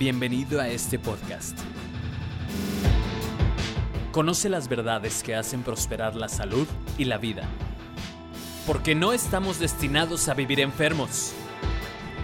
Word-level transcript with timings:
Bienvenido 0.00 0.62
a 0.62 0.68
este 0.68 0.98
podcast. 0.98 1.58
Conoce 4.12 4.48
las 4.48 4.66
verdades 4.66 5.22
que 5.22 5.34
hacen 5.34 5.62
prosperar 5.62 6.16
la 6.16 6.30
salud 6.30 6.66
y 6.96 7.04
la 7.04 7.18
vida. 7.18 7.42
Porque 8.66 8.94
no 8.94 9.12
estamos 9.12 9.58
destinados 9.58 10.30
a 10.30 10.32
vivir 10.32 10.60
enfermos. 10.60 11.34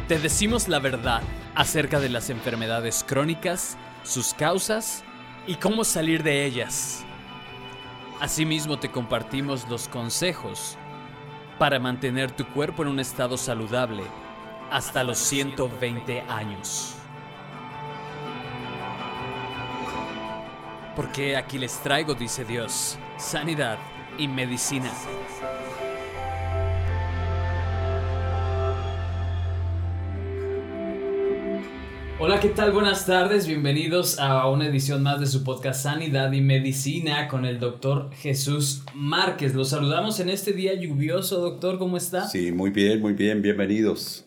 Te 0.09 0.19
decimos 0.19 0.69
la 0.69 0.79
verdad 0.79 1.21
acerca 1.54 2.01
de 2.01 2.09
las 2.09 2.31
enfermedades 2.31 3.04
crónicas, 3.07 3.77
sus 4.04 4.32
causas 4.32 5.04
y 5.46 5.56
cómo 5.56 5.84
salir 5.84 6.22
de 6.22 6.46
ellas. 6.46 7.04
Asimismo 8.22 8.79
te 8.79 8.90
compartimos 8.90 9.68
los 9.68 9.86
consejos 9.88 10.79
para 11.58 11.79
mantener 11.79 12.30
tu 12.30 12.46
cuerpo 12.46 12.84
en 12.84 12.88
un 12.88 13.00
estado 13.00 13.36
saludable 13.36 14.04
hasta 14.70 15.04
los 15.04 15.18
120 15.18 16.22
años. 16.22 16.96
Porque 20.96 21.36
aquí 21.36 21.59
les 21.59 21.82
traigo, 21.82 22.14
dice 22.14 22.46
Dios, 22.46 22.99
sanidad 23.18 23.79
y 24.17 24.29
medicina. 24.29 24.91
Hola, 32.19 32.41
¿qué 32.41 32.48
tal? 32.48 32.73
Buenas 32.73 33.05
tardes, 33.05 33.47
bienvenidos 33.47 34.19
a 34.19 34.48
una 34.48 34.69
edición 34.69 35.03
más 35.03 35.20
de 35.20 35.27
su 35.27 35.45
podcast 35.45 35.83
Sanidad 35.83 36.33
y 36.33 36.41
Medicina 36.41 37.28
con 37.28 37.45
el 37.45 37.61
doctor 37.61 38.11
Jesús 38.15 38.83
Márquez. 38.95 39.55
Los 39.55 39.69
saludamos 39.69 40.19
en 40.20 40.31
este 40.31 40.55
día 40.55 40.73
lluvioso, 40.73 41.42
doctor, 41.42 41.78
¿cómo 41.78 41.98
está? 41.98 42.27
Sí, 42.27 42.53
muy 42.53 42.70
bien, 42.70 43.03
muy 43.03 43.12
bien, 43.12 43.42
bienvenidos. 43.42 44.25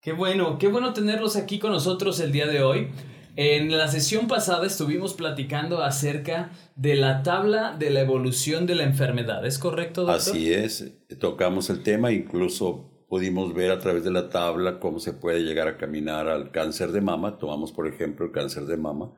Qué 0.00 0.10
bueno, 0.12 0.58
qué 0.58 0.66
bueno 0.66 0.92
tenerlos 0.92 1.36
aquí 1.36 1.60
con 1.60 1.70
nosotros 1.70 2.18
el 2.18 2.32
día 2.32 2.48
de 2.48 2.60
hoy. 2.60 2.88
En 3.36 3.76
la 3.76 3.88
sesión 3.88 4.26
pasada 4.26 4.66
estuvimos 4.66 5.14
platicando 5.14 5.82
acerca 5.82 6.50
de 6.76 6.96
la 6.96 7.22
tabla 7.22 7.76
de 7.78 7.90
la 7.90 8.00
evolución 8.00 8.66
de 8.66 8.74
la 8.74 8.84
enfermedad, 8.84 9.44
¿es 9.46 9.58
correcto, 9.58 10.02
doctor? 10.04 10.16
Así 10.16 10.52
es, 10.52 10.92
tocamos 11.18 11.70
el 11.70 11.82
tema, 11.82 12.10
incluso 12.12 12.88
pudimos 13.08 13.54
ver 13.54 13.70
a 13.70 13.78
través 13.78 14.04
de 14.04 14.10
la 14.10 14.28
tabla 14.28 14.78
cómo 14.78 15.00
se 15.00 15.12
puede 15.12 15.40
llegar 15.40 15.66
a 15.66 15.76
caminar 15.76 16.28
al 16.28 16.50
cáncer 16.50 16.92
de 16.92 17.00
mama. 17.00 17.38
Tomamos, 17.38 17.72
por 17.72 17.88
ejemplo, 17.88 18.26
el 18.26 18.32
cáncer 18.32 18.66
de 18.66 18.76
mama, 18.76 19.12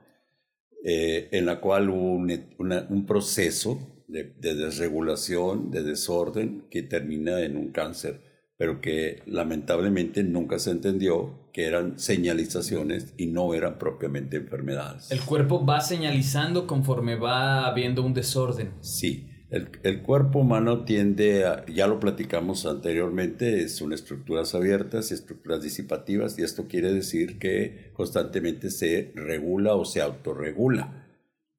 eh, 0.84 1.28
en 1.32 1.46
la 1.46 1.60
cual 1.60 1.90
hubo 1.90 2.12
un, 2.14 3.06
proceso 3.06 4.04
de, 4.06 4.32
desregulación, 4.38 5.70
de 5.70 5.82
desorden, 5.82 6.66
que 6.70 6.82
termina 6.82 7.40
en 7.42 7.56
un 7.56 7.72
cáncer, 7.72 8.20
pero 8.56 8.80
que 8.80 9.22
lamentablemente 9.26 10.22
nunca 10.22 10.58
se 10.58 10.70
entendió 10.70 11.39
que 11.52 11.66
eran 11.66 11.98
señalizaciones 11.98 13.14
y 13.16 13.26
no 13.26 13.54
eran 13.54 13.78
propiamente 13.78 14.36
enfermedades. 14.36 15.10
El 15.10 15.20
cuerpo 15.20 15.64
va 15.64 15.80
señalizando 15.80 16.66
conforme 16.66 17.16
va 17.16 17.66
habiendo 17.66 18.02
un 18.02 18.14
desorden. 18.14 18.72
Sí. 18.80 19.26
El, 19.50 20.02
cuerpo 20.02 20.38
humano 20.38 20.84
tiende 20.84 21.44
a, 21.44 21.66
ya 21.66 21.88
lo 21.88 21.98
platicamos 21.98 22.66
anteriormente, 22.66 23.68
son 23.68 23.92
estructuras 23.92 24.54
abiertas 24.54 25.10
y 25.10 25.14
estructuras 25.14 25.60
disipativas 25.60 26.38
y 26.38 26.42
esto 26.42 26.68
quiere 26.68 26.92
decir 26.92 27.40
que 27.40 27.90
constantemente 27.92 28.70
se 28.70 29.10
regula 29.16 29.74
o 29.74 29.84
se 29.84 30.02
autorregula. 30.02 31.08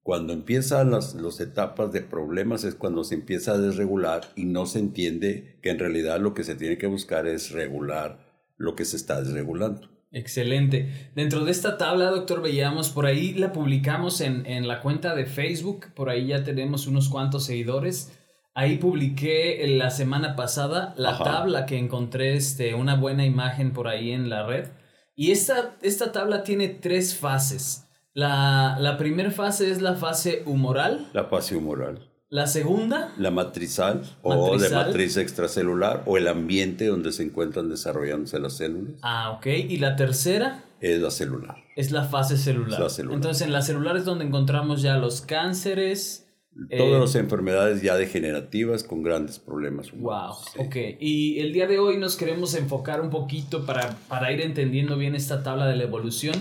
Cuando 0.04 0.32
empiezan 0.32 0.92
las, 0.92 1.16
las 1.16 1.42
etapas 1.42 1.92
de 1.92 2.00
problemas 2.00 2.64
es 2.64 2.76
cuando 2.76 3.04
se 3.04 3.16
empieza 3.16 3.52
a 3.52 3.58
desregular 3.58 4.22
y 4.38 4.46
no 4.46 4.66
se 4.66 4.80
entiende 4.80 5.60
que 5.62 5.72
en 5.72 5.80
realidad 5.80 6.22
lo 6.22 6.34
que 6.34 6.46
se 6.46 6.56
tiene 6.56 6.78
que 6.78 6.88
buscar 6.88 7.28
es 7.28 7.52
regular 7.52 8.31
lo 8.62 8.76
que 8.76 8.86
se 8.86 8.98
está 8.98 9.22
desregulando. 9.22 9.90
Excelente. 10.12 11.12
Dentro 11.16 11.46
de 11.46 11.52
esta 11.52 11.78
tabla, 11.78 12.10
doctor, 12.10 12.42
veíamos 12.42 12.90
por 12.90 13.06
ahí, 13.06 13.34
la 13.34 13.54
publicamos 13.54 14.20
en, 14.20 14.46
en, 14.46 14.68
la 14.68 14.82
cuenta 14.82 15.16
de 15.16 15.26
Facebook, 15.26 15.88
por 15.96 16.10
ahí 16.10 16.28
ya 16.28 16.44
tenemos 16.44 16.86
unos 16.88 17.08
cuantos 17.08 17.46
seguidores. 17.46 18.12
Ahí 18.54 18.78
publiqué 18.78 19.66
la 19.78 19.90
semana 19.90 20.36
pasada 20.36 20.94
la 20.98 21.18
tabla 21.18 21.66
que 21.66 21.78
encontré, 21.78 22.36
este, 22.36 22.74
una 22.74 22.96
buena 22.96 23.26
imagen 23.26 23.72
por 23.72 23.88
ahí 23.88 24.12
en 24.12 24.30
la 24.30 24.46
red. 24.46 24.68
Y 25.16 25.32
esta, 25.32 25.78
esta 25.82 26.12
tabla 26.12 26.44
tiene 26.44 26.68
tres 26.68 27.16
fases. 27.16 27.88
La, 28.14 28.76
la 28.80 28.98
primera 28.98 29.32
fase 29.32 29.72
es 29.72 29.82
la 29.82 29.96
fase 29.96 30.44
humoral. 30.46 31.08
La 31.14 31.26
fase 31.26 31.56
humoral. 31.56 32.11
La 32.32 32.48
segunda. 32.48 33.14
La 33.18 33.30
matrizal, 33.30 34.04
o 34.22 34.58
de 34.58 34.70
matriz 34.70 35.18
extracelular 35.18 36.04
o 36.06 36.16
el 36.16 36.30
ambiente 36.30 36.86
donde 36.86 37.12
se 37.12 37.24
encuentran 37.24 37.68
desarrollándose 37.68 38.40
las 38.40 38.56
células. 38.56 38.94
Ah, 39.02 39.32
ok. 39.32 39.48
¿Y 39.48 39.76
la 39.80 39.98
tercera? 39.98 40.64
Es 40.80 41.02
la 41.02 41.12
celular. 41.12 41.58
Es 41.76 41.92
la 41.92 42.06
fase 42.06 42.38
celular. 42.38 42.80
la 42.80 42.88
celular. 42.88 43.18
Entonces 43.18 43.46
en 43.46 43.52
la 43.52 43.62
celular 43.62 43.98
es 43.98 44.06
donde 44.06 44.24
encontramos 44.24 44.82
ya 44.82 44.96
los 44.96 45.20
cánceres. 45.20 46.26
Todas 46.70 46.94
eh, 46.94 47.00
las 47.02 47.16
enfermedades 47.16 47.82
ya 47.82 47.96
degenerativas 47.96 48.86
con 48.86 49.04
grandes 49.04 49.38
problemas. 49.38 49.92
Wow, 49.92 50.32
ok. 50.58 50.76
Y 51.02 51.38
el 51.40 51.52
día 51.52 51.68
de 51.68 51.80
hoy 51.80 51.98
nos 51.98 52.16
queremos 52.16 52.56
enfocar 52.56 53.02
un 53.02 53.10
poquito 53.10 53.66
para, 53.66 53.98
para 54.08 54.32
ir 54.32 54.40
entendiendo 54.40 54.98
bien 54.98 55.16
esta 55.16 55.44
tabla 55.44 55.68
de 55.68 55.76
la 55.76 55.84
evolución. 55.84 56.36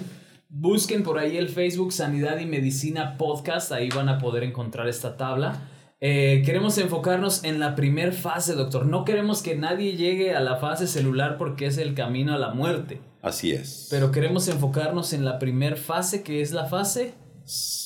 Busquen 0.51 1.03
por 1.03 1.19
ahí 1.19 1.37
el 1.37 1.49
Facebook 1.49 1.93
Sanidad 1.93 2.39
y 2.39 2.47
Medicina 2.47 3.17
Podcast, 3.19 3.73
ahí 3.73 3.89
van 3.89 4.09
a 4.09 4.19
poder 4.19 4.45
encontrar 4.45 4.87
esta 4.87 5.17
tabla. 5.17 5.67
Eh, 6.03 6.43
queremos 6.47 6.79
enfocarnos 6.79 7.45
en 7.45 7.61
la 7.61 7.75
primera 7.75 8.13
fase, 8.13 8.55
doctor. 8.55 8.87
No 8.87 9.05
queremos 9.05 9.43
que 9.43 9.55
nadie 9.55 9.97
llegue 9.97 10.35
a 10.35 10.41
la 10.41 10.57
fase 10.57 10.87
celular 10.87 11.37
porque 11.37 11.67
es 11.67 11.77
el 11.77 11.95
camino 11.95 12.33
a 12.33 12.39
la 12.39 12.55
muerte. 12.55 13.01
Así 13.21 13.53
es. 13.53 13.89
Pero 13.91 14.11
queremos 14.11 14.49
enfocarnos 14.49 15.13
en 15.13 15.27
la 15.27 15.39
primera 15.39 15.77
fase, 15.77 16.23
que 16.23 16.41
es 16.41 16.53
la 16.53 16.67
fase 16.67 17.13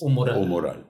humoral. 0.00 0.38
Humoral. 0.38 0.86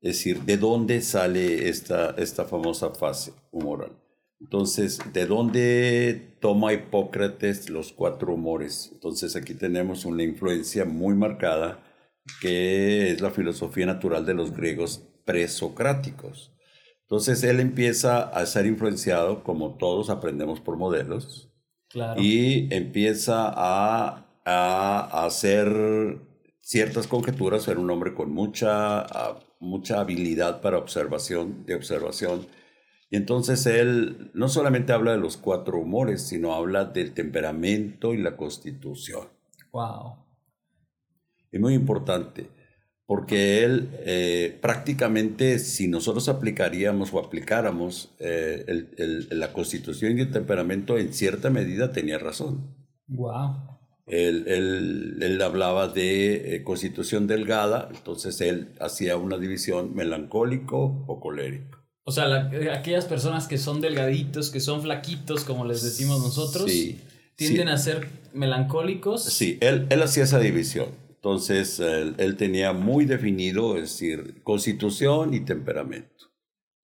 Es 0.00 0.16
decir, 0.16 0.42
¿de 0.42 0.56
dónde 0.56 1.00
sale 1.00 1.68
esta, 1.68 2.10
esta 2.18 2.44
famosa 2.44 2.90
fase 2.90 3.32
humoral? 3.52 3.92
Entonces, 4.40 4.98
¿de 5.12 5.26
dónde 5.26 6.36
toma 6.40 6.72
Hipócrates 6.72 7.70
los 7.70 7.92
cuatro 7.92 8.34
humores? 8.34 8.90
Entonces, 8.92 9.36
aquí 9.36 9.54
tenemos 9.54 10.04
una 10.04 10.24
influencia 10.24 10.84
muy 10.84 11.14
marcada 11.14 11.82
que 12.40 13.12
es 13.12 13.20
la 13.20 13.30
filosofía 13.30 13.86
natural 13.86 14.26
de 14.26 14.34
los 14.34 14.54
griegos 14.54 15.02
presocráticos. 15.24 16.53
Entonces 17.04 17.44
él 17.44 17.60
empieza 17.60 18.22
a 18.22 18.46
ser 18.46 18.66
influenciado, 18.66 19.44
como 19.44 19.74
todos 19.76 20.08
aprendemos 20.08 20.60
por 20.60 20.76
modelos, 20.76 21.50
y 22.16 22.74
empieza 22.74 23.52
a, 23.54 24.26
a, 24.44 25.24
hacer 25.24 26.18
ciertas 26.60 27.06
conjeturas. 27.06 27.68
Era 27.68 27.78
un 27.78 27.90
hombre 27.90 28.14
con 28.14 28.32
mucha, 28.32 29.06
mucha 29.60 30.00
habilidad 30.00 30.60
para 30.60 30.78
observación, 30.78 31.66
de 31.66 31.74
observación. 31.74 32.46
Y 33.10 33.16
entonces 33.16 33.66
él 33.66 34.30
no 34.34 34.48
solamente 34.48 34.92
habla 34.92 35.12
de 35.12 35.18
los 35.18 35.36
cuatro 35.36 35.78
humores, 35.78 36.22
sino 36.22 36.54
habla 36.54 36.86
del 36.86 37.12
temperamento 37.12 38.14
y 38.14 38.18
la 38.18 38.36
constitución. 38.36 39.28
Wow. 39.72 40.16
Es 41.52 41.60
muy 41.60 41.74
importante 41.74 42.48
porque 43.06 43.64
él 43.64 43.90
eh, 44.00 44.58
prácticamente 44.62 45.58
si 45.58 45.88
nosotros 45.88 46.28
aplicaríamos 46.28 47.12
o 47.12 47.18
aplicáramos 47.18 48.14
eh, 48.18 49.26
la 49.30 49.52
constitución 49.52 50.18
y 50.18 50.22
el 50.22 50.30
temperamento 50.30 50.96
en 50.96 51.12
cierta 51.12 51.50
medida 51.50 51.92
tenía 51.92 52.18
razón. 52.18 52.74
Wow. 53.06 53.74
Él, 54.06 54.44
él, 55.20 55.40
hablaba 55.42 55.88
de 55.88 56.56
eh, 56.56 56.62
constitución 56.62 57.26
delgada, 57.26 57.88
entonces 57.94 58.40
él 58.42 58.74
hacía 58.78 59.16
una 59.16 59.38
división 59.38 59.94
melancólico 59.94 61.04
o 61.06 61.20
colérico. 61.20 61.78
O 62.04 62.12
sea, 62.12 62.50
aquellas 62.72 63.06
personas 63.06 63.48
que 63.48 63.56
son 63.56 63.80
delgaditos, 63.80 64.50
que 64.50 64.60
son 64.60 64.82
flaquitos, 64.82 65.44
como 65.44 65.64
les 65.64 65.82
decimos 65.82 66.22
nosotros, 66.22 66.70
tienden 67.36 67.68
a 67.68 67.78
ser 67.78 68.08
melancólicos. 68.34 69.24
Sí, 69.24 69.56
él, 69.62 69.86
él 69.88 70.02
hacía 70.02 70.24
esa 70.24 70.38
división. 70.38 70.88
Entonces, 71.24 71.80
él, 71.80 72.36
tenía 72.36 72.74
muy 72.74 73.06
definido, 73.06 73.76
es 73.76 73.84
decir, 73.84 74.42
constitución 74.42 75.32
y 75.32 75.40
temperamento. 75.40 76.30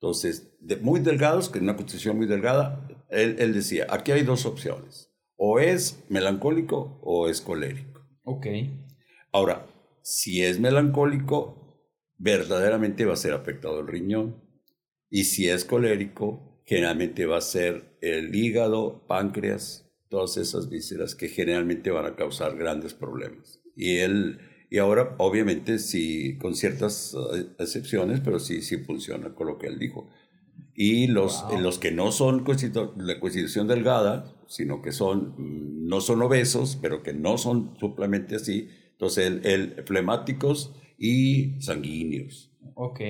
Entonces, 0.00 0.50
muy 0.80 1.00
delgados, 1.00 1.50
que 1.50 1.58
una 1.58 1.76
constitución 1.76 2.16
muy 2.16 2.26
delgada, 2.26 2.88
él, 3.10 3.36
él, 3.38 3.52
decía, 3.52 3.86
aquí 3.90 4.12
hay 4.12 4.22
dos 4.22 4.46
opciones, 4.46 5.12
o 5.36 5.60
es 5.60 6.02
melancólico 6.08 6.98
o 7.02 7.28
es 7.28 7.42
colérico. 7.42 8.00
Ok. 8.24 8.46
Ahora, 9.30 9.66
si 10.00 10.42
es 10.42 10.58
melancólico, 10.58 11.78
verdaderamente 12.16 13.04
va 13.04 13.12
a 13.12 13.16
ser 13.16 13.34
afectado 13.34 13.80
el 13.80 13.88
riñón, 13.88 14.42
y 15.10 15.24
si 15.24 15.50
es 15.50 15.66
colérico, 15.66 16.62
generalmente 16.64 17.26
va 17.26 17.36
a 17.36 17.42
ser 17.42 17.98
el 18.00 18.34
hígado, 18.34 19.06
páncreas, 19.06 19.86
todas 20.08 20.38
esas 20.38 20.70
vísceras 20.70 21.14
que 21.14 21.28
generalmente 21.28 21.90
van 21.90 22.06
a 22.06 22.16
causar 22.16 22.56
grandes 22.56 22.94
problemas. 22.94 23.59
Y 23.80 23.96
él, 23.96 24.38
y 24.68 24.76
ahora 24.76 25.14
obviamente 25.16 25.78
sí, 25.78 26.36
con 26.38 26.54
ciertas 26.54 27.16
eh, 27.34 27.46
excepciones, 27.58 28.20
pero 28.20 28.38
sí, 28.38 28.60
sí 28.60 28.76
funciona 28.76 29.34
con 29.34 29.46
lo 29.46 29.56
que 29.56 29.68
él 29.68 29.78
dijo. 29.78 30.10
Y 30.74 31.06
los, 31.06 31.44
los 31.58 31.78
que 31.78 31.90
no 31.90 32.12
son 32.12 32.44
la 32.96 33.20
constitución 33.20 33.66
delgada, 33.66 34.36
sino 34.46 34.82
que 34.82 34.92
son, 34.92 35.34
no 35.88 36.00
son 36.02 36.20
obesos, 36.20 36.78
pero 36.80 37.02
que 37.02 37.14
no 37.14 37.38
son 37.38 37.74
suplamente 37.80 38.36
así, 38.36 38.68
Entonces, 38.92 39.26
el, 39.26 39.46
el 39.46 39.84
flemáticos 39.84 40.74
y 40.98 41.60
sanguíneos. 41.60 42.52
Ok. 42.74 43.00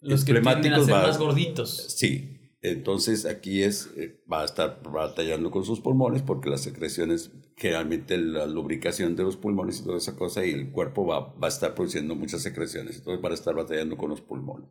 Los 0.00 0.24
que 0.24 0.32
tienden 0.32 0.72
a 0.72 0.84
ser 0.84 0.94
más 0.94 1.18
gorditos. 1.18 1.94
Sí. 1.96 2.38
Entonces 2.60 3.24
aquí 3.24 3.62
es, 3.62 3.90
eh, 3.96 4.20
va 4.30 4.42
a 4.42 4.44
estar 4.44 4.80
batallando 4.82 5.50
con 5.50 5.64
sus 5.64 5.80
pulmones 5.80 6.22
porque 6.22 6.50
las 6.50 6.62
secreciones, 6.62 7.30
generalmente 7.58 8.16
la 8.16 8.46
lubricación 8.46 9.16
de 9.16 9.24
los 9.24 9.36
pulmones 9.36 9.80
y 9.80 9.84
toda 9.84 9.98
esa 9.98 10.16
cosa, 10.16 10.46
y 10.46 10.50
el 10.50 10.70
cuerpo 10.70 11.06
va, 11.06 11.34
va 11.34 11.46
a 11.46 11.48
estar 11.48 11.74
produciendo 11.74 12.14
muchas 12.14 12.42
secreciones. 12.42 12.98
Entonces 12.98 13.24
va 13.24 13.30
a 13.30 13.34
estar 13.34 13.54
batallando 13.54 13.96
con 13.96 14.10
los 14.10 14.20
pulmones. 14.20 14.70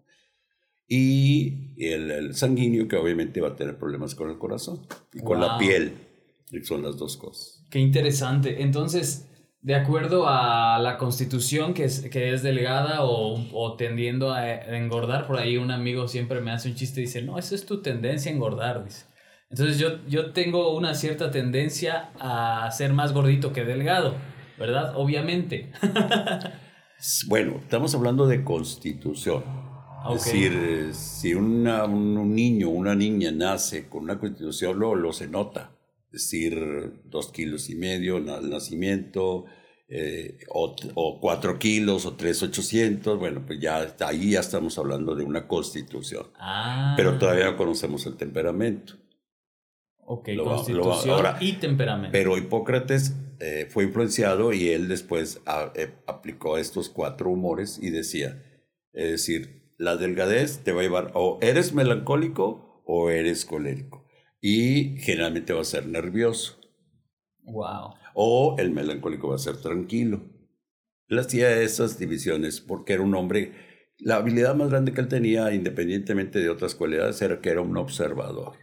Y 0.88 1.74
el, 1.78 2.10
el 2.10 2.36
sanguíneo, 2.36 2.88
que 2.88 2.96
obviamente 2.96 3.42
va 3.42 3.50
a 3.50 3.56
tener 3.56 3.78
problemas 3.78 4.16
con 4.16 4.30
el 4.30 4.38
corazón 4.38 4.88
y 5.14 5.20
con 5.20 5.42
la 5.42 5.58
piel. 5.58 5.94
Y 6.50 6.64
son 6.64 6.82
las 6.82 6.96
dos 6.98 7.18
cosas. 7.18 7.66
Qué 7.70 7.80
interesante. 7.80 8.62
Entonces, 8.62 9.28
de 9.62 9.76
acuerdo 9.76 10.30
a 10.30 10.80
la 10.80 10.98
constitución 10.98 11.74
que 11.74 11.84
es, 11.84 12.08
que 12.10 12.34
es 12.34 12.42
delgada 12.42 13.00
o, 13.02 13.76
tendiendo 13.76 14.32
a 14.32 14.50
engordar, 14.50 15.28
por 15.28 15.40
ahí 15.40 15.58
un 15.58 15.72
amigo 15.72 16.08
siempre 16.08 16.40
me 16.40 16.52
hace 16.52 16.70
un 16.70 16.76
chiste 16.76 17.02
y 17.02 17.04
dice, 17.04 17.22
no, 17.22 17.38
esa 17.38 17.54
es 17.54 17.66
tu 17.66 17.82
tendencia 17.82 18.32
a 18.32 18.36
engordar, 18.36 18.86
dice. 18.86 19.06
Entonces 19.50 19.80
yo, 19.80 20.06
yo 20.08 20.32
tengo 20.32 20.76
una 20.76 20.94
cierta 20.94 21.32
tendencia 21.32 22.10
a 22.20 22.70
ser 22.72 22.94
más 22.94 23.14
gordito 23.14 23.54
que 23.54 23.64
delgado, 23.64 24.16
¿verdad? 24.58 24.94
Obviamente. 24.96 25.72
bueno, 27.28 27.58
estamos 27.62 27.96
hablando 27.96 28.28
de 28.28 28.44
constitución. 28.44 29.44
Es 30.14 30.26
decir, 30.26 30.94
si 30.94 31.34
una, 31.34 31.86
un 31.86 32.34
niño 32.34 32.70
o 32.70 32.72
una 32.72 32.96
niña 32.96 33.32
nace 33.32 33.90
con 33.90 34.04
una 34.04 34.20
constitución, 34.20 34.78
luego 34.78 34.96
lo 34.96 35.14
se 35.14 35.28
nota. 35.28 35.72
Es 36.06 36.24
decir, 36.24 37.02
dos 37.06 37.32
kilos 37.32 37.70
y 37.70 37.76
medio 37.76 38.18
al 38.18 38.50
nacimiento, 38.50 39.46
eh, 39.90 40.40
o, 40.50 41.20
cuatro 41.22 41.58
kilos 41.58 42.06
o 42.06 42.16
tres 42.16 42.44
ochocientos, 42.44 43.18
bueno, 43.18 43.44
pues 43.46 43.60
ya 43.60 43.96
ahí 44.02 44.32
ya 44.32 44.42
estamos 44.42 44.78
hablando 44.78 45.16
de 45.16 45.24
una 45.24 45.48
constitución. 45.48 46.28
Ah. 46.38 46.94
Pero 46.98 47.18
todavía 47.18 47.52
no 47.52 47.58
conocemos 47.58 48.06
el 48.06 48.18
temperamento. 48.18 48.96
Ok, 50.10 50.30
constitución 50.42 51.26
y 51.42 51.54
temperamento. 51.54 52.12
Pero 52.12 52.38
Hipócrates 52.38 53.14
eh, 53.40 53.68
fue 53.70 53.84
influenciado 53.84 54.54
y 54.54 54.70
él 54.70 54.88
después 54.88 55.42
eh, 55.76 55.92
aplicó 56.08 56.58
estos 56.58 56.90
cuatro 56.90 57.30
humores 57.30 57.78
y 57.82 57.90
decía, 57.90 58.42
es 58.94 59.12
decir, 59.12 59.74
la 59.78 59.98
delgadez 59.98 60.60
te 60.64 60.72
va 60.72 60.80
a 60.80 60.84
llevar 60.84 61.12
o 61.14 61.40
eres 61.42 61.74
melancólico 61.74 62.82
o 62.86 63.10
eres 63.10 63.46
colérico. 63.46 64.08
Y 64.40 64.98
generalmente 65.00 65.52
va 65.52 65.62
a 65.62 65.66
ser 65.66 65.88
nervioso. 65.88 66.58
Wow 67.44 67.96
o 68.20 68.56
el 68.58 68.72
melancólico 68.72 69.30
va 69.30 69.36
a 69.36 69.40
ser 69.40 69.58
tranquilo. 69.58 70.22
Él 71.08 71.20
hacía 71.20 71.62
esas 71.62 72.00
divisiones 72.00 72.60
porque 72.62 72.94
era 72.94 73.04
un 73.04 73.14
hombre, 73.14 73.54
la 74.00 74.16
habilidad 74.16 74.56
más 74.56 74.72
grande 74.72 74.92
que 74.92 75.02
él 75.02 75.08
tenía, 75.08 75.54
independientemente 75.54 76.40
de 76.40 76.50
otras 76.50 76.74
cualidades, 76.74 77.22
era 77.22 77.40
que 77.40 77.50
era 77.50 77.62
un 77.62 77.78
observador. 77.78 78.56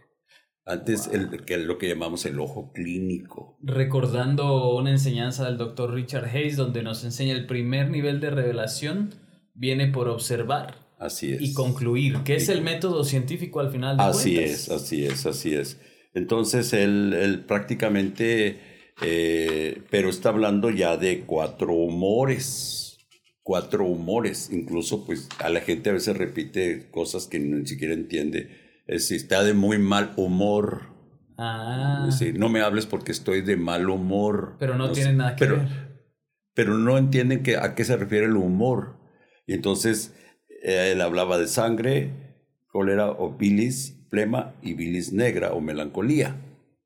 Antes, 0.65 1.07
el, 1.07 1.45
que 1.45 1.57
lo 1.57 1.77
que 1.77 1.87
llamamos 1.87 2.25
el 2.25 2.39
ojo 2.39 2.71
clínico. 2.73 3.57
Recordando 3.61 4.75
una 4.75 4.91
enseñanza 4.91 5.45
del 5.45 5.57
doctor 5.57 5.93
Richard 5.93 6.25
Hayes, 6.25 6.57
donde 6.57 6.81
nos 6.81 7.03
enseña 7.03 7.33
el 7.33 7.45
primer 7.45 7.91
nivel 7.91 8.19
de 8.19 8.31
revelación, 8.31 9.13
viene 9.53 9.87
por 9.87 10.07
observar. 10.07 10.75
Así 10.97 11.33
es. 11.33 11.41
Y 11.41 11.53
concluir, 11.53 12.23
que 12.23 12.35
es 12.35 12.49
el 12.49 12.61
método 12.61 13.03
científico 13.03 13.59
al 13.59 13.69
final 13.69 13.97
de 13.97 14.03
Así 14.03 14.39
es, 14.39 14.69
así 14.69 15.05
es, 15.05 15.25
así 15.25 15.53
es. 15.53 15.79
Entonces, 16.13 16.73
él, 16.73 17.13
él 17.13 17.41
prácticamente 17.41 18.75
eh, 19.01 19.81
pero 19.89 20.09
está 20.09 20.29
hablando 20.29 20.69
ya 20.69 20.97
de 20.97 21.21
cuatro 21.21 21.73
humores, 21.73 22.99
cuatro 23.43 23.85
humores, 23.85 24.49
incluso 24.51 25.05
pues 25.05 25.27
a 25.39 25.49
la 25.49 25.61
gente 25.61 25.89
a 25.89 25.93
veces 25.93 26.15
repite 26.15 26.89
cosas 26.91 27.27
que 27.27 27.39
ni 27.39 27.65
siquiera 27.67 27.93
entiende. 27.93 28.64
Es 28.85 29.07
si 29.07 29.15
está 29.15 29.43
de 29.43 29.53
muy 29.53 29.77
mal 29.77 30.13
humor. 30.15 30.93
Ah. 31.37 32.09
no 32.35 32.47
me 32.47 32.61
hables 32.61 32.85
porque 32.85 33.11
estoy 33.11 33.41
de 33.41 33.57
mal 33.57 33.89
humor. 33.89 34.55
Pero 34.57 34.77
no, 34.77 34.91
tiene 34.91 35.13
nada 35.13 35.35
que 35.35 35.45
pero, 35.45 35.57
ver. 35.57 36.07
Pero 36.53 36.77
no 36.77 36.97
entienden 36.97 37.43
que, 37.43 37.57
a 37.57 37.75
qué 37.75 37.83
se 37.83 37.97
refiere 37.97 38.25
el 38.25 38.37
humor. 38.37 38.97
Y 39.45 39.53
entonces 39.53 40.15
eh, 40.63 40.91
él 40.93 41.01
hablaba 41.01 41.37
de 41.37 41.47
sangre, 41.47 42.45
cólera 42.67 43.09
o 43.11 43.35
bilis, 43.35 44.05
plema 44.09 44.55
y 44.61 44.75
bilis 44.75 45.11
negra 45.11 45.53
o 45.53 45.59
melancolía. 45.59 46.37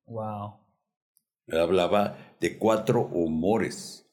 Wow 0.08 0.60
hablaba 1.58 2.36
de 2.40 2.58
cuatro 2.58 3.08
humores. 3.08 4.06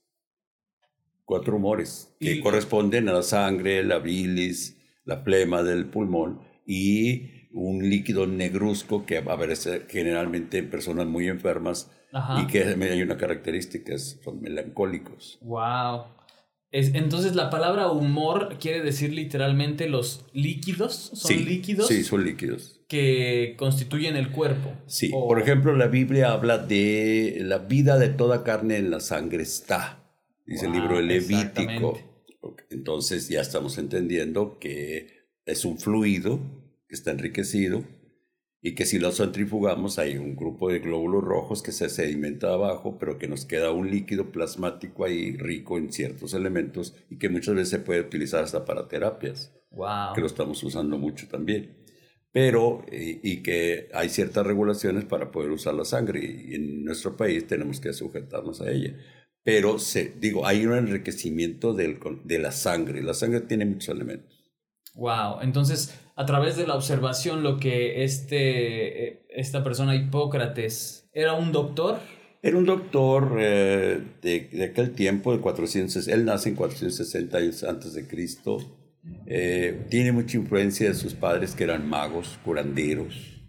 Cuatro 1.25 1.57
humores 1.57 2.15
que 2.21 2.41
corresponden 2.41 3.09
a 3.09 3.13
la 3.13 3.23
sangre, 3.23 3.83
la 3.83 3.99
bilis, 3.99 4.79
la 5.05 5.25
plema 5.25 5.63
del 5.65 5.87
pulmón 5.87 6.41
y 6.65 7.36
un 7.57 7.89
líquido 7.89 8.27
negruzco 8.27 9.07
que 9.07 9.17
aparece 9.17 9.87
generalmente 9.89 10.59
en 10.59 10.69
personas 10.69 11.07
muy 11.07 11.27
enfermas 11.27 11.91
y 12.41 12.47
que 12.47 12.65
hay 12.65 13.03
una 13.03 13.17
característica, 13.17 13.97
son 13.99 14.41
melancólicos. 14.41 15.39
Wow. 15.41 16.05
entonces 16.71 17.35
la 17.35 17.51
palabra 17.51 17.91
humor 17.91 18.57
quiere 18.61 18.83
decir 18.83 19.13
literalmente 19.13 19.89
los 19.89 20.27
líquidos, 20.33 21.11
son 21.15 21.45
líquidos. 21.45 21.89
Sí, 21.89 22.05
son 22.05 22.25
líquidos 22.25 22.81
que 22.89 23.55
constituyen 23.59 24.17
el 24.17 24.31
cuerpo. 24.31 24.73
Sí, 24.87 25.09
por 25.09 25.41
ejemplo, 25.41 25.75
la 25.75 25.89
Biblia 25.89 26.33
habla 26.33 26.59
de 26.59 27.39
la 27.41 27.59
vida 27.59 27.99
de 27.99 28.11
toda 28.11 28.45
carne 28.45 28.77
en 28.77 28.91
la 28.91 29.01
sangre 29.01 29.43
está, 29.43 30.05
dice 30.47 30.67
el 30.67 30.73
libro 30.73 30.97
de 30.97 31.03
Levítico. 31.03 31.99
Entonces 32.71 33.29
ya 33.29 33.41
estamos 33.41 33.79
entendiendo 33.79 34.59
que 34.61 35.27
es 35.47 35.65
un 35.65 35.79
fluido 35.79 36.39
que 36.89 36.95
está 36.95 37.11
enriquecido 37.11 37.85
y 38.63 38.75
que 38.75 38.85
si 38.85 38.99
lo 38.99 39.13
centrifugamos 39.13 39.99
hay 39.99 40.17
un 40.17 40.35
grupo 40.35 40.71
de 40.71 40.81
glóbulos 40.81 41.23
rojos 41.23 41.63
que 41.63 41.73
se 41.73 41.89
sedimenta 41.89 42.53
abajo, 42.53 42.99
pero 42.99 43.19
que 43.19 43.29
nos 43.29 43.45
queda 43.45 43.71
un 43.71 43.91
líquido 43.91 44.33
plasmático 44.33 45.05
ahí 45.05 45.37
rico 45.37 45.79
en 45.79 45.93
ciertos 45.93 46.35
elementos 46.35 46.95
y 47.11 47.19
que 47.19 47.29
muchas 47.29 47.55
veces 47.55 47.71
se 47.71 47.79
puede 47.79 48.01
utilizar 48.01 48.43
hasta 48.43 48.65
para 48.65 48.89
terapias. 48.89 49.53
Wow. 49.71 50.15
Que 50.15 50.21
lo 50.21 50.27
estamos 50.27 50.63
usando 50.63 50.99
mucho 50.99 51.29
también 51.29 51.87
pero 52.37 52.85
y, 52.93 53.43
que 53.43 53.89
hay 53.95 54.11
ciertas 54.11 54.47
regulaciones 54.47 55.07
para 55.07 55.31
poder 55.31 55.51
usar 55.53 55.73
la 55.73 55.87
sangre 55.87 56.21
y 56.23 56.55
en 56.55 56.85
nuestro 56.85 57.17
país 57.17 57.47
tenemos 57.47 57.81
que 57.81 57.95
sujetarnos 57.95 58.61
a 58.61 58.71
ella. 58.71 58.95
Pero 59.43 59.79
se, 59.79 60.13
digo, 60.21 60.47
hay 60.47 60.67
un 60.67 60.75
enriquecimiento 60.75 61.73
del, 61.73 61.99
de 62.25 62.39
la 62.39 62.53
sangre. 62.53 63.03
La 63.03 63.15
sangre 63.15 63.41
tiene 63.41 63.65
muchos 63.65 63.89
elementos. 63.89 64.39
Wow, 64.97 65.41
entonces 65.41 65.99
a 66.17 66.27
través 66.27 66.57
de 66.57 66.67
la 66.67 66.75
observación 66.75 67.43
lo 67.43 67.59
que 67.59 68.03
este, 68.05 69.09
eh, 69.09 69.27
esta 69.31 69.63
persona 69.63 69.95
Hipócrates 69.95 71.09
era 71.13 71.35
un 71.35 71.53
doctor. 71.53 71.99
Era 72.43 72.59
un 72.59 72.65
doctor 72.65 73.37
eh, 73.39 74.01
de, 74.23 74.49
de, 74.53 74.65
aquel 74.65 74.93
tiempo, 74.93 75.33
de 75.33 75.41
400, 75.41 76.09
él 76.09 76.25
nace 76.25 76.49
en 76.49 76.55
460 76.57 77.39
años 77.39 77.65
antes 77.65 77.95
de 77.95 78.07
Cristo 78.07 78.59
eh, 79.27 79.87
tiene 79.91 80.13
mucha 80.13 80.37
influencia 80.37 80.89
de 80.89 80.95
sus 80.95 81.15
padres 81.15 81.55
que 81.55 81.65
eran 81.65 81.89
magos, 81.89 82.39
curanderos. 82.45 83.43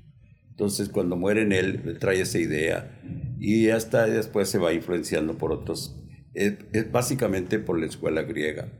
Entonces 0.49 0.89
cuando 0.89 1.15
mueren 1.15 1.51
él 1.51 1.97
trae 1.99 2.21
esa 2.21 2.39
idea 2.39 2.99
y 3.39 3.69
hasta 3.69 4.07
después 4.07 4.49
se 4.49 4.57
va 4.57 4.73
influenciando 4.73 5.37
por 5.37 5.51
otros, 5.51 5.95
es, 6.33 6.57
básicamente 6.91 7.59
por 7.59 7.79
la 7.79 7.85
escuela 7.85 8.23
griega. 8.23 8.71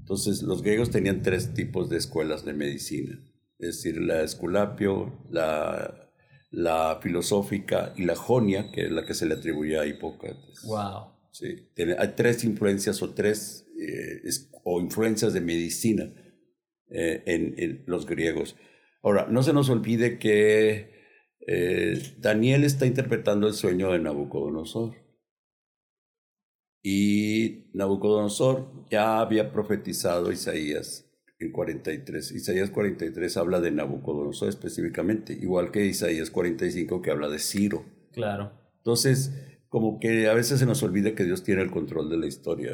Entonces 0.00 0.42
los 0.42 0.62
griegos 0.62 0.90
tenían 0.90 1.22
tres 1.22 1.54
tipos 1.54 1.88
de 1.88 1.98
escuelas 1.98 2.44
de 2.44 2.52
medicina, 2.52 3.20
es 3.60 3.82
decir, 3.82 4.00
la 4.00 4.22
esculapio, 4.22 5.26
la, 5.30 6.10
la 6.50 6.98
filosófica 7.02 7.92
y 7.96 8.04
la 8.04 8.16
jonia, 8.16 8.70
que 8.72 8.86
es 8.86 8.90
la 8.90 9.04
que 9.04 9.14
se 9.14 9.26
le 9.26 9.34
atribuye 9.34 9.78
a 9.78 9.86
Hipócrates. 9.86 10.62
Wow. 10.64 11.10
Sí, 11.30 11.68
hay 11.76 12.08
tres 12.16 12.42
influencias 12.44 13.02
o 13.02 13.14
tres 13.14 13.66
eh, 13.78 14.22
o 14.64 14.80
influencias 14.80 15.32
de 15.32 15.40
medicina 15.40 16.12
eh, 16.88 17.22
en, 17.26 17.84
los 17.86 18.06
griegos. 18.06 18.56
Ahora, 19.02 19.26
no 19.30 19.42
se 19.42 19.52
nos 19.52 19.68
olvide 19.68 20.18
que 20.18 20.90
eh, 21.46 22.02
Daniel 22.18 22.64
está 22.64 22.86
interpretando 22.86 23.46
el 23.46 23.54
sueño 23.54 23.92
de 23.92 24.00
Nabucodonosor. 24.00 24.96
Y 26.82 27.70
Nabucodonosor 27.74 28.86
ya 28.90 29.20
había 29.20 29.52
profetizado 29.52 30.32
Isaías 30.32 31.09
en 31.40 31.52
43. 31.52 32.32
Isaías 32.32 32.70
43 32.70 33.36
habla 33.36 33.60
de 33.60 33.70
Nabucodonosor 33.70 34.48
específicamente, 34.48 35.32
igual 35.32 35.70
que 35.70 35.86
Isaías 35.86 36.30
45 36.30 37.02
que 37.02 37.10
habla 37.10 37.28
de 37.28 37.38
Ciro. 37.38 37.84
Claro. 38.12 38.52
Entonces, 38.76 39.32
como 39.68 39.98
que 39.98 40.28
a 40.28 40.34
veces 40.34 40.58
se 40.58 40.66
nos 40.66 40.82
olvida 40.82 41.14
que 41.14 41.24
Dios 41.24 41.42
tiene 41.42 41.62
el 41.62 41.70
control 41.70 42.10
de 42.10 42.18
la 42.18 42.26
historia 42.26 42.72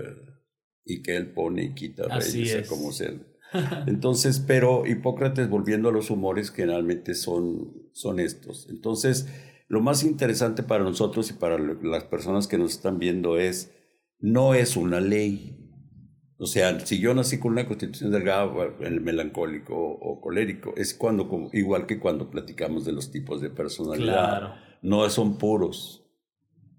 y 0.84 1.02
que 1.02 1.16
Él 1.16 1.32
pone 1.32 1.64
y 1.64 1.74
quita 1.74 2.08
reyes 2.08 2.68
como 2.68 2.92
sea. 2.92 3.12
Entonces, 3.86 4.40
pero 4.40 4.84
Hipócrates, 4.86 5.48
volviendo 5.48 5.88
a 5.88 5.92
los 5.92 6.10
humores, 6.10 6.50
generalmente 6.50 7.14
son, 7.14 7.90
son 7.92 8.18
estos. 8.18 8.68
Entonces, 8.68 9.28
lo 9.68 9.80
más 9.80 10.04
interesante 10.04 10.62
para 10.62 10.84
nosotros 10.84 11.30
y 11.30 11.34
para 11.34 11.58
las 11.58 12.04
personas 12.04 12.48
que 12.48 12.58
nos 12.58 12.72
están 12.72 12.98
viendo 12.98 13.38
es 13.38 13.72
no 14.18 14.54
es 14.54 14.76
una 14.76 15.00
ley. 15.00 15.65
O 16.38 16.46
sea, 16.46 16.78
si 16.80 16.98
yo 16.98 17.14
nací 17.14 17.38
con 17.38 17.52
una 17.52 17.66
constitución 17.66 18.10
delgada, 18.10 18.50
el 18.80 19.00
melancólico 19.00 19.74
o, 19.74 20.20
colérico, 20.20 20.74
es 20.76 20.92
cuando, 20.92 21.50
igual 21.52 21.86
que 21.86 21.98
cuando 21.98 22.30
platicamos 22.30 22.84
de 22.84 22.92
los 22.92 23.10
tipos 23.10 23.40
de 23.40 23.48
personalidad. 23.48 24.56
No 24.82 25.08
son 25.08 25.38
puros. 25.38 26.04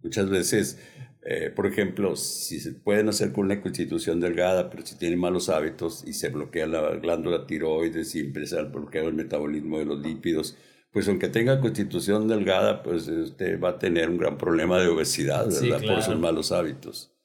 Muchas 0.04 0.30
veces, 0.30 0.80
eh, 1.26 1.52
por 1.54 1.66
ejemplo, 1.66 2.16
si 2.16 2.60
se 2.60 2.74
pueden 2.74 3.10
hacer 3.10 3.34
con 3.34 3.46
una 3.46 3.60
constitución 3.60 4.20
delgada, 4.20 4.70
pero 4.70 4.86
si 4.86 4.96
tiene 4.96 5.16
malos 5.16 5.50
hábitos 5.50 6.04
y 6.08 6.14
se 6.14 6.30
bloquea 6.30 6.68
la 6.68 6.96
glándula 6.96 7.48
tiroides 7.48 8.14
y 8.16 8.20
empieza 8.20 8.60
el 8.60 8.68
bloqueo 8.68 9.06
del 9.06 9.16
metabolismo 9.16 9.80
de 9.80 9.86
los 9.86 10.00
lípidos, 10.00 10.56
pues 10.92 11.08
aunque 11.08 11.30
tenga 11.30 11.60
constitución 11.60 12.28
delgada, 12.28 12.84
pues 12.84 13.08
usted 13.08 13.60
va 13.60 13.70
a 13.70 13.80
tener 13.80 14.10
un 14.10 14.18
gran 14.18 14.38
problema 14.38 14.80
de 14.80 14.88
obesidad, 14.88 15.48
¿verdad? 15.48 15.82
Por 15.82 16.04
sus 16.04 16.18
malos 16.20 16.52
hábitos. 16.52 17.17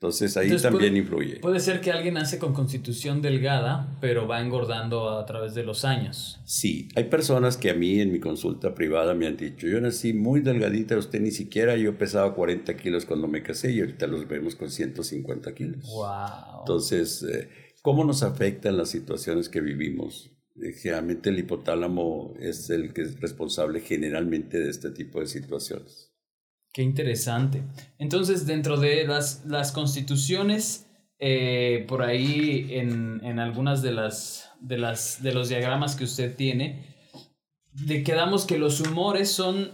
Entonces 0.00 0.34
ahí 0.38 0.56
también 0.56 0.96
influye. 0.96 1.40
Puede 1.40 1.60
ser 1.60 1.82
que 1.82 1.92
alguien 1.92 2.14
nace 2.14 2.38
con 2.38 2.54
constitución 2.54 3.20
delgada, 3.20 3.98
pero 4.00 4.26
va 4.26 4.40
engordando 4.40 5.10
a 5.10 5.26
través 5.26 5.52
de 5.52 5.62
los 5.62 5.84
años. 5.84 6.40
Sí, 6.46 6.88
hay 6.96 7.04
personas 7.04 7.58
que 7.58 7.68
a 7.68 7.74
mí 7.74 8.00
en 8.00 8.10
mi 8.10 8.18
consulta 8.18 8.74
privada 8.74 9.12
me 9.12 9.26
han 9.26 9.36
dicho, 9.36 9.66
yo 9.66 9.78
nací 9.78 10.14
muy 10.14 10.40
delgadita, 10.40 10.96
usted 10.96 11.20
ni 11.20 11.32
siquiera, 11.32 11.76
yo 11.76 11.98
pesaba 11.98 12.34
40 12.34 12.78
kilos 12.78 13.04
cuando 13.04 13.28
me 13.28 13.42
casé 13.42 13.72
y 13.72 13.80
ahorita 13.80 14.06
los 14.06 14.26
vemos 14.26 14.56
con 14.56 14.70
150 14.70 15.52
kilos. 15.52 15.84
Wow. 15.84 16.60
Entonces, 16.60 17.22
eh, 17.22 17.50
¿cómo 17.82 18.02
nos 18.02 18.22
afectan 18.22 18.78
las 18.78 18.88
situaciones 18.88 19.50
que 19.50 19.60
vivimos? 19.60 20.30
Eh, 20.62 20.72
generalmente 20.72 21.28
el 21.28 21.40
hipotálamo 21.40 22.32
es 22.40 22.70
el 22.70 22.94
que 22.94 23.02
es 23.02 23.20
responsable 23.20 23.80
generalmente 23.80 24.58
de 24.60 24.70
este 24.70 24.92
tipo 24.92 25.20
de 25.20 25.26
situaciones. 25.26 26.09
Qué 26.72 26.82
interesante. 26.82 27.62
Entonces, 27.98 28.46
dentro 28.46 28.78
de 28.78 29.06
las, 29.06 29.44
las 29.44 29.72
constituciones, 29.72 30.86
eh, 31.18 31.84
por 31.88 32.02
ahí 32.02 32.68
en, 32.70 33.20
en, 33.24 33.40
algunas 33.40 33.82
de 33.82 33.92
las, 33.92 34.50
de 34.60 34.78
las 34.78 35.22
de 35.22 35.32
los 35.32 35.48
diagramas 35.48 35.96
que 35.96 36.04
usted 36.04 36.34
tiene, 36.36 36.86
le 37.86 38.02
quedamos 38.02 38.46
que 38.46 38.58
los 38.58 38.80
humores 38.80 39.30
son 39.30 39.72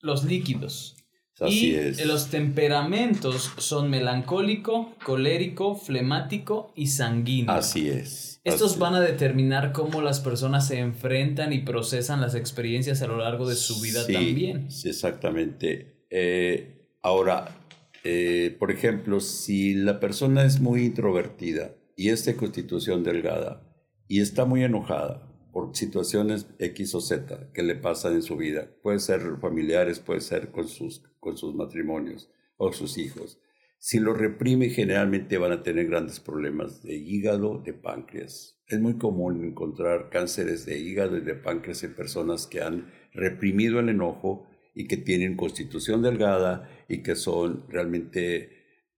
los 0.00 0.24
líquidos. 0.24 0.96
Así 1.40 1.70
y 1.70 1.74
es. 1.76 2.04
los 2.04 2.28
temperamentos 2.28 3.52
son 3.58 3.90
melancólico, 3.90 4.94
colérico, 5.04 5.76
flemático 5.76 6.72
y 6.74 6.88
sanguíneo. 6.88 7.52
Así 7.52 7.88
es. 7.88 8.40
Estos 8.42 8.78
van 8.78 8.94
a 8.94 9.00
determinar 9.00 9.72
cómo 9.72 10.02
las 10.02 10.20
personas 10.20 10.66
se 10.66 10.80
enfrentan 10.80 11.52
y 11.52 11.60
procesan 11.60 12.20
las 12.20 12.34
experiencias 12.34 13.02
a 13.02 13.06
lo 13.06 13.18
largo 13.18 13.48
de 13.48 13.54
su 13.54 13.80
vida 13.80 14.04
también. 14.06 14.70
Sí, 14.70 14.88
exactamente. 14.88 15.97
Eh, 16.10 16.88
ahora, 17.02 17.58
eh, 18.04 18.56
por 18.58 18.70
ejemplo, 18.70 19.20
si 19.20 19.74
la 19.74 20.00
persona 20.00 20.44
es 20.44 20.60
muy 20.60 20.84
introvertida 20.84 21.74
y 21.96 22.10
es 22.10 22.24
de 22.24 22.36
constitución 22.36 23.02
delgada 23.02 23.62
y 24.06 24.20
está 24.20 24.44
muy 24.44 24.64
enojada 24.64 25.28
por 25.52 25.76
situaciones 25.76 26.46
X 26.58 26.94
o 26.94 27.00
Z 27.00 27.50
que 27.52 27.62
le 27.62 27.74
pasan 27.74 28.14
en 28.14 28.22
su 28.22 28.36
vida, 28.36 28.70
puede 28.82 29.00
ser 29.00 29.20
familiares, 29.40 29.98
puede 29.98 30.20
ser 30.20 30.50
con 30.50 30.68
sus, 30.68 31.02
con 31.20 31.36
sus 31.36 31.54
matrimonios 31.54 32.30
o 32.56 32.72
sus 32.72 32.98
hijos. 32.98 33.40
Si 33.80 34.00
lo 34.00 34.12
reprime, 34.12 34.70
generalmente 34.70 35.38
van 35.38 35.52
a 35.52 35.62
tener 35.62 35.86
grandes 35.86 36.18
problemas 36.18 36.82
de 36.82 36.96
hígado, 36.96 37.62
de 37.64 37.72
páncreas. 37.74 38.60
Es 38.66 38.80
muy 38.80 38.98
común 38.98 39.44
encontrar 39.44 40.10
cánceres 40.10 40.66
de 40.66 40.78
hígado 40.78 41.16
y 41.16 41.20
de 41.20 41.34
páncreas 41.34 41.84
en 41.84 41.94
personas 41.94 42.48
que 42.48 42.60
han 42.60 42.92
reprimido 43.12 43.78
el 43.78 43.88
enojo 43.88 44.48
y 44.78 44.86
que 44.86 44.96
tienen 44.96 45.36
constitución 45.36 46.02
delgada 46.02 46.70
y 46.88 47.02
que 47.02 47.16
son 47.16 47.64
realmente 47.68 48.50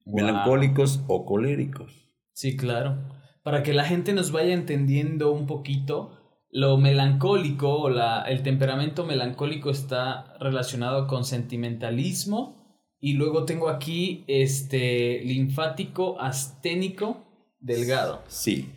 melancólicos 0.05 1.03
o 1.07 1.25
coléricos. 1.25 2.11
Sí, 2.35 2.55
claro. 2.55 2.99
Para 3.43 3.63
que 3.63 3.73
la 3.73 3.85
gente 3.85 4.13
nos 4.13 4.31
vaya 4.31 4.53
entendiendo 4.53 5.33
un 5.33 5.47
poquito, 5.47 6.19
lo 6.51 6.77
melancólico 6.77 7.81
o 7.81 7.89
la, 7.89 8.25
el 8.25 8.43
temperamento 8.43 9.07
melancólico 9.07 9.71
está 9.71 10.37
relacionado 10.39 11.07
con 11.07 11.25
sentimentalismo 11.25 12.87
y 13.01 13.15
luego 13.15 13.47
tengo 13.47 13.71
aquí 13.71 14.27
este 14.29 15.23
linfático 15.25 16.21
asténico 16.21 17.25
delgado. 17.59 18.23
Sí. 18.29 18.69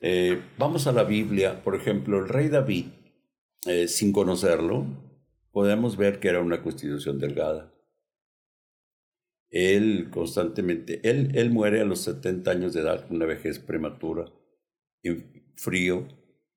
Eh, 0.00 0.42
vamos 0.58 0.88
a 0.88 0.92
la 0.92 1.04
Biblia, 1.04 1.62
por 1.62 1.76
ejemplo, 1.76 2.18
el 2.18 2.28
rey 2.28 2.48
David, 2.48 2.86
eh, 3.66 3.86
sin 3.86 4.12
conocerlo, 4.12 5.09
podemos 5.52 5.96
ver 5.96 6.20
que 6.20 6.28
era 6.28 6.40
una 6.40 6.62
constitución 6.62 7.18
delgada. 7.18 7.74
Él 9.50 10.10
constantemente, 10.10 11.00
él, 11.08 11.32
él 11.34 11.50
muere 11.50 11.80
a 11.80 11.84
los 11.84 12.00
70 12.02 12.50
años 12.50 12.72
de 12.72 12.82
edad, 12.82 13.06
una 13.10 13.26
vejez 13.26 13.58
prematura, 13.58 14.32
frío, 15.56 16.06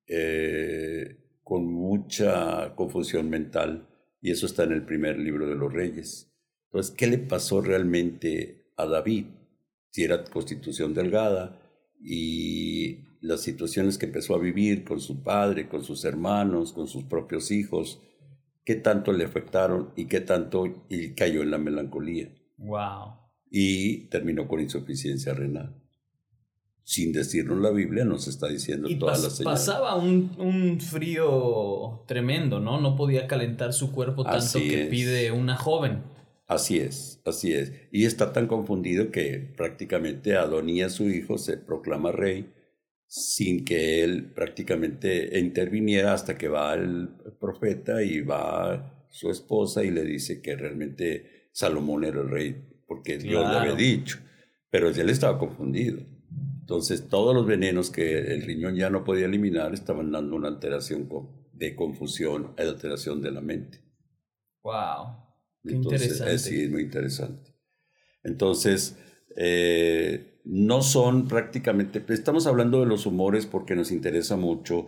eh, 0.07 1.17
con 1.43 1.65
mucha 1.65 2.75
confusión 2.75 3.29
mental, 3.29 3.87
y 4.21 4.31
eso 4.31 4.45
está 4.45 4.63
en 4.63 4.73
el 4.73 4.85
primer 4.85 5.17
libro 5.17 5.47
de 5.47 5.55
los 5.55 5.73
reyes. 5.73 6.31
Entonces, 6.65 6.95
¿qué 6.95 7.07
le 7.07 7.17
pasó 7.17 7.61
realmente 7.61 8.71
a 8.77 8.85
David? 8.85 9.25
Si 9.89 10.03
era 10.03 10.23
constitución 10.23 10.93
delgada 10.93 11.59
y 11.99 12.99
las 13.21 13.41
situaciones 13.41 13.97
que 13.97 14.05
empezó 14.05 14.35
a 14.35 14.39
vivir 14.39 14.83
con 14.83 14.99
su 14.99 15.23
padre, 15.23 15.67
con 15.67 15.83
sus 15.83 16.05
hermanos, 16.05 16.73
con 16.73 16.87
sus 16.87 17.03
propios 17.03 17.51
hijos, 17.51 18.01
qué 18.65 18.75
tanto 18.75 19.11
le 19.11 19.25
afectaron 19.25 19.91
y 19.95 20.05
qué 20.05 20.21
tanto 20.21 20.85
y 20.89 21.13
cayó 21.13 21.41
en 21.41 21.51
la 21.51 21.57
melancolía. 21.57 22.29
Wow. 22.57 23.15
Y 23.49 24.07
terminó 24.07 24.47
con 24.47 24.59
insuficiencia 24.59 25.33
renal. 25.33 25.75
Sin 26.85 27.13
decirnos 27.13 27.59
la 27.59 27.71
Biblia, 27.71 28.03
nos 28.03 28.27
está 28.27 28.47
diciendo 28.47 28.89
todas 28.99 29.23
las 29.23 29.37
señales. 29.37 29.59
Pasaba 29.59 29.95
un, 29.95 30.35
un, 30.37 30.81
frío 30.81 32.03
tremendo, 32.07 32.59
¿no? 32.59 32.81
No 32.81 32.97
podía 32.97 33.25
calentar 33.25 33.71
su 33.71 33.93
cuerpo 33.93 34.25
tanto 34.25 34.59
que 34.59 34.87
pide 34.89 35.31
una 35.31 35.55
joven. 35.55 36.03
Así 36.45 36.79
es, 36.79 37.21
así 37.25 37.53
es. 37.53 37.71
Y 37.91 38.05
está 38.05 38.33
tan 38.33 38.47
confundido 38.47 39.11
que 39.11 39.53
prácticamente 39.55 40.35
Adonías, 40.35 40.91
su 40.91 41.09
hijo, 41.09 41.37
se 41.37 41.55
proclama 41.57 42.11
rey 42.11 42.51
sin 43.15 43.63
que 43.63 44.03
él 44.03 44.31
prácticamente 44.33 45.37
interviniera 45.37 46.13
hasta 46.13 46.35
que 46.35 46.47
va 46.47 46.73
el 46.73 47.09
profeta 47.39 48.01
y 48.01 48.21
va 48.21 49.05
su 49.11 49.29
esposa 49.29 49.83
y 49.83 49.91
le 49.91 50.03
dice 50.03 50.41
que 50.41 50.55
realmente 50.55 51.49
Salomón 51.51 52.05
era 52.05 52.21
el 52.21 52.29
rey 52.29 52.55
porque 52.87 53.19
Dios 53.19 53.47
le 53.47 53.55
había 53.55 53.75
dicho, 53.75 54.17
pero 54.71 54.89
él 54.89 55.09
estaba 55.11 55.37
confundido. 55.37 55.99
Entonces 56.61 57.07
todos 57.07 57.35
los 57.35 57.45
venenos 57.45 57.91
que 57.91 58.17
el 58.17 58.41
riñón 58.41 58.75
ya 58.75 58.89
no 58.89 59.03
podía 59.03 59.25
eliminar 59.25 59.75
estaban 59.75 60.11
dando 60.11 60.35
una 60.35 60.47
alteración 60.47 61.07
de 61.51 61.75
confusión, 61.75 62.55
alteración 62.57 63.21
de 63.21 63.31
la 63.31 63.41
mente. 63.41 63.79
Wow. 64.63 65.17
Qué 65.63 65.75
Entonces, 65.75 66.13
interesante. 66.13 66.37
sí, 66.39 66.63
es 66.63 66.71
muy 66.71 66.81
interesante. 66.81 67.51
Entonces, 68.23 68.97
eh, 69.35 70.32
no 70.43 70.81
son 70.81 71.27
prácticamente, 71.27 72.03
estamos 72.09 72.47
hablando 72.47 72.81
de 72.81 72.85
los 72.85 73.05
humores 73.05 73.45
porque 73.45 73.75
nos 73.75 73.91
interesa 73.91 74.35
mucho 74.35 74.87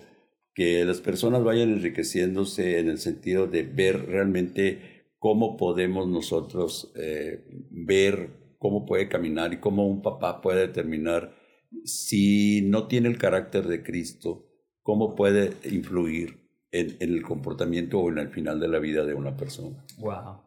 que 0.53 0.85
las 0.85 1.01
personas 1.01 1.43
vayan 1.43 1.69
enriqueciéndose 1.69 2.79
en 2.79 2.89
el 2.89 2.97
sentido 2.97 3.47
de 3.47 3.63
ver 3.63 4.05
realmente 4.07 5.11
cómo 5.19 5.57
podemos 5.57 6.07
nosotros 6.07 6.91
eh, 6.95 7.45
ver 7.69 8.55
cómo 8.57 8.85
puede 8.85 9.09
caminar 9.09 9.53
y 9.53 9.59
cómo 9.59 9.87
un 9.87 10.01
papá 10.01 10.41
puede 10.41 10.67
determinar 10.67 11.35
si 11.83 12.61
no 12.61 12.87
tiene 12.87 13.09
el 13.09 13.17
carácter 13.17 13.67
de 13.67 13.83
Cristo, 13.83 14.47
cómo 14.81 15.15
puede 15.15 15.53
influir 15.69 16.49
en, 16.71 16.95
en 16.99 17.13
el 17.13 17.21
comportamiento 17.21 17.99
o 17.99 18.09
en 18.09 18.17
el 18.17 18.29
final 18.29 18.59
de 18.59 18.67
la 18.69 18.79
vida 18.79 19.05
de 19.05 19.13
una 19.13 19.35
persona. 19.35 19.85
Wow, 19.97 20.41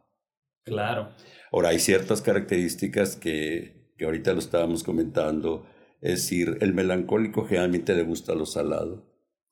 claro. 0.65 1.11
Ahora, 1.53 1.71
hay 1.71 1.79
ciertas 1.79 2.23
características 2.23 3.17
que 3.17 3.78
que 3.99 4.05
ahorita 4.05 4.33
lo 4.33 4.39
estábamos 4.39 4.85
comentando, 4.85 5.67
es 6.01 6.13
decir, 6.13 6.57
el 6.61 6.73
melancólico 6.73 7.45
generalmente 7.45 7.95
le 7.95 8.05
gusta 8.05 8.35
lo 8.35 8.47
salado. 8.47 9.05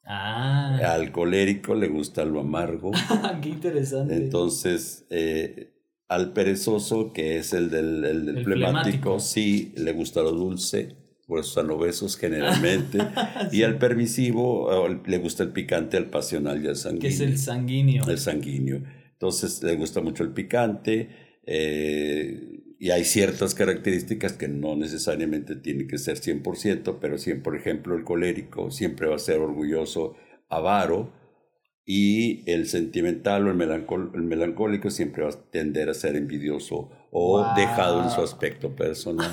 Ah. 0.04 0.78
Al 0.94 1.10
colérico 1.10 1.74
le 1.74 1.88
gusta 1.88 2.24
lo 2.24 2.40
amargo. 2.40 2.92
Qué 3.42 3.48
interesante. 3.48 4.14
Entonces, 4.14 5.04
eh, 5.10 5.72
al 6.08 6.32
perezoso, 6.32 7.12
que 7.12 7.38
es 7.38 7.52
el 7.52 7.70
del, 7.70 8.04
el 8.04 8.26
del 8.26 8.44
plemático, 8.44 9.18
sí, 9.18 9.74
le 9.76 9.92
gusta 9.92 10.22
lo 10.22 10.30
dulce, 10.30 10.94
por 11.26 11.40
eso 11.40 11.48
están 11.48 11.70
obesos 11.72 12.16
generalmente. 12.16 12.98
sí. 13.50 13.58
Y 13.58 13.62
al 13.64 13.78
permisivo 13.78 14.70
le 15.04 15.18
gusta 15.18 15.42
el 15.42 15.50
picante, 15.50 15.96
el 15.96 16.06
pasional 16.06 16.62
y 16.64 16.68
el 16.68 16.76
sanguíneo. 16.76 17.00
Que 17.00 17.08
es 17.08 17.20
el 17.20 17.36
sanguíneo. 17.36 18.08
El 18.08 18.18
sanguíneo. 18.18 18.82
Entonces, 19.10 19.60
le 19.64 19.74
gusta 19.74 20.00
mucho 20.00 20.22
el 20.22 20.30
picante. 20.30 21.08
Eh, 21.44 22.55
y 22.78 22.90
hay 22.90 23.04
ciertas 23.04 23.54
características 23.54 24.34
que 24.34 24.48
no 24.48 24.76
necesariamente 24.76 25.56
tienen 25.56 25.88
que 25.88 25.98
ser 25.98 26.18
100%, 26.18 26.98
pero 27.00 27.18
si, 27.18 27.34
por 27.34 27.56
ejemplo, 27.56 27.96
el 27.96 28.04
colérico 28.04 28.70
siempre 28.70 29.06
va 29.06 29.16
a 29.16 29.20
ser 29.20 29.38
orgulloso, 29.38 30.14
avaro, 30.48 31.12
y 31.88 32.50
el 32.50 32.66
sentimental 32.66 33.46
o 33.46 33.52
el, 33.52 33.60
el, 34.14 34.22
melancólico 34.22 34.90
siempre 34.90 35.22
va 35.22 35.30
a 35.30 35.50
tender 35.50 35.88
a 35.88 35.94
ser 35.94 36.16
envidioso 36.16 36.90
o 37.12 37.46
dejado 37.56 38.02
en 38.02 38.10
su 38.10 38.20
aspecto 38.20 38.74
personal. 38.74 39.30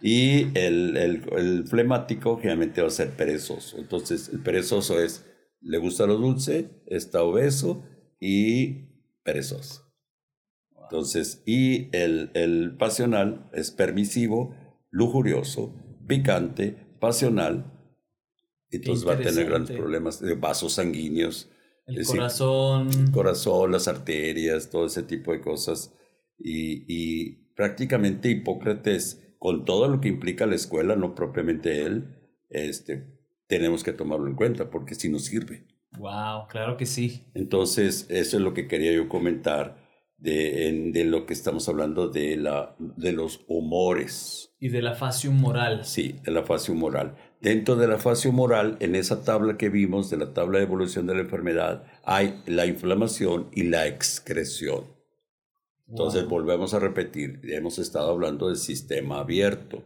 y 0.00 0.58
el, 0.58 0.96
el, 0.96 1.22
el, 1.36 1.68
flemático 1.68 2.38
generalmente 2.38 2.80
va 2.80 2.88
a 2.88 2.90
ser 2.90 3.10
perezoso. 3.10 3.76
Entonces, 3.78 4.30
el 4.32 4.42
perezoso 4.42 4.98
es, 4.98 5.26
le 5.60 5.76
gusta 5.76 6.06
lo 6.06 6.16
dulce, 6.16 6.70
está 6.86 7.22
obeso 7.22 7.84
y 8.18 8.86
perezoso. 9.22 9.89
Entonces, 10.90 11.40
y 11.46 11.88
el, 11.96 12.32
el 12.34 12.76
pasional 12.76 13.48
es 13.52 13.70
permisivo, 13.70 14.56
lujurioso, 14.90 15.76
picante, 16.08 16.96
pasional, 16.98 17.72
entonces 18.72 19.06
va 19.06 19.14
a 19.14 19.20
tener 19.20 19.46
grandes 19.46 19.76
problemas 19.76 20.20
de 20.20 20.34
vasos 20.34 20.72
sanguíneos. 20.74 21.48
El 21.86 22.04
corazón. 22.04 22.88
corazón, 23.12 23.70
las 23.70 23.86
arterias, 23.86 24.68
todo 24.68 24.86
ese 24.86 25.04
tipo 25.04 25.30
de 25.32 25.40
cosas. 25.40 25.94
Y, 26.36 26.84
y, 26.88 27.52
prácticamente 27.54 28.30
Hipócrates, 28.30 29.34
con 29.38 29.64
todo 29.64 29.86
lo 29.86 30.00
que 30.00 30.08
implica 30.08 30.46
la 30.46 30.56
escuela, 30.56 30.96
no 30.96 31.14
propiamente 31.14 31.82
él, 31.82 32.16
este, 32.48 33.06
tenemos 33.46 33.84
que 33.84 33.92
tomarlo 33.92 34.26
en 34.26 34.34
cuenta 34.34 34.70
porque 34.70 34.96
si 34.96 35.08
nos 35.08 35.24
sirve. 35.24 35.68
Wow, 35.98 36.48
claro 36.48 36.76
que 36.76 36.86
sí. 36.86 37.30
Entonces, 37.34 38.06
eso 38.08 38.36
es 38.38 38.42
lo 38.42 38.54
que 38.54 38.66
quería 38.66 38.92
yo 38.92 39.08
comentar 39.08 39.89
de, 40.20 40.90
de 40.92 41.04
lo 41.04 41.26
que 41.26 41.32
estamos 41.32 41.68
hablando 41.68 42.08
de, 42.08 42.36
la, 42.36 42.76
de 42.78 43.12
los 43.12 43.40
humores. 43.48 44.54
Y 44.60 44.68
de 44.68 44.82
la 44.82 44.94
fase 44.94 45.28
humoral. 45.28 45.84
Sí, 45.84 46.16
de 46.22 46.30
la 46.30 46.44
fase 46.44 46.70
humoral. 46.72 47.16
Dentro 47.40 47.76
de 47.76 47.88
la 47.88 47.98
fase 47.98 48.28
humoral, 48.28 48.76
en 48.80 48.94
esa 48.94 49.24
tabla 49.24 49.56
que 49.56 49.70
vimos, 49.70 50.10
de 50.10 50.18
la 50.18 50.34
tabla 50.34 50.58
de 50.58 50.64
evolución 50.64 51.06
de 51.06 51.14
la 51.14 51.22
enfermedad, 51.22 51.84
hay 52.04 52.42
la 52.46 52.66
inflamación 52.66 53.48
y 53.52 53.62
la 53.64 53.86
excreción. 53.86 54.84
Entonces, 55.88 56.28
volvemos 56.28 56.74
a 56.74 56.78
repetir, 56.78 57.40
hemos 57.44 57.78
estado 57.78 58.10
hablando 58.10 58.48
del 58.48 58.58
sistema 58.58 59.20
abierto. 59.20 59.82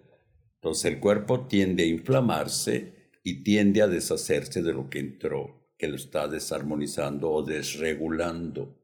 Entonces, 0.57 0.93
el 0.93 1.01
cuerpo 1.01 1.47
tiende 1.47 1.85
a 1.85 1.87
inflamarse 1.87 3.11
y 3.23 3.43
tiende 3.43 3.81
a 3.81 3.87
deshacerse 3.87 4.63
de 4.63 4.75
lo 4.75 4.91
que 4.91 4.99
entró, 4.99 5.71
que 5.79 5.89
lo 5.89 5.97
está 5.97 6.29
desarmonizando 6.29 7.31
o 7.31 7.43
desregulando. 7.43 8.84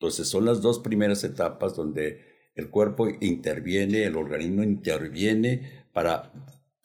Entonces, 0.00 0.28
son 0.28 0.46
las 0.46 0.62
dos 0.62 0.78
primeras 0.78 1.24
etapas 1.24 1.76
donde 1.76 2.24
el 2.54 2.70
cuerpo 2.70 3.06
interviene, 3.20 4.04
el 4.04 4.16
organismo 4.16 4.62
interviene 4.62 5.84
para 5.92 6.32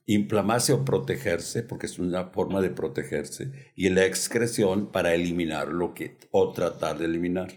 inflamarse 0.05 0.73
o 0.73 0.83
protegerse, 0.83 1.63
porque 1.63 1.85
es 1.85 1.97
una 1.97 2.25
forma 2.25 2.59
de 2.59 2.71
protegerse, 2.71 3.71
y 3.73 3.87
la 3.87 4.05
excreción 4.05 4.87
para 4.87 5.13
eliminar 5.13 5.69
lo 5.69 5.93
que, 5.93 6.17
o 6.31 6.51
tratar 6.51 6.97
de 6.97 7.05
eliminar. 7.05 7.53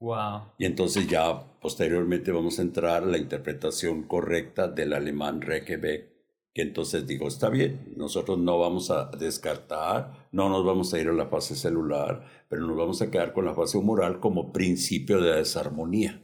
Wow. 0.00 0.52
Y 0.58 0.64
entonces 0.64 1.06
ya 1.06 1.46
posteriormente 1.60 2.32
vamos 2.32 2.58
a 2.58 2.62
entrar 2.62 3.04
a 3.04 3.06
la 3.06 3.18
interpretación 3.18 4.02
correcta 4.02 4.66
del 4.66 4.94
alemán 4.94 5.40
Rekebeck, 5.40 6.08
que 6.52 6.62
entonces 6.62 7.06
digo, 7.06 7.28
está 7.28 7.50
bien, 7.50 7.94
nosotros 7.96 8.36
no 8.36 8.58
vamos 8.58 8.90
a 8.90 9.12
descartar, 9.16 10.17
no 10.32 10.48
nos 10.48 10.64
vamos 10.64 10.92
a 10.94 10.98
ir 10.98 11.08
a 11.08 11.12
la 11.12 11.26
fase 11.26 11.56
celular, 11.56 12.24
pero 12.48 12.66
nos 12.66 12.76
vamos 12.76 13.02
a 13.02 13.10
quedar 13.10 13.32
con 13.32 13.44
la 13.44 13.54
fase 13.54 13.78
humoral 13.78 14.20
como 14.20 14.52
principio 14.52 15.20
de 15.20 15.36
desarmonía. 15.36 16.22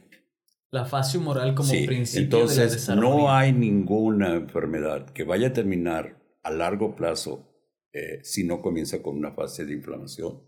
La 0.71 0.85
fase 0.85 1.17
humoral 1.17 1.55
como 1.55 1.69
principio 1.69 2.39
entonces, 2.39 2.85
de 2.87 2.95
la 2.95 3.01
no 3.01 3.31
hay 3.31 3.53
ninguna 3.53 4.33
enfermedad 4.33 5.09
que 5.11 5.23
vaya 5.23 5.47
a 5.47 5.53
terminar 5.53 6.21
a 6.43 6.51
largo 6.51 6.95
plazo 6.95 7.49
eh, 7.93 8.19
si 8.23 8.43
no 8.43 8.61
comienza 8.61 9.01
con 9.01 9.15
una 9.15 9.31
fase 9.31 9.65
de 9.65 9.73
inflamación 9.73 10.41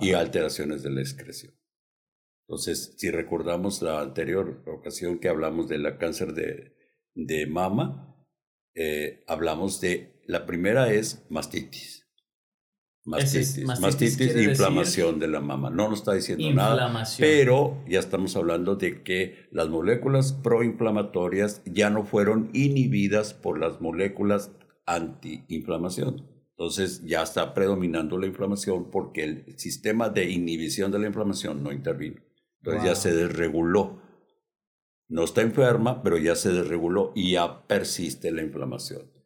y 0.00 0.12
alteraciones 0.12 0.82
de 0.82 0.90
la 0.90 1.00
excreción. 1.00 1.54
Entonces, 2.46 2.94
si 2.96 3.10
recordamos 3.10 3.82
la 3.82 4.00
anterior 4.00 4.62
ocasión 4.66 5.18
que 5.18 5.28
hablamos 5.28 5.68
del 5.68 5.96
cáncer 5.98 6.34
de, 6.34 6.76
de 7.14 7.46
mama, 7.46 8.16
eh, 8.74 9.24
hablamos 9.26 9.80
de, 9.80 10.22
la 10.26 10.46
primera 10.46 10.92
es 10.92 11.26
mastitis. 11.30 12.07
Mastitis, 13.08 13.64
mastitis, 13.64 14.36
inflamación 14.36 15.18
de 15.18 15.28
la 15.28 15.40
mama. 15.40 15.70
No 15.70 15.88
nos 15.88 16.00
está 16.00 16.12
diciendo 16.12 16.44
nada, 16.52 17.04
pero 17.18 17.82
ya 17.88 18.00
estamos 18.00 18.36
hablando 18.36 18.76
de 18.76 19.02
que 19.02 19.48
las 19.50 19.70
moléculas 19.70 20.34
proinflamatorias 20.34 21.62
ya 21.64 21.88
no 21.88 22.04
fueron 22.04 22.50
inhibidas 22.52 23.32
por 23.32 23.58
las 23.58 23.80
moléculas 23.80 24.52
antiinflamación. 24.84 26.28
Entonces 26.50 27.02
ya 27.06 27.22
está 27.22 27.54
predominando 27.54 28.18
la 28.18 28.26
inflamación 28.26 28.90
porque 28.90 29.24
el 29.24 29.58
sistema 29.58 30.10
de 30.10 30.30
inhibición 30.30 30.92
de 30.92 30.98
la 30.98 31.06
inflamación 31.06 31.62
no 31.62 31.72
intervino. 31.72 32.20
Entonces 32.60 32.84
ya 32.84 32.94
se 32.94 33.14
desreguló. 33.14 34.02
No 35.08 35.24
está 35.24 35.40
enferma, 35.40 36.02
pero 36.02 36.18
ya 36.18 36.34
se 36.34 36.52
desreguló 36.52 37.12
y 37.14 37.32
ya 37.32 37.66
persiste 37.66 38.30
la 38.32 38.42
inflamación 38.42 39.17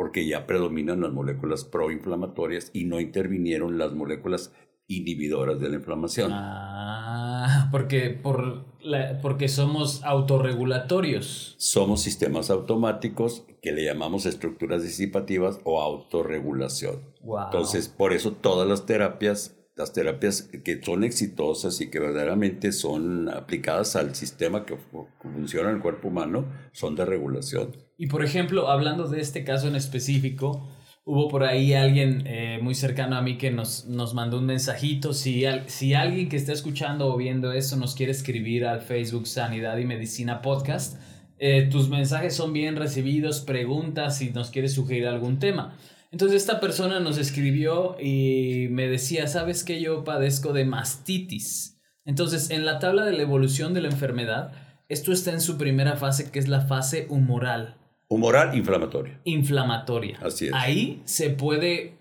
porque 0.00 0.26
ya 0.26 0.46
predominan 0.46 1.02
las 1.02 1.12
moléculas 1.12 1.66
proinflamatorias 1.66 2.70
y 2.72 2.86
no 2.86 3.00
intervinieron 3.00 3.76
las 3.76 3.92
moléculas 3.92 4.50
inhibidoras 4.88 5.60
de 5.60 5.68
la 5.68 5.74
inflamación. 5.74 6.30
Ah, 6.32 7.68
porque, 7.70 8.08
por 8.08 8.64
porque 9.20 9.48
somos 9.48 10.02
autorregulatorios. 10.02 11.54
Somos 11.58 12.00
sistemas 12.00 12.48
automáticos 12.48 13.44
que 13.60 13.72
le 13.72 13.84
llamamos 13.84 14.24
estructuras 14.24 14.82
disipativas 14.82 15.60
o 15.64 15.82
autorregulación. 15.82 17.02
Entonces, 17.44 17.88
por 17.88 18.14
eso 18.14 18.32
todas 18.32 18.66
las 18.66 18.86
terapias 18.86 19.54
las 19.76 19.92
terapias 19.92 20.42
que 20.42 20.82
son 20.82 21.04
exitosas 21.04 21.80
y 21.80 21.90
que 21.90 21.98
verdaderamente 21.98 22.70
son 22.72 23.28
aplicadas 23.30 23.96
al 23.96 24.14
sistema 24.14 24.66
que 24.66 24.76
funciona 25.22 25.70
en 25.70 25.76
el 25.76 25.82
cuerpo 25.82 26.08
humano 26.08 26.44
son 26.72 26.96
de 26.96 27.06
regulación. 27.06 27.72
Y 28.00 28.06
por 28.06 28.24
ejemplo, 28.24 28.70
hablando 28.70 29.08
de 29.08 29.20
este 29.20 29.44
caso 29.44 29.68
en 29.68 29.76
específico, 29.76 30.66
hubo 31.04 31.28
por 31.28 31.44
ahí 31.44 31.74
alguien 31.74 32.22
eh, 32.26 32.58
muy 32.62 32.74
cercano 32.74 33.14
a 33.14 33.20
mí 33.20 33.36
que 33.36 33.50
nos, 33.50 33.84
nos 33.88 34.14
mandó 34.14 34.38
un 34.38 34.46
mensajito. 34.46 35.12
Si, 35.12 35.44
si 35.66 35.92
alguien 35.92 36.30
que 36.30 36.38
está 36.38 36.54
escuchando 36.54 37.12
o 37.12 37.18
viendo 37.18 37.52
eso 37.52 37.76
nos 37.76 37.94
quiere 37.94 38.12
escribir 38.12 38.64
al 38.64 38.80
Facebook 38.80 39.26
Sanidad 39.26 39.76
y 39.76 39.84
Medicina 39.84 40.40
Podcast, 40.40 40.98
eh, 41.36 41.68
tus 41.70 41.90
mensajes 41.90 42.34
son 42.34 42.54
bien 42.54 42.76
recibidos, 42.76 43.42
preguntas 43.42 44.16
si 44.16 44.30
nos 44.30 44.48
quieres 44.48 44.72
sugerir 44.72 45.06
algún 45.06 45.38
tema. 45.38 45.76
Entonces 46.10 46.40
esta 46.40 46.58
persona 46.58 47.00
nos 47.00 47.18
escribió 47.18 48.00
y 48.00 48.68
me 48.70 48.88
decía, 48.88 49.26
¿sabes 49.26 49.62
que 49.62 49.78
yo 49.78 50.04
padezco 50.04 50.54
de 50.54 50.64
mastitis? 50.64 51.78
Entonces, 52.06 52.48
en 52.48 52.64
la 52.64 52.78
tabla 52.78 53.04
de 53.04 53.12
la 53.12 53.24
evolución 53.24 53.74
de 53.74 53.82
la 53.82 53.88
enfermedad, 53.88 54.52
esto 54.88 55.12
está 55.12 55.32
en 55.32 55.42
su 55.42 55.58
primera 55.58 55.96
fase, 55.96 56.30
que 56.30 56.38
es 56.38 56.48
la 56.48 56.62
fase 56.62 57.06
humoral. 57.10 57.76
Humoral 58.10 58.54
inflamatoria. 58.54 59.18
Inflamatoria. 59.24 60.18
Así 60.20 60.48
es. 60.48 60.52
Ahí 60.52 61.00
se 61.06 61.30
puede 61.30 61.96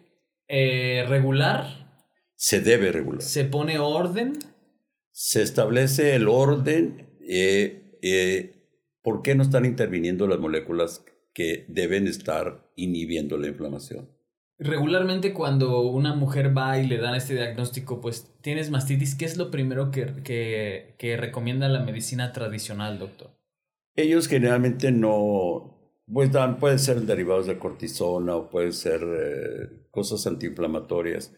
eh, 0.50 1.06
regular. 1.08 1.96
Se 2.36 2.60
debe 2.60 2.92
regular. 2.92 3.22
Se 3.22 3.46
pone 3.46 3.80
orden. 3.80 4.38
Se 5.12 5.42
establece 5.42 6.16
el 6.16 6.28
orden. 6.28 7.08
Eh, 7.22 7.98
eh, 8.02 8.66
¿Por 9.02 9.22
qué 9.22 9.36
no 9.36 9.44
están 9.44 9.64
interviniendo 9.64 10.28
las 10.28 10.40
moléculas 10.40 11.06
que 11.40 11.64
deben 11.70 12.08
estar 12.08 12.70
inhibiendo 12.76 13.38
la 13.38 13.48
inflamación. 13.48 14.10
Regularmente 14.58 15.34
cuando 15.34 15.84
una 15.84 16.14
mujer 16.14 16.58
va 16.58 16.80
y 16.80 16.86
le 16.86 16.98
dan 16.98 17.16
este 17.16 17.34
diagnóstico, 17.34 18.02
pues 18.02 18.34
tienes 18.42 18.72
mastitis, 18.72 19.16
¿qué 19.16 19.24
es 19.24 19.38
lo 19.38 19.50
primero 19.50 19.90
que, 19.90 20.22
que, 20.24 20.96
que 20.98 21.16
recomienda 21.16 21.70
la 21.70 21.80
medicina 21.80 22.34
tradicional, 22.34 23.00
doctor? 23.00 23.32
Ellos 23.96 24.28
generalmente 24.28 24.92
no, 24.92 25.79
pues 26.12 26.32
dan, 26.32 26.58
pueden 26.58 26.80
ser 26.80 27.02
derivados 27.02 27.48
de 27.48 27.58
cortisona 27.58 28.36
o 28.36 28.50
pueden 28.50 28.74
ser 28.74 29.02
eh, 29.04 29.88
cosas 29.92 30.26
antiinflamatorias 30.28 31.32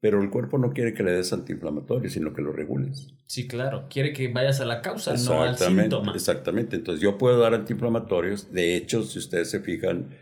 pero 0.00 0.22
el 0.22 0.30
cuerpo 0.30 0.56
no 0.56 0.72
quiere 0.72 0.94
que 0.94 1.02
le 1.02 1.12
des 1.12 1.32
antiinflamatorio, 1.32 2.08
sino 2.08 2.32
que 2.32 2.40
lo 2.40 2.52
regules. 2.52 3.08
Sí, 3.26 3.46
claro. 3.46 3.86
Quiere 3.90 4.14
que 4.14 4.28
vayas 4.28 4.60
a 4.60 4.64
la 4.64 4.80
causa, 4.80 5.14
no 5.14 5.42
al 5.42 5.58
síntoma. 5.58 6.12
Exactamente. 6.14 6.76
Entonces 6.76 7.02
yo 7.02 7.18
puedo 7.18 7.38
dar 7.38 7.52
antiinflamatorios. 7.52 8.50
De 8.50 8.76
hecho, 8.76 9.02
si 9.02 9.18
ustedes 9.18 9.50
se 9.50 9.60
fijan, 9.60 10.16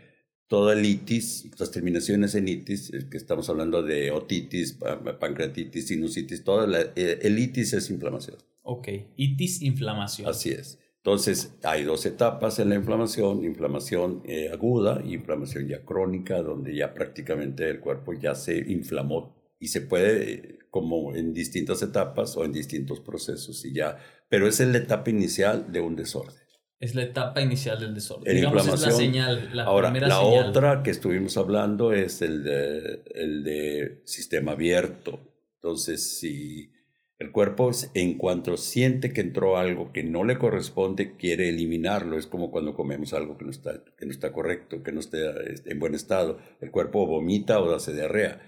toda 0.47 0.73
el 0.73 0.85
itis, 0.85 1.49
las 1.57 1.71
terminaciones 1.71 2.35
en 2.35 2.49
itis, 2.49 2.91
que 3.09 3.15
estamos 3.15 3.49
hablando 3.49 3.81
de 3.81 4.11
otitis, 4.11 4.77
pancreatitis, 5.19 5.87
sinusitis, 5.87 6.43
toda 6.43 6.67
la, 6.67 6.81
eh, 6.97 7.19
el 7.21 7.39
itis 7.39 7.71
es 7.71 7.89
inflamación. 7.89 8.35
Ok, 8.63 8.89
itis, 9.15 9.61
inflamación. 9.61 10.27
Así 10.27 10.49
es. 10.49 10.77
Entonces, 11.03 11.57
hay 11.63 11.85
dos 11.85 12.05
etapas 12.05 12.59
en 12.59 12.69
la 12.69 12.75
inflamación, 12.75 13.45
inflamación 13.45 14.21
eh, 14.25 14.49
aguda 14.51 15.01
y 15.03 15.13
inflamación 15.13 15.67
ya 15.67 15.83
crónica, 15.85 16.41
donde 16.41 16.75
ya 16.75 16.93
prácticamente 16.93 17.69
el 17.69 17.79
cuerpo 17.79 18.13
ya 18.13 18.35
se 18.35 18.57
inflamó 18.57 19.35
y 19.59 19.69
se 19.69 19.81
puede 19.81 20.59
como 20.69 21.15
en 21.15 21.33
distintas 21.33 21.81
etapas 21.81 22.35
o 22.37 22.43
en 22.43 22.51
distintos 22.51 22.99
procesos 22.99 23.65
y 23.65 23.73
ya, 23.73 23.97
pero 24.29 24.47
esa 24.47 24.63
es 24.63 24.69
la 24.69 24.77
etapa 24.79 25.09
inicial 25.09 25.71
de 25.71 25.79
un 25.79 25.95
desorden. 25.95 26.35
Es 26.79 26.95
la 26.95 27.03
etapa 27.03 27.41
inicial 27.41 27.79
del 27.79 27.93
desorden. 27.93 28.33
Digamos, 28.33 28.67
es 28.67 28.81
la 28.81 28.91
señal, 28.91 29.49
la 29.53 29.63
Ahora, 29.63 29.89
primera 29.91 30.07
la 30.07 30.21
otra 30.21 30.81
que 30.81 30.91
estuvimos 30.91 31.35
hablando 31.37 31.91
es 31.91 32.21
el 32.21 32.43
de, 32.43 33.03
el 33.15 33.43
de 33.43 34.01
sistema 34.05 34.53
abierto. 34.53 35.19
Entonces, 35.55 36.19
si 36.19 36.71
el 37.19 37.33
cuerpo, 37.33 37.69
en 37.95 38.17
cuanto 38.17 38.55
siente 38.55 39.11
que 39.11 39.19
entró 39.19 39.57
algo 39.57 39.91
que 39.91 40.03
no 40.03 40.23
le 40.23 40.37
corresponde, 40.37 41.17
quiere 41.17 41.49
eliminarlo. 41.49 42.17
Es 42.17 42.27
como 42.27 42.49
cuando 42.49 42.73
comemos 42.73 43.13
algo 43.13 43.37
que 43.37 43.43
no 43.43 43.51
está, 43.51 43.83
que 43.97 44.05
no 44.05 44.11
está 44.11 44.31
correcto, 44.31 44.81
que 44.83 44.93
no 44.93 45.01
está 45.01 45.17
este, 45.41 45.73
en 45.73 45.79
buen 45.79 45.95
estado. 45.95 46.39
El 46.61 46.71
cuerpo 46.71 47.05
vomita 47.05 47.59
o 47.59 47.75
hace 47.75 47.93
diarrea, 47.93 48.41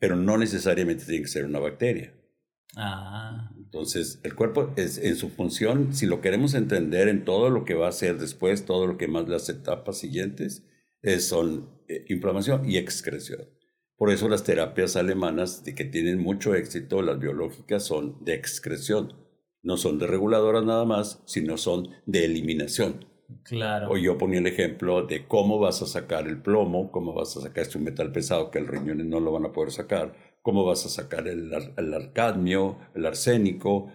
pero 0.00 0.16
no 0.16 0.38
necesariamente 0.38 1.04
tiene 1.04 1.22
que 1.22 1.28
ser 1.28 1.44
una 1.44 1.60
bacteria. 1.60 2.12
Ah. 2.76 3.52
Entonces, 3.56 4.18
el 4.24 4.34
cuerpo 4.34 4.72
es 4.76 4.98
en 4.98 5.14
su 5.14 5.28
función, 5.28 5.94
si 5.94 6.06
lo 6.06 6.20
queremos 6.20 6.54
entender 6.54 7.06
en 7.06 7.24
todo 7.24 7.48
lo 7.48 7.64
que 7.64 7.74
va 7.74 7.86
a 7.86 7.90
hacer 7.90 8.18
después, 8.18 8.64
todo 8.64 8.88
lo 8.88 8.98
que 8.98 9.06
más 9.06 9.28
las 9.28 9.48
etapas 9.48 9.98
siguientes, 9.98 10.66
es, 11.02 11.28
son 11.28 11.70
eh, 11.86 12.04
inflamación 12.08 12.68
y 12.68 12.76
excreción. 12.76 13.48
Por 14.00 14.10
eso 14.10 14.30
las 14.30 14.44
terapias 14.44 14.96
alemanas 14.96 15.62
de 15.62 15.74
que 15.74 15.84
tienen 15.84 16.20
mucho 16.20 16.54
éxito, 16.54 17.02
las 17.02 17.18
biológicas, 17.18 17.84
son 17.84 18.16
de 18.24 18.32
excreción. 18.32 19.12
No 19.62 19.76
son 19.76 19.98
de 19.98 20.06
reguladoras 20.06 20.64
nada 20.64 20.86
más, 20.86 21.22
sino 21.26 21.58
son 21.58 21.90
de 22.06 22.24
eliminación. 22.24 23.04
Claro. 23.42 23.90
O 23.90 23.98
yo 23.98 24.16
ponía 24.16 24.38
el 24.38 24.46
ejemplo 24.46 25.02
de 25.02 25.26
cómo 25.26 25.58
vas 25.58 25.82
a 25.82 25.86
sacar 25.86 26.26
el 26.28 26.40
plomo, 26.40 26.90
cómo 26.90 27.12
vas 27.12 27.36
a 27.36 27.42
sacar 27.42 27.64
este 27.64 27.78
metal 27.78 28.10
pesado 28.10 28.50
que 28.50 28.58
el 28.58 28.68
riñones 28.68 29.04
no 29.04 29.20
lo 29.20 29.32
van 29.32 29.44
a 29.44 29.52
poder 29.52 29.70
sacar, 29.70 30.14
cómo 30.40 30.64
vas 30.64 30.86
a 30.86 30.88
sacar 30.88 31.28
el, 31.28 31.52
el 31.76 31.92
arcadmio, 31.92 32.78
el 32.94 33.04
arsénico, 33.04 33.92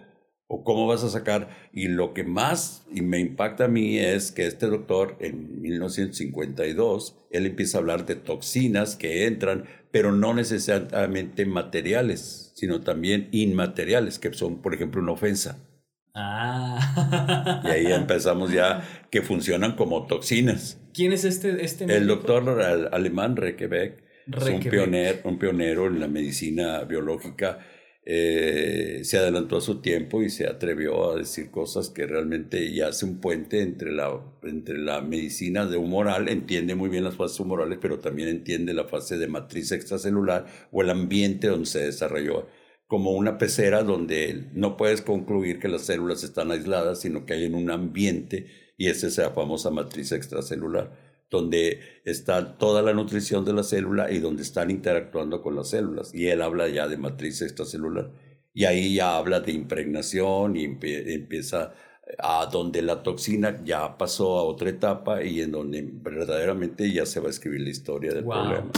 o 0.48 0.64
cómo 0.64 0.86
vas 0.86 1.04
a 1.04 1.10
sacar. 1.10 1.48
Y 1.72 1.88
lo 1.88 2.14
que 2.14 2.24
más 2.24 2.84
y 2.92 3.02
me 3.02 3.18
impacta 3.18 3.64
a 3.64 3.68
mí 3.68 3.98
es 3.98 4.32
que 4.32 4.46
este 4.46 4.66
doctor 4.66 5.16
en 5.20 5.60
1952, 5.60 7.16
él 7.30 7.46
empieza 7.46 7.78
a 7.78 7.80
hablar 7.80 8.06
de 8.06 8.16
toxinas 8.16 8.96
que 8.96 9.26
entran 9.26 9.64
pero 9.96 10.12
no 10.12 10.34
necesariamente 10.34 11.46
materiales, 11.46 12.52
sino 12.54 12.82
también 12.82 13.30
inmateriales, 13.32 14.18
que 14.18 14.30
son, 14.34 14.60
por 14.60 14.74
ejemplo, 14.74 15.00
una 15.00 15.12
ofensa. 15.12 15.66
Ah. 16.14 17.62
Y 17.64 17.68
ahí 17.68 17.86
empezamos 17.86 18.52
ya 18.52 18.86
que 19.10 19.22
funcionan 19.22 19.74
como 19.74 20.06
toxinas. 20.06 20.78
¿Quién 20.92 21.14
es 21.14 21.24
este? 21.24 21.64
este 21.64 21.84
el 21.96 22.06
doctor 22.06 22.60
alemán 22.92 23.36
Rekebeck, 23.36 24.02
es 24.36 24.48
un 24.48 24.60
pionero, 24.60 25.18
un 25.24 25.38
pionero 25.38 25.86
en 25.86 25.98
la 25.98 26.08
medicina 26.08 26.84
biológica 26.84 27.60
eh, 28.08 29.00
se 29.02 29.18
adelantó 29.18 29.56
a 29.56 29.60
su 29.60 29.80
tiempo 29.80 30.22
y 30.22 30.30
se 30.30 30.46
atrevió 30.46 31.10
a 31.10 31.16
decir 31.16 31.50
cosas 31.50 31.90
que 31.90 32.06
realmente 32.06 32.72
ya 32.72 32.86
hace 32.88 33.04
un 33.04 33.20
puente 33.20 33.62
entre 33.62 33.90
la, 33.90 34.20
entre 34.44 34.78
la 34.78 35.00
medicina 35.00 35.66
de 35.66 35.76
humoral, 35.76 36.28
entiende 36.28 36.76
muy 36.76 36.88
bien 36.88 37.02
las 37.02 37.16
fases 37.16 37.40
humorales, 37.40 37.78
pero 37.82 37.98
también 37.98 38.28
entiende 38.28 38.74
la 38.74 38.84
fase 38.84 39.18
de 39.18 39.26
matriz 39.26 39.72
extracelular 39.72 40.46
o 40.70 40.82
el 40.82 40.90
ambiente 40.90 41.48
donde 41.48 41.66
se 41.66 41.80
desarrolló, 41.80 42.46
como 42.86 43.10
una 43.10 43.38
pecera 43.38 43.82
donde 43.82 44.50
no 44.54 44.76
puedes 44.76 45.02
concluir 45.02 45.58
que 45.58 45.66
las 45.66 45.82
células 45.82 46.22
están 46.22 46.52
aisladas, 46.52 47.00
sino 47.00 47.26
que 47.26 47.34
hay 47.34 47.44
en 47.44 47.56
un 47.56 47.72
ambiente 47.72 48.46
y 48.78 48.86
esa 48.86 49.08
es 49.08 49.18
la 49.18 49.30
famosa 49.30 49.70
matriz 49.70 50.12
extracelular 50.12 51.05
donde 51.30 51.80
está 52.04 52.56
toda 52.56 52.82
la 52.82 52.92
nutrición 52.92 53.44
de 53.44 53.52
la 53.52 53.62
célula 53.62 54.10
y 54.10 54.18
donde 54.18 54.42
están 54.42 54.70
interactuando 54.70 55.42
con 55.42 55.56
las 55.56 55.70
células. 55.70 56.14
Y 56.14 56.28
él 56.28 56.42
habla 56.42 56.68
ya 56.68 56.88
de 56.88 56.96
matriz 56.96 57.42
extracelular. 57.42 58.10
Y 58.54 58.64
ahí 58.64 58.94
ya 58.94 59.16
habla 59.16 59.40
de 59.40 59.52
impregnación 59.52 60.56
y 60.56 60.64
empieza 60.64 61.74
a 62.18 62.46
donde 62.46 62.82
la 62.82 63.02
toxina 63.02 63.62
ya 63.64 63.98
pasó 63.98 64.38
a 64.38 64.44
otra 64.44 64.70
etapa 64.70 65.22
y 65.22 65.40
en 65.40 65.50
donde 65.52 65.86
verdaderamente 65.86 66.90
ya 66.92 67.04
se 67.04 67.20
va 67.20 67.26
a 67.26 67.30
escribir 67.30 67.60
la 67.60 67.70
historia 67.70 68.14
del 68.14 68.24
problema. 68.24 68.70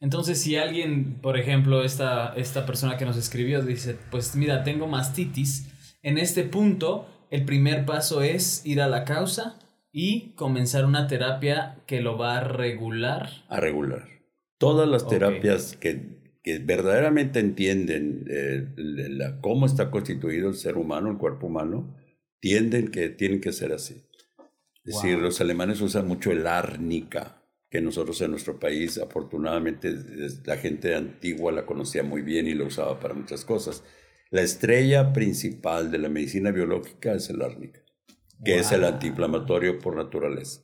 Entonces, 0.00 0.40
si 0.40 0.56
alguien, 0.56 1.14
por 1.20 1.36
ejemplo, 1.38 1.82
esta, 1.82 2.34
esta 2.36 2.66
persona 2.66 2.96
que 2.96 3.04
nos 3.04 3.16
escribió 3.16 3.62
dice, 3.62 3.96
pues 4.10 4.36
mira, 4.36 4.62
tengo 4.62 4.86
mastitis, 4.86 5.66
en 6.02 6.18
este 6.18 6.44
punto 6.44 7.08
el 7.30 7.44
primer 7.44 7.84
paso 7.84 8.22
es 8.22 8.64
ir 8.64 8.80
a 8.80 8.88
la 8.88 9.04
causa, 9.04 9.58
y 9.92 10.34
comenzar 10.34 10.84
una 10.84 11.06
terapia 11.06 11.82
que 11.86 12.00
lo 12.00 12.18
va 12.18 12.38
a 12.38 12.44
regular. 12.44 13.30
A 13.48 13.60
regular. 13.60 14.08
Todas 14.58 14.88
las 14.88 15.08
terapias 15.08 15.76
que, 15.76 16.18
que, 16.42 16.58
verdaderamente 16.58 17.40
entienden 17.40 18.24
eh, 18.28 18.66
la, 18.76 19.40
cómo 19.40 19.66
está 19.66 19.90
constituido 19.90 20.48
el 20.48 20.56
ser 20.56 20.76
humano, 20.76 21.10
el 21.10 21.18
cuerpo 21.18 21.46
humano, 21.46 21.96
tienden 22.40 22.90
que 22.90 23.08
tienen 23.08 23.40
que 23.40 23.52
ser 23.52 23.72
así. 23.72 24.04
Es 24.84 24.94
decir, 24.94 25.18
los 25.18 25.40
alemanes 25.40 25.80
usan 25.80 26.08
mucho 26.08 26.30
el 26.32 26.46
árnica, 26.46 27.42
que 27.70 27.82
nosotros 27.82 28.20
en 28.22 28.30
nuestro 28.30 28.58
país, 28.58 28.96
afortunadamente, 28.98 29.94
la 30.46 30.56
gente 30.56 30.94
antigua 30.94 31.52
la 31.52 31.66
conocía 31.66 32.02
muy 32.02 32.22
bien 32.22 32.46
y 32.46 32.54
lo 32.54 32.66
usaba 32.66 32.98
para 32.98 33.12
muchas 33.12 33.44
cosas. 33.44 33.84
La 34.30 34.40
estrella 34.40 35.12
principal 35.12 35.90
de 35.90 35.98
la 35.98 36.08
medicina 36.08 36.50
biológica 36.50 37.12
es 37.12 37.28
el 37.28 37.42
árnica 37.42 37.82
que 38.44 38.58
es 38.58 38.72
el 38.72 38.84
antiinflamatorio 38.84 39.78
por 39.78 39.96
naturaleza. 39.96 40.62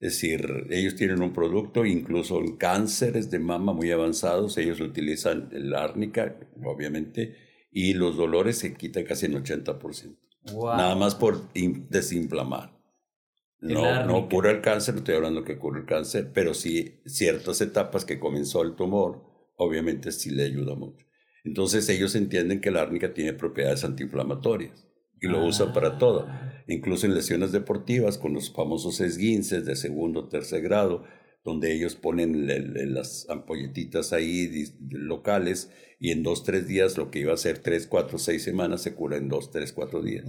Es 0.00 0.14
decir, 0.14 0.66
ellos 0.70 0.96
tienen 0.96 1.20
un 1.20 1.34
producto, 1.34 1.84
incluso 1.84 2.38
en 2.38 2.56
cánceres 2.56 3.30
de 3.30 3.38
mama 3.38 3.74
muy 3.74 3.90
avanzados, 3.90 4.56
ellos 4.56 4.80
utilizan 4.80 5.50
el 5.52 5.74
árnica, 5.74 6.36
obviamente, 6.64 7.36
y 7.70 7.92
los 7.92 8.16
dolores 8.16 8.56
se 8.58 8.74
quitan 8.74 9.04
casi 9.04 9.26
en 9.26 9.34
80%. 9.34 10.16
Nada 10.54 10.94
más 10.94 11.14
por 11.14 11.52
desinflamar. 11.52 12.72
No, 13.60 14.06
no 14.06 14.26
cura 14.30 14.50
el 14.50 14.62
cáncer, 14.62 14.94
no 14.94 15.00
estoy 15.00 15.16
hablando 15.16 15.44
que 15.44 15.58
cura 15.58 15.80
el 15.80 15.84
cáncer, 15.84 16.30
pero 16.32 16.54
sí 16.54 17.02
ciertas 17.04 17.60
etapas 17.60 18.06
que 18.06 18.18
comenzó 18.18 18.62
el 18.62 18.74
tumor, 18.74 19.22
obviamente 19.56 20.12
sí 20.12 20.30
le 20.30 20.44
ayuda 20.44 20.74
mucho. 20.74 21.04
Entonces 21.44 21.86
ellos 21.90 22.14
entienden 22.14 22.62
que 22.62 22.70
la 22.70 22.80
árnica 22.80 23.12
tiene 23.12 23.34
propiedades 23.34 23.84
antiinflamatorias 23.84 24.88
y 25.20 25.26
lo 25.26 25.44
usan 25.44 25.74
para 25.74 25.98
todo 25.98 26.26
incluso 26.72 27.06
en 27.06 27.14
lesiones 27.14 27.52
deportivas 27.52 28.18
con 28.18 28.34
los 28.34 28.52
famosos 28.52 29.00
esguinces 29.00 29.64
de 29.64 29.76
segundo 29.76 30.20
o 30.20 30.28
tercer 30.28 30.62
grado, 30.62 31.04
donde 31.44 31.72
ellos 31.72 31.94
ponen 31.94 32.46
las 32.94 33.26
ampolletitas 33.30 34.12
ahí 34.12 34.66
locales 34.90 35.70
y 35.98 36.10
en 36.10 36.22
dos, 36.22 36.44
tres 36.44 36.66
días 36.66 36.98
lo 36.98 37.10
que 37.10 37.20
iba 37.20 37.32
a 37.32 37.38
ser 37.38 37.58
tres, 37.58 37.86
cuatro, 37.86 38.18
seis 38.18 38.42
semanas 38.42 38.82
se 38.82 38.94
cura 38.94 39.16
en 39.16 39.28
dos, 39.28 39.50
tres, 39.50 39.72
cuatro 39.72 40.02
días. 40.02 40.26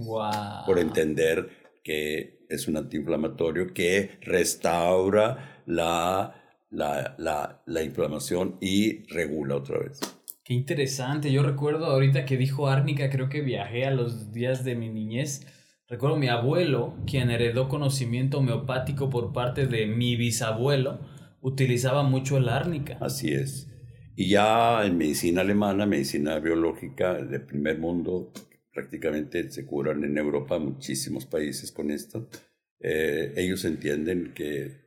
Por 0.66 0.78
entender 0.78 1.50
que 1.84 2.46
es 2.48 2.68
un 2.68 2.76
antiinflamatorio 2.76 3.74
que 3.74 4.12
restaura 4.20 5.62
la, 5.66 6.62
la, 6.70 7.14
la, 7.18 7.62
la 7.66 7.82
inflamación 7.82 8.56
y 8.60 9.04
regula 9.12 9.56
otra 9.56 9.80
vez. 9.80 10.00
Qué 10.44 10.54
interesante. 10.54 11.30
Yo 11.30 11.42
recuerdo 11.42 11.86
ahorita 11.86 12.24
que 12.24 12.36
dijo 12.36 12.68
Árnica, 12.68 13.10
creo 13.10 13.28
que 13.28 13.42
viajé 13.42 13.84
a 13.84 13.90
los 13.90 14.32
días 14.32 14.64
de 14.64 14.74
mi 14.74 14.88
niñez 14.88 15.46
Recuerdo 15.92 16.16
mi 16.16 16.28
abuelo, 16.28 16.96
quien 17.06 17.30
heredó 17.30 17.68
conocimiento 17.68 18.38
homeopático 18.38 19.10
por 19.10 19.34
parte 19.34 19.66
de 19.66 19.84
mi 19.84 20.16
bisabuelo, 20.16 21.00
utilizaba 21.42 22.02
mucho 22.02 22.38
el 22.38 22.48
árnica. 22.48 22.96
Así 22.98 23.28
es. 23.28 23.68
Y 24.16 24.30
ya 24.30 24.86
en 24.86 24.96
medicina 24.96 25.42
alemana, 25.42 25.84
medicina 25.84 26.38
biológica 26.38 27.22
de 27.22 27.40
primer 27.40 27.78
mundo, 27.78 28.32
prácticamente 28.72 29.50
se 29.50 29.66
curan 29.66 30.02
en 30.02 30.16
Europa 30.16 30.58
muchísimos 30.58 31.26
países 31.26 31.70
con 31.70 31.90
esto. 31.90 32.26
Eh, 32.80 33.34
ellos 33.36 33.62
entienden 33.66 34.32
que, 34.34 34.86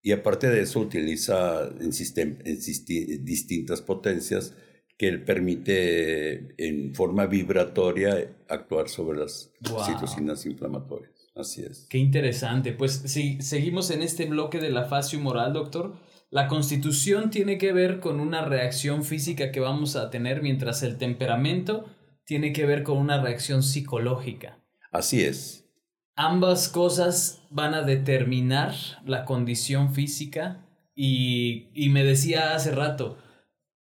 y 0.00 0.12
aparte 0.12 0.48
de 0.48 0.62
eso, 0.62 0.80
utiliza 0.80 1.68
en, 1.68 1.90
en 1.90 3.24
distintas 3.26 3.82
potencias 3.82 4.56
que 4.98 5.12
permite 5.18 6.54
en 6.56 6.94
forma 6.94 7.26
vibratoria 7.26 8.34
actuar 8.48 8.88
sobre 8.88 9.18
las 9.18 9.52
citocinas 9.84 10.46
inflamatorias. 10.46 11.12
Así 11.34 11.62
es. 11.62 11.86
Qué 11.90 11.98
interesante. 11.98 12.72
Pues 12.72 13.02
si 13.04 13.42
seguimos 13.42 13.90
en 13.90 14.02
este 14.02 14.24
bloque 14.24 14.58
de 14.58 14.70
la 14.70 14.84
fase 14.84 15.18
moral, 15.18 15.52
doctor. 15.52 15.96
La 16.30 16.48
constitución 16.48 17.30
tiene 17.30 17.56
que 17.56 17.72
ver 17.72 18.00
con 18.00 18.18
una 18.20 18.44
reacción 18.44 19.04
física 19.04 19.52
que 19.52 19.60
vamos 19.60 19.94
a 19.94 20.10
tener, 20.10 20.42
mientras 20.42 20.82
el 20.82 20.98
temperamento 20.98 21.84
tiene 22.24 22.52
que 22.52 22.66
ver 22.66 22.82
con 22.82 22.98
una 22.98 23.22
reacción 23.22 23.62
psicológica. 23.62 24.58
Así 24.90 25.22
es. 25.22 25.70
Ambas 26.16 26.68
cosas 26.68 27.42
van 27.50 27.74
a 27.74 27.82
determinar 27.82 28.74
la 29.04 29.24
condición 29.24 29.94
física 29.94 30.66
y, 30.94 31.68
y 31.74 31.90
me 31.90 32.02
decía 32.02 32.54
hace 32.54 32.72
rato, 32.72 33.18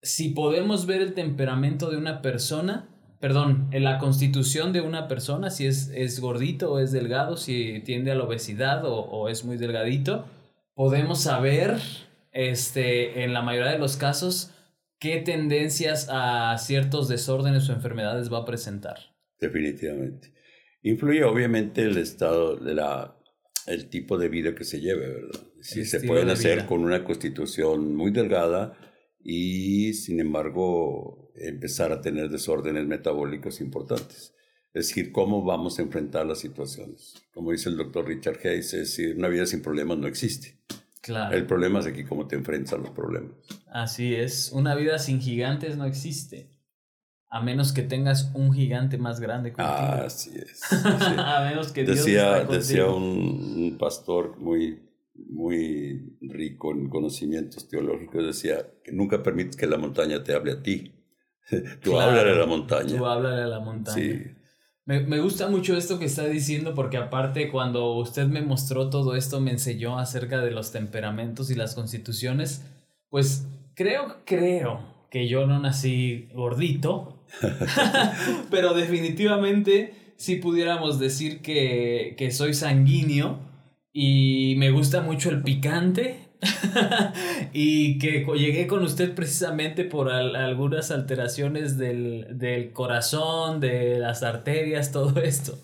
si 0.02 0.30
podemos 0.30 0.86
ver 0.86 1.00
el 1.00 1.14
temperamento 1.14 1.90
de 1.90 1.96
una 1.96 2.22
persona, 2.22 2.88
perdón, 3.20 3.68
en 3.70 3.84
la 3.84 3.98
constitución 3.98 4.72
de 4.72 4.80
una 4.80 5.06
persona, 5.06 5.50
si 5.50 5.66
es, 5.66 5.90
es 5.94 6.20
gordito 6.20 6.72
o 6.72 6.78
es 6.80 6.90
delgado, 6.90 7.36
si 7.36 7.80
tiende 7.84 8.10
a 8.10 8.16
la 8.16 8.24
obesidad 8.24 8.82
o, 8.84 9.28
es 9.28 9.44
muy 9.44 9.56
delgadito, 9.56 10.26
podemos 10.74 11.22
saber, 11.22 11.78
este, 12.32 13.22
en 13.22 13.32
la 13.32 13.42
mayoría 13.42 13.72
de 13.72 13.78
los 13.78 13.96
casos, 13.96 14.52
qué 14.98 15.18
tendencias 15.18 16.08
a 16.10 16.56
ciertos 16.58 17.08
desórdenes 17.08 17.68
o 17.68 17.72
enfermedades 17.72 18.32
va 18.32 18.38
a 18.38 18.44
presentar. 18.44 18.98
Definitivamente. 19.38 20.32
Influye 20.82 21.22
obviamente 21.22 21.82
el 21.82 21.96
estado 21.96 22.56
de 22.56 22.74
la 22.74 23.16
el 23.68 23.88
tipo 23.88 24.18
de 24.18 24.28
vida 24.28 24.56
que 24.56 24.64
se 24.64 24.80
lleve, 24.80 25.06
¿verdad? 25.06 25.40
Si 25.60 25.84
se 25.84 26.00
pueden 26.00 26.30
hacer 26.30 26.66
con 26.66 26.80
una 26.82 27.04
constitución 27.04 27.94
muy 27.94 28.10
delgada, 28.10 28.76
y 29.24 29.94
sin 29.94 30.20
embargo 30.20 31.30
empezar 31.34 31.92
a 31.92 32.00
tener 32.00 32.28
desórdenes 32.28 32.86
metabólicos 32.86 33.60
importantes. 33.60 34.34
Es 34.74 34.88
decir, 34.88 35.12
cómo 35.12 35.44
vamos 35.44 35.78
a 35.78 35.82
enfrentar 35.82 36.26
las 36.26 36.38
situaciones. 36.40 37.14
Como 37.34 37.52
dice 37.52 37.68
el 37.68 37.76
doctor 37.76 38.06
Richard 38.06 38.38
Hayes, 38.44 38.72
es 38.72 38.96
decir, 38.96 39.16
una 39.16 39.28
vida 39.28 39.44
sin 39.44 39.60
problemas 39.60 39.98
no 39.98 40.06
existe. 40.06 40.56
Claro. 41.02 41.36
El 41.36 41.46
problema 41.46 41.80
es 41.80 41.86
aquí 41.86 42.04
cómo 42.04 42.26
te 42.26 42.36
enfrentas 42.36 42.74
a 42.74 42.78
los 42.78 42.90
problemas. 42.90 43.32
Así 43.66 44.14
es, 44.14 44.50
una 44.52 44.74
vida 44.74 44.98
sin 44.98 45.20
gigantes 45.20 45.76
no 45.76 45.84
existe. 45.84 46.48
A 47.28 47.40
menos 47.40 47.72
que 47.72 47.82
tengas 47.82 48.30
un 48.34 48.52
gigante 48.52 48.98
más 48.98 49.18
grande 49.18 49.52
contigo. 49.52 49.76
Así 49.76 50.32
es. 50.36 50.60
a 50.72 51.48
menos 51.48 51.72
que 51.72 51.82
Dios 51.84 51.96
decía, 51.96 52.44
decía 52.44 52.86
un, 52.86 53.76
pastor 53.78 54.38
muy, 54.38 54.80
muy 55.14 56.16
rico 56.20 56.72
en 56.72 56.88
conocimientos 56.88 57.68
teológicos, 57.68 58.26
decía 58.26 58.66
que 58.84 58.92
nunca 58.92 59.22
permites 59.22 59.56
que 59.56 59.66
la 59.66 59.78
montaña 59.78 60.22
te 60.22 60.34
hable 60.34 60.52
a 60.52 60.62
ti. 60.62 60.92
Tú 61.82 61.98
háblale 61.98 62.30
a 62.30 62.34
la 62.34 62.46
montaña. 62.46 62.96
Tú 62.96 63.06
háblale 63.06 63.42
a 63.42 63.46
la 63.46 63.60
montaña. 63.60 63.96
Sí. 63.96 64.22
Me, 64.84 65.00
me, 65.00 65.20
gusta 65.20 65.48
mucho 65.48 65.76
esto 65.76 65.98
que 65.98 66.06
está 66.06 66.24
diciendo 66.26 66.74
porque 66.74 66.96
aparte 66.96 67.48
cuando 67.50 67.94
usted 67.94 68.26
me 68.26 68.42
mostró 68.42 68.90
todo 68.90 69.14
esto, 69.14 69.40
me 69.40 69.52
enseñó 69.52 69.98
acerca 69.98 70.40
de 70.40 70.50
los 70.50 70.72
temperamentos 70.72 71.50
y 71.50 71.54
las 71.54 71.74
constituciones, 71.76 72.64
pues 73.08 73.46
creo, 73.74 74.16
creo 74.24 74.80
que 75.08 75.28
yo 75.28 75.46
no 75.46 75.60
nací 75.60 76.28
gordito, 76.34 77.22
pero 78.50 78.74
definitivamente 78.74 80.14
sí 80.16 80.36
pudiéramos 80.36 80.98
decir 80.98 81.42
que, 81.42 82.14
que 82.18 82.30
soy 82.30 82.54
sanguíneo 82.54 83.51
y 83.92 84.54
me 84.56 84.70
gusta 84.70 85.02
mucho 85.02 85.30
el 85.30 85.42
picante 85.42 86.30
y 87.52 87.98
que 87.98 88.26
llegué 88.36 88.66
con 88.66 88.82
usted 88.82 89.14
precisamente 89.14 89.84
por 89.84 90.10
algunas 90.10 90.90
alteraciones 90.90 91.78
del, 91.78 92.26
del, 92.38 92.72
corazón, 92.72 93.60
de 93.60 93.98
las 93.98 94.22
arterias, 94.22 94.92
todo 94.92 95.20
esto. 95.20 95.58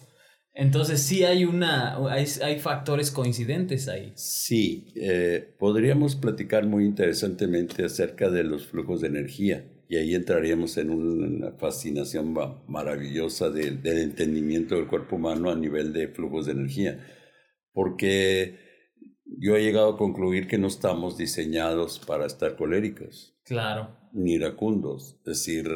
Entonces 0.55 1.01
sí 1.03 1.25
hay 1.25 1.45
una, 1.45 1.97
hay, 2.12 2.27
hay 2.43 2.59
factores 2.59 3.12
coincidentes 3.12 3.88
ahí. 3.88 4.12
Sí, 4.17 4.93
eh, 4.97 5.55
podríamos 5.57 6.17
platicar 6.17 6.67
muy 6.67 6.85
interesantemente 6.85 7.85
acerca 7.85 8.29
de 8.29 8.43
los 8.43 8.67
flujos 8.67 9.01
de 9.01 9.07
energía 9.07 9.64
y 9.88 9.97
ahí 9.97 10.14
entraríamos 10.14 10.77
en 10.77 10.91
una 10.91 11.53
fascinación 11.53 12.35
maravillosa 12.67 13.49
del 13.51 13.81
entendimiento 13.85 14.75
del 14.75 14.87
cuerpo 14.87 15.17
humano 15.17 15.51
a 15.51 15.55
nivel 15.55 15.95
de 15.95 16.09
flujos 16.09 16.47
de 16.47 16.53
energía, 16.53 16.99
porque 17.79 18.59
yo 19.25 19.55
he 19.55 19.62
llegado 19.62 19.91
a 19.91 19.97
concluir 19.97 20.49
que 20.49 20.59
no 20.59 20.67
estamos 20.67 21.17
diseñados 21.17 22.01
para 22.01 22.27
estar 22.27 22.57
coléricos. 22.57 23.38
Claro. 23.45 23.97
Ni 24.12 24.33
iracundos. 24.33 25.14
Es 25.19 25.25
decir, 25.25 25.69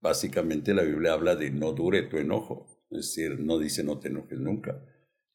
básicamente 0.00 0.74
la 0.74 0.82
Biblia 0.82 1.12
habla 1.12 1.36
de 1.36 1.52
no 1.52 1.70
dure 1.74 2.02
tu 2.02 2.16
enojo. 2.18 2.66
Es 2.90 2.98
decir, 3.14 3.38
no 3.38 3.60
dice 3.60 3.84
no 3.84 4.00
te 4.00 4.08
enojes 4.08 4.40
nunca. 4.40 4.82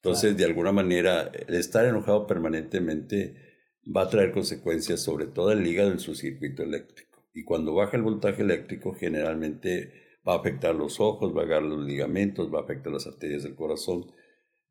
Entonces, 0.02 0.36
de 0.36 0.44
alguna 0.44 0.72
manera, 0.72 1.32
el 1.48 1.54
estar 1.54 1.86
enojado 1.86 2.26
permanentemente 2.26 3.36
va 3.84 4.02
a 4.02 4.10
traer 4.10 4.30
consecuencias 4.30 5.00
sobre 5.00 5.24
todo 5.24 5.52
el 5.52 5.66
hígado 5.66 5.90
en 5.90 6.00
su 6.00 6.14
circuito 6.14 6.62
eléctrico. 6.62 7.26
Y 7.32 7.44
cuando 7.44 7.72
baja 7.72 7.96
el 7.96 8.02
voltaje 8.02 8.42
eléctrico, 8.42 8.92
generalmente 8.92 10.18
va 10.28 10.34
a 10.34 10.36
afectar 10.36 10.74
los 10.74 11.00
ojos, 11.00 11.34
va 11.34 11.40
a 11.40 11.44
afectar 11.44 11.62
los 11.62 11.82
ligamentos, 11.82 12.52
va 12.52 12.58
a 12.58 12.64
afectar 12.64 12.92
las 12.92 13.06
arterias 13.06 13.42
del 13.44 13.54
corazón. 13.54 14.04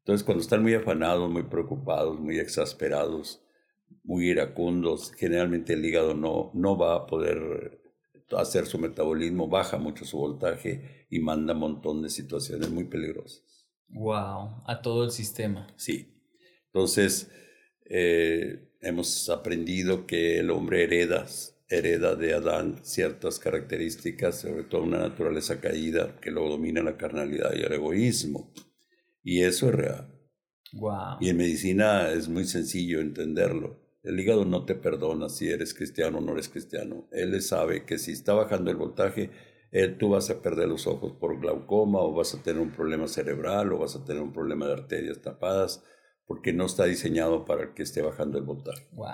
Entonces, 0.03 0.25
cuando 0.25 0.41
están 0.41 0.61
muy 0.61 0.73
afanados, 0.73 1.31
muy 1.31 1.43
preocupados, 1.43 2.19
muy 2.19 2.37
exasperados, 2.37 3.41
muy 4.03 4.27
iracundos, 4.29 5.13
generalmente 5.13 5.73
el 5.73 5.85
hígado 5.85 6.13
no, 6.13 6.51
no 6.53 6.77
va 6.77 6.95
a 6.95 7.07
poder 7.07 7.79
hacer 8.37 8.65
su 8.65 8.79
metabolismo, 8.79 9.47
baja 9.47 9.77
mucho 9.77 10.03
su 10.03 10.17
voltaje 10.17 11.05
y 11.09 11.19
manda 11.19 11.53
un 11.53 11.59
montón 11.59 12.01
de 12.01 12.09
situaciones 12.09 12.69
muy 12.69 12.85
peligrosas. 12.85 13.65
Wow, 13.87 14.63
a 14.65 14.81
todo 14.81 15.05
el 15.05 15.11
sistema. 15.11 15.67
Sí. 15.77 16.13
Entonces, 16.65 17.31
eh, 17.85 18.73
hemos 18.81 19.29
aprendido 19.29 20.05
que 20.05 20.39
el 20.39 20.49
hombre 20.49 20.83
hereda, 20.83 21.27
hereda 21.69 22.15
de 22.15 22.33
Adán 22.33 22.79
ciertas 22.83 23.39
características, 23.39 24.41
sobre 24.41 24.63
todo 24.63 24.81
una 24.81 24.99
naturaleza 24.99 25.61
caída 25.61 26.19
que 26.19 26.31
lo 26.31 26.49
domina 26.49 26.81
la 26.81 26.97
carnalidad 26.97 27.53
y 27.55 27.61
el 27.61 27.71
egoísmo. 27.71 28.51
Y 29.23 29.41
eso 29.41 29.69
es 29.69 29.75
real. 29.75 30.13
Wow. 30.73 31.17
Y 31.19 31.29
en 31.29 31.37
medicina 31.37 32.09
es 32.09 32.27
muy 32.27 32.45
sencillo 32.45 32.99
entenderlo. 32.99 33.79
El 34.03 34.19
hígado 34.19 34.43
no 34.43 34.65
te 34.65 34.75
perdona 34.75 35.29
si 35.29 35.49
eres 35.49 35.73
cristiano 35.73 36.17
o 36.17 36.21
no 36.21 36.33
eres 36.33 36.49
cristiano. 36.49 37.07
Él 37.11 37.41
sabe 37.41 37.85
que 37.85 37.97
si 37.97 38.11
está 38.11 38.33
bajando 38.33 38.69
el 38.69 38.75
voltaje, 38.77 39.29
él, 39.71 39.97
tú 39.97 40.09
vas 40.09 40.29
a 40.29 40.41
perder 40.41 40.67
los 40.67 40.87
ojos 40.87 41.13
por 41.13 41.39
glaucoma 41.39 41.99
o 41.99 42.13
vas 42.13 42.35
a 42.35 42.43
tener 42.43 42.61
un 42.61 42.71
problema 42.71 43.07
cerebral 43.07 43.71
o 43.71 43.79
vas 43.79 43.95
a 43.95 44.03
tener 44.03 44.21
un 44.21 44.33
problema 44.33 44.67
de 44.67 44.73
arterias 44.73 45.21
tapadas 45.21 45.83
porque 46.25 46.53
no 46.53 46.65
está 46.65 46.85
diseñado 46.85 47.45
para 47.45 47.73
que 47.73 47.83
esté 47.83 48.01
bajando 48.01 48.37
el 48.37 48.43
voltaje. 48.43 48.87
Wow. 48.91 49.07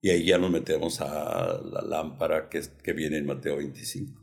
Y 0.00 0.10
ahí 0.10 0.24
ya 0.24 0.38
nos 0.38 0.50
metemos 0.50 1.00
a 1.00 1.60
la 1.62 1.82
lámpara 1.82 2.48
que, 2.48 2.62
que 2.82 2.92
viene 2.92 3.18
en 3.18 3.26
Mateo 3.26 3.56
25. 3.56 4.22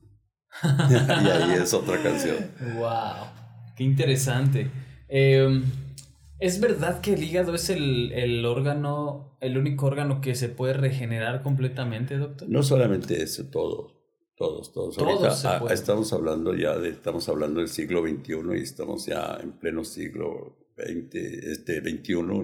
y 0.64 1.28
ahí 1.30 1.54
es 1.62 1.74
otra 1.74 2.02
canción. 2.02 2.52
Wow. 2.78 3.28
Qué 3.76 3.84
interesante. 3.84 4.70
Eh, 5.16 5.62
¿Es 6.40 6.60
verdad 6.60 7.02
que 7.02 7.14
el 7.14 7.24
hígado 7.24 7.54
es 7.54 7.70
el, 7.70 8.44
órgano, 8.46 9.38
el 9.42 9.60
único 9.60 9.86
órgano 9.86 10.22
que 10.22 10.34
se 10.34 10.50
puede 10.50 10.74
regenerar 10.74 11.44
completamente, 11.44 12.18
doctor? 12.18 12.50
No 12.50 12.64
solamente 12.64 13.22
eso, 13.22 13.46
todo, 13.46 13.94
todos, 14.36 14.74
todos. 14.74 14.98
Ahorita, 14.98 15.72
estamos 15.72 16.12
hablando 16.14 16.56
ya 16.56 16.78
de, 16.80 16.90
estamos 16.90 17.30
hablando 17.30 17.60
del 17.60 17.70
siglo 17.70 18.02
XXI 18.02 18.58
y 18.58 18.62
estamos 18.62 19.06
ya 19.06 19.40
en 19.42 19.52
pleno 19.52 19.86
siglo 19.86 20.58
XX, 20.78 21.16
este 21.16 21.80
21, 21.80 22.44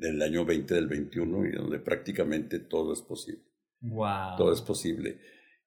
del 0.00 0.22
año 0.22 0.44
20 0.44 0.74
del 0.74 0.88
21, 0.88 1.46
y 1.46 1.52
donde 1.52 1.78
prácticamente 1.78 2.58
todo 2.58 2.92
es 2.92 3.00
posible. 3.00 3.44
Wow. 3.80 4.36
Todo 4.36 4.52
es 4.52 4.60
posible. 4.60 5.18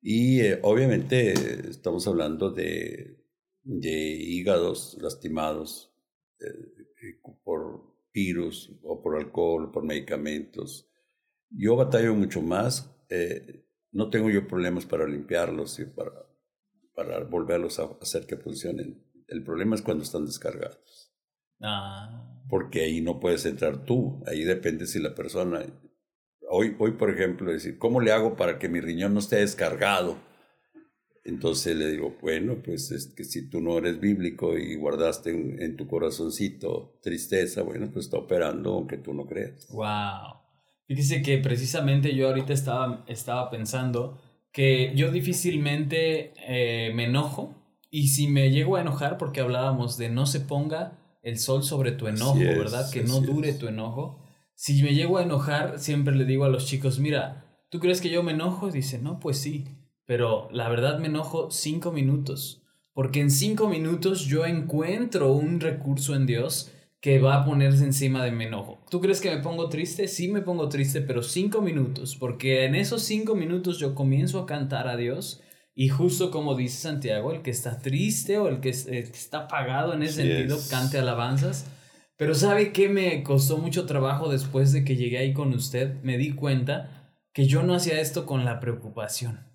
Y 0.02 0.41
eh, 0.41 0.60
obviamente 0.63 1.32
estamos 1.69 2.06
hablando 2.10 2.52
de, 2.52 3.24
de 3.63 3.89
hígados 3.89 4.98
lastimados, 5.02 5.93
eh, 5.93 5.95
por 7.43 7.95
virus 8.13 8.71
o 8.84 9.02
por 9.02 9.17
alcohol, 9.17 9.71
por 9.71 9.84
medicamentos. 9.84 10.89
Yo 11.50 11.76
batallo 11.76 12.15
mucho 12.15 12.41
más. 12.41 12.91
Eh, 13.10 13.65
no 13.91 14.10
tengo 14.10 14.30
yo 14.30 14.48
problemas 14.48 14.86
para 14.86 15.08
limpiarlos 15.08 15.80
y 15.80 15.86
para, 15.86 16.12
para 16.93 17.24
volverlos 17.24 17.80
a 17.80 17.89
hacer 18.02 18.26
que 18.26 18.38
funcionen. 18.38 19.04
El 19.28 19.43
problema 19.43 19.76
es 19.76 19.82
cuando 19.82 20.04
están 20.04 20.26
descargados. 20.26 21.13
Ah. 21.62 22.43
Porque 22.50 22.82
ahí 22.82 23.02
no 23.02 23.19
puedes 23.19 23.45
entrar 23.45 23.86
tú. 23.86 24.24
Ahí 24.28 24.43
depende 24.43 24.86
si 24.88 25.00
la 25.00 25.15
persona... 25.15 25.65
Hoy, 26.48 26.76
hoy, 26.78 26.91
por 26.91 27.10
ejemplo, 27.10 27.52
decir, 27.52 27.80
¿cómo 27.80 28.02
le 28.02 28.12
hago 28.12 28.36
para 28.36 28.60
que 28.60 28.69
mi 28.69 28.80
riñón 28.80 29.13
no 29.13 29.19
esté 29.19 29.38
descargado? 29.38 30.17
Entonces 31.26 31.76
le 31.76 31.90
digo, 31.90 32.16
bueno, 32.22 32.58
pues 32.64 32.92
es 32.92 33.08
que 33.08 33.24
si 33.24 33.50
tú 33.50 33.60
no 33.60 33.80
eres 33.80 34.00
bíblico 34.00 34.56
y 34.60 34.76
guardaste 34.76 35.32
en, 35.32 35.76
tu 35.76 35.88
corazoncito 35.88 37.00
tristeza, 37.02 37.64
bueno, 37.64 37.90
pues 37.92 38.06
está 38.06 38.18
operando 38.18 38.76
aunque 38.76 38.98
tú 38.98 39.12
no 39.12 39.26
creas. 39.26 39.68
Wow. 39.72 40.38
Fíjese 40.88 41.24
que 41.24 41.40
precisamente 41.40 42.16
yo 42.16 42.28
ahorita 42.28 42.54
estaba, 42.54 43.04
estaba 43.08 43.50
pensando 43.50 44.22
que 44.52 44.94
yo 44.96 45.12
difícilmente 45.12 46.34
eh, 46.48 46.94
me 46.94 47.06
enojo 47.06 47.56
y 47.90 48.10
si 48.10 48.28
me 48.28 48.52
llego 48.52 48.76
a 48.76 48.82
enojar 48.82 49.18
porque 49.18 49.42
hablábamos 49.42 49.98
de 49.98 50.10
no 50.10 50.28
se 50.28 50.42
ponga 50.42 51.00
el 51.24 51.40
sol 51.40 51.64
sobre 51.64 51.92
tu 51.92 52.08
enojo, 52.08 52.38
¿verdad? 52.38 52.88
Que 52.92 53.02
no 53.02 53.20
dure 53.22 53.52
tu 53.54 53.68
enojo. 53.68 54.22
Si 54.54 54.84
me 54.84 54.94
llego 54.94 55.18
a 55.18 55.24
enojar, 55.24 55.80
siempre 55.80 56.16
le 56.16 56.26
digo 56.26 56.46
a 56.46 56.50
los 56.50 56.68
chicos, 56.68 57.00
mira, 57.00 57.58
¿tú 57.70 57.80
crees 57.80 58.00
que 58.00 58.12
yo 58.12 58.22
me 58.22 58.34
enojo? 58.34 58.70
Dice, 58.70 59.00
no, 59.00 59.20
pues 59.20 59.40
sí 59.40 59.66
pero 60.06 60.48
la 60.52 60.70
verdad 60.70 61.00
me 61.00 61.08
enojo 61.08 61.50
cinco 61.52 61.91
minutos, 61.91 62.62
porque 62.94 63.20
en 63.20 63.32
cinco 63.32 63.68
minutos 63.68 64.26
yo 64.26 64.46
encuentro 64.46 65.34
un 65.34 65.60
recurso 65.60 66.15
en 66.15 66.26
Dios 66.26 66.72
que 67.02 67.20
va 67.20 67.36
a 67.36 67.46
ponerse 67.46 67.84
encima 67.84 68.24
de 68.24 68.32
mi 68.32 68.46
enojo. 68.46 68.84
¿Tú 68.89 69.00
crees 69.02 69.22
que 69.22 69.30
me 69.30 69.41
pongo 69.41 69.70
triste? 69.70 70.08
Sí 70.08 70.28
me 70.28 70.41
pongo 70.41 70.70
triste, 70.70 71.02
pero 71.02 71.22
cinco 71.22 71.62
minutos, 71.62 72.15
porque 72.15 72.65
en 72.65 72.76
esos 72.76 73.04
cinco 73.04 73.36
minutos 73.36 73.80
yo 73.80 73.94
comienzo 73.94 74.39
a 74.39 74.46
cantar 74.46 74.88
a 74.88 74.98
Dios 74.98 75.41
y 75.76 75.89
justo 75.89 76.32
como 76.32 76.56
dice 76.56 76.78
Santiago, 76.78 77.32
el 77.32 77.41
que 77.41 77.52
está 77.52 77.80
triste 77.80 78.38
o 78.38 78.48
el 78.48 78.60
que, 78.60 78.70
está 78.70 79.39
apagado 79.39 79.94
en 79.94 80.04
ese 80.04 80.24
sentido, 80.24 80.58
cante 80.70 80.98
alabanzas. 80.98 81.65
Pero 82.18 82.34
¿sabe 82.34 82.72
qué 82.72 82.88
me 82.88 83.24
costó 83.24 83.58
mucho 83.58 83.86
trabajo 83.86 84.32
después 84.32 84.72
de 84.72 84.86
que 84.86 84.96
llegué 84.96 85.18
ahí 85.18 85.34
con 85.34 85.54
usted? 85.54 86.02
Me 86.02 86.18
di 86.18 86.32
cuenta 86.34 87.12
que 87.34 87.46
yo 87.46 87.62
no 87.63 87.74
hacía 87.74 88.00
esto 88.00 88.26
con 88.26 88.46
la 88.46 88.62
preocupación 88.62 89.55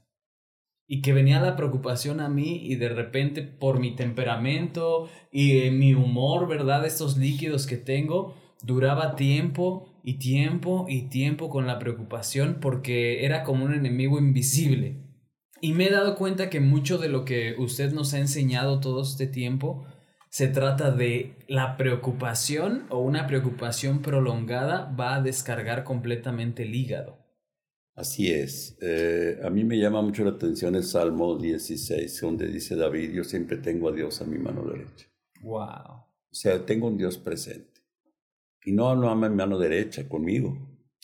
y 0.92 1.03
que 1.03 1.12
venía 1.12 1.40
la 1.40 1.55
preocupación 1.55 2.18
a 2.18 2.29
mí 2.29 2.62
y 2.64 2.74
de 2.74 2.88
repente 2.88 3.42
por 3.42 3.79
mi 3.79 3.94
temperamento 3.94 5.09
y 5.31 5.70
mi 5.70 5.94
humor, 5.94 6.48
¿verdad? 6.48 6.85
Estos 6.85 7.16
líquidos 7.16 7.68
que 7.68 7.76
tengo, 7.76 8.35
duraba 8.64 9.14
tiempo 9.14 9.87
y 10.03 10.14
tiempo 10.14 10.87
y 10.88 11.03
tiempo 11.03 11.48
con 11.48 11.68
la 11.68 11.79
preocupación 11.79 12.59
porque 12.61 13.24
era 13.24 13.44
como 13.44 13.66
un 13.66 13.72
enemigo 13.72 14.18
invisible. 14.18 14.96
Y 15.61 15.74
me 15.74 15.87
he 15.87 15.90
dado 15.92 16.16
cuenta 16.16 16.50
que 16.50 16.59
mucho 16.59 16.98
de 16.98 17.09
lo 17.09 17.24
que 17.24 17.55
usted 17.57 17.92
nos 17.92 18.12
ha 18.14 18.18
enseñado 18.18 18.81
todo 18.81 19.03
este 19.03 19.29
tiempo 19.29 19.87
se 20.29 20.48
trata 20.48 20.90
de 20.90 21.37
la 21.46 21.76
preocupación 21.76 22.87
o 22.90 22.98
una 22.98 23.29
preocupación 23.29 24.03
prolongada 24.03 24.92
va 24.98 25.14
a 25.14 25.22
descargar 25.22 25.85
completamente 25.85 26.64
el 26.64 26.74
hígado. 26.74 27.19
Así 27.94 28.33
es. 28.33 28.79
Eh, 28.81 29.38
a 29.42 29.50
mí 29.50 29.64
me 29.64 29.79
llama 29.79 30.00
mucho 30.00 30.24
la 30.24 30.31
atención 30.31 30.74
el 30.74 30.85
Salmo 30.85 31.37
16, 31.37 32.20
donde 32.20 32.46
dice 32.46 32.76
David, 32.76 33.12
yo 33.12 33.24
siempre 33.24 33.59
tengo 33.59 33.88
a 33.88 33.92
Dios 33.92 34.20
a 34.20 34.24
mi 34.24 34.38
mano 34.38 34.64
derecha. 34.64 35.07
Wow. 35.42 36.05
O 36.31 36.35
sea, 36.35 36.64
tengo 36.64 36.87
un 36.87 36.96
Dios 36.96 37.18
presente. 37.18 37.81
Y 38.64 38.72
no, 38.72 38.94
no 38.94 39.11
ama 39.11 39.29
mi 39.29 39.37
mano 39.37 39.59
derecha 39.59 40.09
conmigo. 40.09 40.57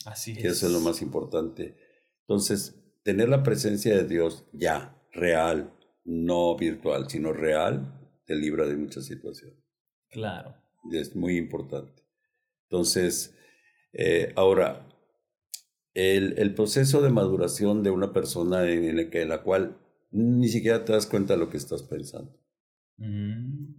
Así 0.05 0.31
es. 0.31 0.45
Eso 0.45 0.67
es 0.67 0.71
lo 0.71 0.79
más 0.79 1.01
importante. 1.01 1.75
Entonces, 2.21 2.75
tener 3.03 3.29
la 3.29 3.43
presencia 3.43 3.95
de 3.95 4.05
Dios 4.05 4.45
ya, 4.53 5.01
real, 5.11 5.73
no 6.03 6.55
virtual, 6.55 7.09
sino 7.09 7.33
real, 7.33 8.09
te 8.25 8.35
libra 8.35 8.65
de 8.65 8.77
muchas 8.77 9.05
situaciones. 9.05 9.57
Claro. 10.09 10.55
Es 10.91 11.15
muy 11.15 11.37
importante. 11.37 12.03
Entonces, 12.69 13.35
eh, 13.93 14.31
ahora, 14.35 14.86
el, 15.97 16.37
el, 16.37 16.53
proceso 16.53 17.01
de 17.01 17.09
maduración 17.09 17.81
de 17.81 17.89
una 17.89 18.13
persona 18.13 18.69
en, 18.69 19.09
que, 19.09 19.25
la 19.25 19.41
cual 19.41 19.79
ni 20.11 20.47
siquiera 20.47 20.85
te 20.85 20.93
das 20.93 21.07
cuenta 21.07 21.33
de 21.33 21.39
lo 21.39 21.49
que 21.49 21.57
estás 21.57 21.81
pensando. 21.81 22.39
Mm. 22.97 23.73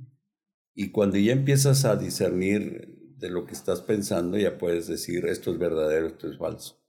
Y 0.74 0.90
cuando 0.90 1.16
ya 1.16 1.32
empiezas 1.32 1.84
a 1.84 1.94
discernir 1.94 3.14
de 3.18 3.30
lo 3.30 3.46
que 3.46 3.52
estás 3.52 3.82
pensando, 3.82 4.36
ya 4.36 4.58
puedes 4.58 4.88
decir 4.88 5.26
esto 5.26 5.52
es 5.52 5.58
verdadero, 5.58 6.08
esto 6.08 6.28
es 6.28 6.38
falso. 6.38 6.82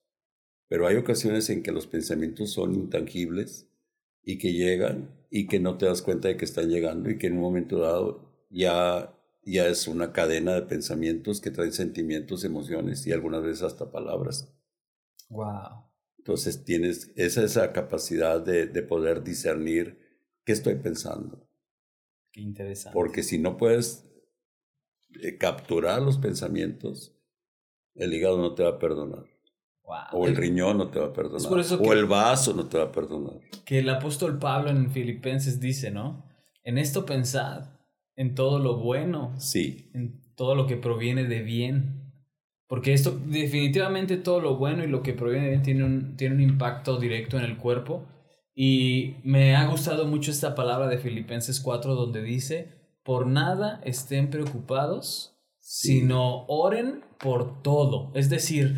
Pero 0.68 0.88
hay 0.88 0.96
ocasiones 0.96 1.48
en 1.52 1.62
que 1.62 1.72
los 1.72 1.86
pensamientos 1.86 2.52
son 2.52 2.74
intangibles 2.74 3.68
y 4.24 4.40
que 4.40 4.54
llegan 4.54 5.12
y 5.30 5.46
que 5.46 5.60
no 5.60 5.78
te 5.78 5.86
das 5.86 6.02
cuenta 6.02 6.28
de 6.28 6.38
que 6.38 6.46
están 6.46 6.70
llegando 6.70 7.08
y 7.08 7.20
que 7.20 7.28
en 7.28 7.34
un 7.34 7.42
momento 7.42 7.78
dado 7.78 8.48
ya, 8.50 9.16
ya 9.44 9.68
es 9.68 9.88
una 9.88 10.12
cadena 10.12 10.56
de 10.56 10.64
pensamientos 10.64 11.40
que 11.40 11.52
traen 11.52 11.72
sentimientos, 11.72 12.44
emociones 12.44 13.06
y 13.06 13.12
algunas 13.12 13.44
veces 13.44 13.62
hasta 13.62 13.92
palabras. 13.92 14.52
Wow. 15.30 15.86
Entonces 16.18 16.64
tienes 16.64 17.12
esa, 17.16 17.44
esa 17.44 17.72
capacidad 17.72 18.42
de, 18.42 18.68
de 18.68 18.84
poder 18.84 19.24
discernir 19.24 20.00
qué 20.46 20.52
estoy 20.52 20.76
pensando. 20.76 21.48
Qué 22.32 22.42
interesante. 22.42 22.94
Porque 22.94 23.24
si 23.24 23.38
no 23.38 23.58
puedes 23.58 24.10
eh, 25.22 25.38
capturar 25.38 26.02
los 26.02 26.18
pensamientos, 26.18 27.16
el 27.96 28.14
hígado 28.14 28.38
no 28.38 28.54
te 28.54 28.64
va 28.64 28.70
a 28.70 28.80
perdonar. 28.80 29.26
O 30.12 30.28
el 30.28 30.36
riñón 30.36 30.78
no 30.78 30.92
te 30.92 31.00
va 31.00 31.08
a 31.08 31.14
perdonar. 31.14 31.52
o 31.52 31.94
el 31.94 32.06
vaso 32.06 32.54
no 32.54 32.68
te 32.68 32.78
va 32.78 32.86
a 32.86 32.92
perdonar. 32.92 33.40
Que 33.66 33.80
el 33.80 33.90
apóstol 33.90 34.38
Pablo 34.38 34.70
en 34.70 34.92
Filipenses 34.92 35.60
dice, 35.60 35.90
¿no? 35.90 36.26
En 36.64 36.78
esto 36.78 37.06
pensad, 37.08 37.72
en 38.16 38.36
todo 38.36 38.60
lo 38.60 38.78
bueno. 38.78 39.34
Sí. 39.40 39.90
En 39.96 40.22
todo 40.36 40.54
lo 40.54 40.68
que 40.68 40.78
proviene 40.78 41.24
de 41.24 41.42
bien. 41.42 41.99
Porque 42.70 42.94
esto, 42.94 43.20
definitivamente 43.26 44.16
todo 44.16 44.40
lo 44.40 44.58
bueno 44.58 44.84
y 44.84 44.88
lo 44.88 45.02
que 45.02 45.14
proviene 45.14 45.50
de 45.50 45.58
tiene 45.58 45.84
un, 45.84 46.16
tiene 46.16 46.36
un 46.36 46.42
impacto 46.42 47.00
directo 47.00 47.36
en 47.40 47.44
el 47.44 47.58
cuerpo. 47.58 48.08
Y 48.54 49.16
me 49.24 49.56
ha 49.56 49.66
gustado 49.66 50.06
mucho 50.06 50.30
esta 50.30 50.54
palabra 50.54 50.88
de 50.88 51.00
Filipenses 51.00 51.60
4 51.62 51.96
donde 51.96 52.22
dice, 52.22 52.94
por 53.04 53.26
nada 53.26 53.82
estén 53.84 54.30
preocupados, 54.30 55.36
sino 55.58 56.46
oren 56.46 57.02
por 57.20 57.64
todo. 57.64 58.12
Es 58.14 58.30
decir, 58.30 58.76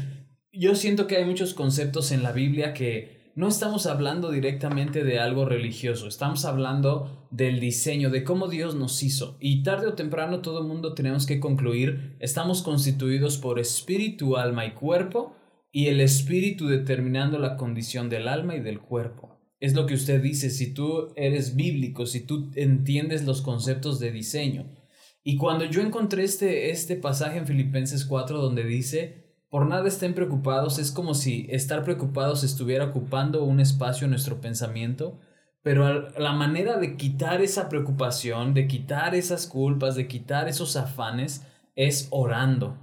yo 0.53 0.75
siento 0.75 1.05
que 1.05 1.17
hay 1.17 1.25
muchos 1.25 1.53
conceptos 1.53 2.13
en 2.13 2.23
la 2.23 2.31
Biblia 2.31 2.73
que 2.73 3.20
no 3.35 3.47
estamos 3.47 3.85
hablando 3.85 4.31
directamente 4.31 5.03
de 5.03 5.19
algo 5.19 5.45
religioso, 5.45 6.07
estamos 6.07 6.45
hablando 6.45 7.27
del 7.31 7.59
diseño, 7.59 8.09
de 8.09 8.23
cómo 8.23 8.47
Dios 8.47 8.75
nos 8.75 9.01
hizo. 9.03 9.37
Y 9.39 9.63
tarde 9.63 9.87
o 9.87 9.93
temprano 9.93 10.41
todo 10.41 10.59
el 10.59 10.67
mundo 10.67 10.93
tenemos 10.93 11.25
que 11.25 11.39
concluir, 11.39 12.17
estamos 12.19 12.61
constituidos 12.61 13.37
por 13.37 13.59
espíritu, 13.59 14.37
alma 14.37 14.65
y 14.65 14.71
cuerpo, 14.71 15.35
y 15.71 15.87
el 15.87 16.01
espíritu 16.01 16.67
determinando 16.67 17.39
la 17.39 17.55
condición 17.55 18.09
del 18.09 18.27
alma 18.27 18.55
y 18.55 18.59
del 18.59 18.79
cuerpo 18.79 19.31
es 19.61 19.75
lo 19.75 19.85
que 19.85 19.93
usted 19.93 20.21
dice, 20.21 20.49
si 20.49 20.73
tú 20.73 21.13
eres 21.15 21.55
bíblico, 21.55 22.07
si 22.07 22.21
tú 22.21 22.51
entiendes 22.55 23.25
los 23.25 23.43
conceptos 23.43 23.99
de 23.99 24.11
diseño. 24.11 24.75
Y 25.23 25.37
cuando 25.37 25.65
yo 25.65 25.81
encontré 25.81 26.23
este, 26.23 26.71
este 26.71 26.95
pasaje 26.95 27.37
en 27.37 27.45
Filipenses 27.45 28.03
4 28.05 28.41
donde 28.41 28.63
dice, 28.63 29.20
por 29.51 29.67
nada 29.67 29.85
estén 29.89 30.13
preocupados, 30.13 30.79
es 30.79 30.93
como 30.93 31.13
si 31.13 31.45
estar 31.49 31.83
preocupados 31.83 32.45
estuviera 32.45 32.85
ocupando 32.85 33.43
un 33.43 33.59
espacio 33.59 34.05
en 34.05 34.11
nuestro 34.11 34.39
pensamiento, 34.39 35.19
pero 35.61 36.09
la 36.17 36.31
manera 36.31 36.77
de 36.77 36.95
quitar 36.95 37.41
esa 37.41 37.67
preocupación, 37.67 38.53
de 38.53 38.65
quitar 38.65 39.13
esas 39.13 39.47
culpas, 39.47 39.95
de 39.95 40.07
quitar 40.07 40.47
esos 40.47 40.77
afanes, 40.77 41.45
es 41.75 42.07
orando. 42.11 42.77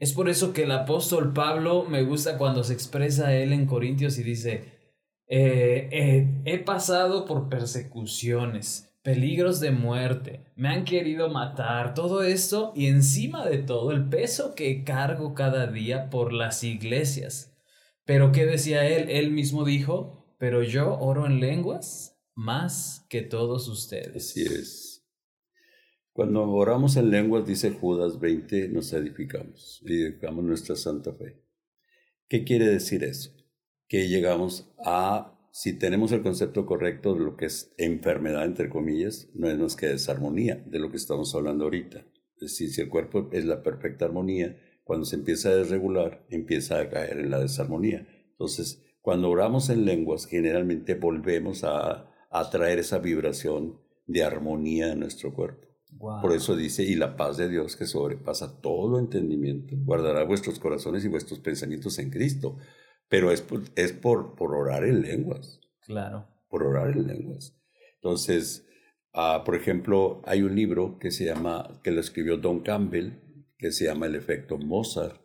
Es 0.00 0.12
por 0.12 0.28
eso 0.28 0.52
que 0.52 0.64
el 0.64 0.72
apóstol 0.72 1.32
Pablo 1.32 1.84
me 1.88 2.02
gusta 2.02 2.36
cuando 2.36 2.64
se 2.64 2.72
expresa 2.74 3.32
él 3.32 3.52
en 3.52 3.66
Corintios 3.66 4.18
y 4.18 4.24
dice, 4.24 4.72
eh, 5.28 5.88
eh, 5.92 6.42
he 6.44 6.58
pasado 6.58 7.26
por 7.26 7.48
persecuciones, 7.48 8.91
peligros 9.02 9.60
de 9.60 9.70
muerte, 9.70 10.44
me 10.54 10.68
han 10.68 10.84
querido 10.84 11.28
matar, 11.28 11.94
todo 11.94 12.22
esto 12.22 12.72
y 12.74 12.86
encima 12.86 13.44
de 13.46 13.58
todo 13.58 13.90
el 13.90 14.08
peso 14.08 14.54
que 14.54 14.84
cargo 14.84 15.34
cada 15.34 15.66
día 15.66 16.08
por 16.10 16.32
las 16.32 16.64
iglesias. 16.64 17.52
Pero 18.04 18.32
¿qué 18.32 18.46
decía 18.46 18.86
él? 18.86 19.10
Él 19.10 19.30
mismo 19.30 19.64
dijo, 19.64 20.34
pero 20.38 20.62
yo 20.62 20.98
oro 20.98 21.26
en 21.26 21.40
lenguas 21.40 22.18
más 22.34 23.06
que 23.08 23.22
todos 23.22 23.68
ustedes. 23.68 24.30
Así 24.30 24.42
es. 24.42 25.04
Cuando 26.12 26.42
oramos 26.50 26.96
en 26.96 27.10
lenguas, 27.10 27.46
dice 27.46 27.70
Judas 27.70 28.20
20, 28.20 28.68
nos 28.68 28.92
edificamos, 28.92 29.82
edificamos 29.84 30.44
nuestra 30.44 30.76
santa 30.76 31.12
fe. 31.12 31.40
¿Qué 32.28 32.44
quiere 32.44 32.66
decir 32.66 33.02
eso? 33.02 33.30
que 33.92 34.08
llegamos 34.08 34.72
a, 34.78 35.31
si 35.54 35.74
tenemos 35.74 36.12
el 36.12 36.22
concepto 36.22 36.64
correcto 36.64 37.12
de 37.12 37.20
lo 37.20 37.36
que 37.36 37.44
es 37.44 37.74
enfermedad, 37.76 38.46
entre 38.46 38.70
comillas, 38.70 39.28
no 39.34 39.50
es 39.50 39.58
más 39.58 39.76
que 39.76 39.86
desarmonía, 39.86 40.64
de 40.66 40.78
lo 40.78 40.90
que 40.90 40.96
estamos 40.96 41.34
hablando 41.34 41.64
ahorita. 41.64 42.06
Es 42.36 42.40
decir, 42.40 42.70
si 42.70 42.80
el 42.80 42.88
cuerpo 42.88 43.28
es 43.32 43.44
la 43.44 43.62
perfecta 43.62 44.06
armonía, 44.06 44.56
cuando 44.82 45.04
se 45.04 45.16
empieza 45.16 45.50
a 45.50 45.54
desregular, 45.54 46.24
empieza 46.30 46.80
a 46.80 46.88
caer 46.88 47.18
en 47.18 47.30
la 47.30 47.38
desarmonía. 47.38 48.08
Entonces, 48.30 48.82
cuando 49.02 49.28
oramos 49.28 49.68
en 49.68 49.84
lenguas, 49.84 50.24
generalmente 50.24 50.94
volvemos 50.94 51.64
a, 51.64 52.10
a 52.30 52.50
traer 52.50 52.78
esa 52.78 52.98
vibración 52.98 53.78
de 54.06 54.24
armonía 54.24 54.90
en 54.90 55.00
nuestro 55.00 55.34
cuerpo. 55.34 55.68
Por 55.98 56.32
eso 56.32 56.56
dice, 56.56 56.82
y 56.82 56.94
la 56.94 57.14
paz 57.16 57.36
de 57.36 57.50
Dios 57.50 57.76
que 57.76 57.84
sobrepasa 57.84 58.62
todo 58.62 58.98
entendimiento, 58.98 59.76
guardará 59.84 60.24
vuestros 60.24 60.58
corazones 60.58 61.04
y 61.04 61.08
vuestros 61.08 61.40
pensamientos 61.40 61.98
en 61.98 62.08
Cristo 62.08 62.56
pero 63.12 63.30
es, 63.30 63.42
por, 63.42 63.60
es 63.76 63.92
por, 63.92 64.36
por 64.36 64.54
orar 64.54 64.84
en 64.84 65.02
lenguas. 65.02 65.60
Claro. 65.82 66.26
Por 66.48 66.62
orar 66.62 66.96
en 66.96 67.06
lenguas. 67.06 67.54
Entonces, 67.96 68.66
uh, 69.12 69.44
por 69.44 69.54
ejemplo, 69.54 70.22
hay 70.24 70.40
un 70.40 70.56
libro 70.56 70.98
que 70.98 71.10
se 71.10 71.26
llama, 71.26 71.78
que 71.84 71.90
lo 71.90 72.00
escribió 72.00 72.38
Don 72.38 72.60
Campbell, 72.60 73.10
que 73.58 73.70
se 73.70 73.84
llama 73.84 74.06
El 74.06 74.14
efecto 74.14 74.56
Mozart, 74.56 75.20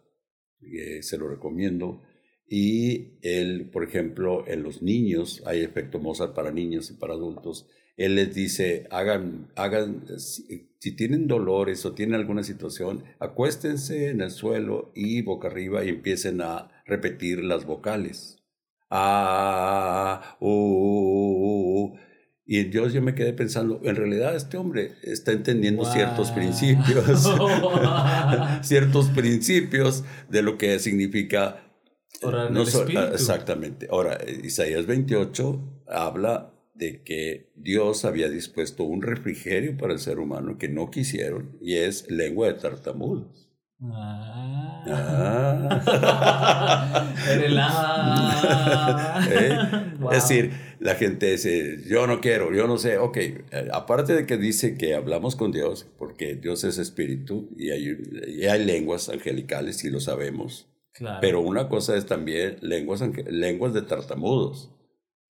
se 0.99 1.17
lo 1.17 1.29
recomiendo. 1.29 2.01
Y 2.45 3.19
él, 3.21 3.69
por 3.71 3.85
ejemplo, 3.85 4.45
en 4.49 4.63
los 4.63 4.81
niños, 4.81 5.41
hay 5.45 5.61
efecto 5.61 5.97
Mozart 5.97 6.35
para 6.35 6.51
niños 6.51 6.91
y 6.91 6.95
para 6.95 7.13
adultos. 7.13 7.69
Él 7.95 8.15
les 8.15 8.35
dice, 8.35 8.85
hagan, 8.91 9.49
hagan, 9.55 10.19
si, 10.19 10.75
si, 10.77 10.91
tienen 10.93 11.25
dolores 11.25 11.85
o 11.85 11.93
tienen 11.93 12.15
alguna 12.15 12.43
situación, 12.43 13.05
acuéstense 13.19 14.09
en 14.09 14.19
el 14.19 14.31
suelo 14.31 14.91
y 14.93 15.21
boca 15.21 15.47
arriba 15.47 15.85
y 15.85 15.89
empiecen 15.89 16.41
a 16.41 16.76
repetir 16.87 17.43
las 17.43 17.65
vocales. 17.65 18.37
Ah, 18.89 20.37
uh, 20.39 21.95
y 22.45 22.63
Dios 22.63 22.93
yo 22.93 23.01
me 23.01 23.13
quedé 23.13 23.33
pensando, 23.33 23.81
en 23.83 23.97
realidad 23.97 24.35
este 24.35 24.55
hombre 24.57 24.93
está 25.03 25.33
entendiendo 25.33 25.83
ciertos 25.83 26.31
principios, 26.31 27.29
ciertos 28.61 29.09
principios 29.09 30.05
de 30.29 30.41
lo 30.41 30.57
que 30.57 30.79
significa 30.79 31.67
Orar 32.21 32.51
no 32.51 32.63
exactamente. 32.63 33.87
Ahora, 33.91 34.17
Isaías 34.43 34.85
28 34.85 35.83
habla 35.87 36.53
de 36.73 37.03
que 37.03 37.51
Dios 37.55 38.05
había 38.05 38.29
dispuesto 38.29 38.83
un 38.83 39.01
refrigerio 39.01 39.77
para 39.77 39.93
el 39.93 39.99
ser 39.99 40.19
humano 40.19 40.57
que 40.57 40.69
no 40.69 40.89
quisieron 40.89 41.57
y 41.61 41.75
es 41.75 42.09
lengua 42.09 42.47
de 42.47 42.53
tartamudos. 42.53 43.46
Ah. 43.81 44.83
ah. 47.59 49.27
¿Eh? 49.29 49.57
Es 50.11 50.27
decir, 50.27 50.51
la 50.79 50.95
gente 50.95 51.31
dice, 51.31 51.83
yo 51.87 52.07
no 52.07 52.19
quiero, 52.21 52.53
yo 52.53 52.67
no 52.67 52.77
sé. 52.77 52.97
Ok, 52.97 53.17
eh, 53.17 53.43
aparte 53.71 54.13
de 54.13 54.25
que 54.25 54.37
dice 54.37 54.77
que 54.77 54.95
hablamos 54.95 55.35
con 55.35 55.51
Dios, 55.51 55.85
porque 55.97 56.35
Dios 56.35 56.63
es 56.63 56.77
espíritu 56.77 57.49
y 57.57 57.71
hay, 57.71 57.97
y 58.27 58.45
hay 58.45 58.65
lenguas 58.65 59.09
angelicales, 59.09 59.83
y 59.83 59.89
lo 59.89 59.99
sabemos. 59.99 60.67
Claro. 60.93 61.19
Pero 61.21 61.41
una 61.41 61.69
cosa 61.69 61.95
es 61.95 62.05
también 62.07 62.57
lenguas, 62.61 63.03
lenguas 63.27 63.73
de 63.73 63.83
tartamudos, 63.83 64.71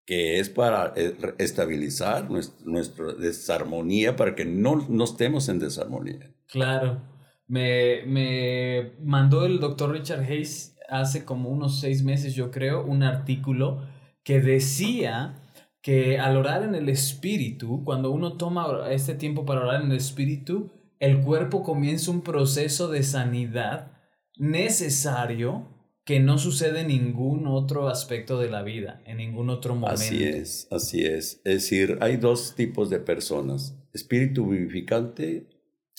que 0.05 0.39
es 0.39 0.49
para 0.49 0.93
eh, 0.95 1.15
estabilizar 1.39 2.29
nuestra 2.29 3.13
desarmonía, 3.13 4.15
para 4.15 4.35
que 4.35 4.45
no, 4.45 4.85
no 4.87 5.03
estemos 5.03 5.49
en 5.49 5.57
desarmonía. 5.57 6.31
Claro. 6.47 7.14
Me, 7.47 8.03
me 8.07 8.93
mandó 9.03 9.45
el 9.45 9.59
doctor 9.59 9.91
Richard 9.91 10.21
Hayes 10.21 10.75
hace 10.89 11.25
como 11.25 11.49
unos 11.49 11.79
seis 11.79 12.03
meses, 12.03 12.35
yo 12.35 12.51
creo, 12.51 12.85
un 12.85 13.03
artículo 13.03 13.87
que 14.23 14.41
decía 14.41 15.41
que 15.81 16.17
al 16.17 16.35
orar 16.37 16.63
en 16.63 16.73
el 16.73 16.89
espíritu, 16.89 17.83
cuando 17.83 18.09
uno 18.11 18.37
toma 18.37 18.89
este 18.89 19.13
tiempo 19.13 19.45
para 19.45 19.61
orar 19.61 19.83
en 19.83 19.91
el 19.91 19.97
espíritu, 19.97 20.71
el 20.99 21.21
cuerpo 21.21 21.61
comienza 21.61 22.09
un 22.09 22.21
proceso 22.21 22.87
de 22.87 23.03
sanidad 23.03 23.91
necesario 24.37 25.67
que 26.03 26.19
no 26.19 26.37
sucede 26.37 26.81
en 26.81 26.87
ningún 26.87 27.47
otro 27.47 27.87
aspecto 27.87 28.39
de 28.39 28.49
la 28.49 28.63
vida, 28.63 29.01
en 29.05 29.17
ningún 29.17 29.49
otro 29.49 29.75
momento. 29.75 29.93
Así 29.93 30.23
es, 30.23 30.67
así 30.71 31.05
es. 31.05 31.41
Es 31.43 31.53
decir, 31.53 31.97
hay 32.01 32.17
dos 32.17 32.55
tipos 32.55 32.89
de 32.89 32.99
personas, 32.99 33.75
espíritu 33.93 34.47
vivificante 34.47 35.47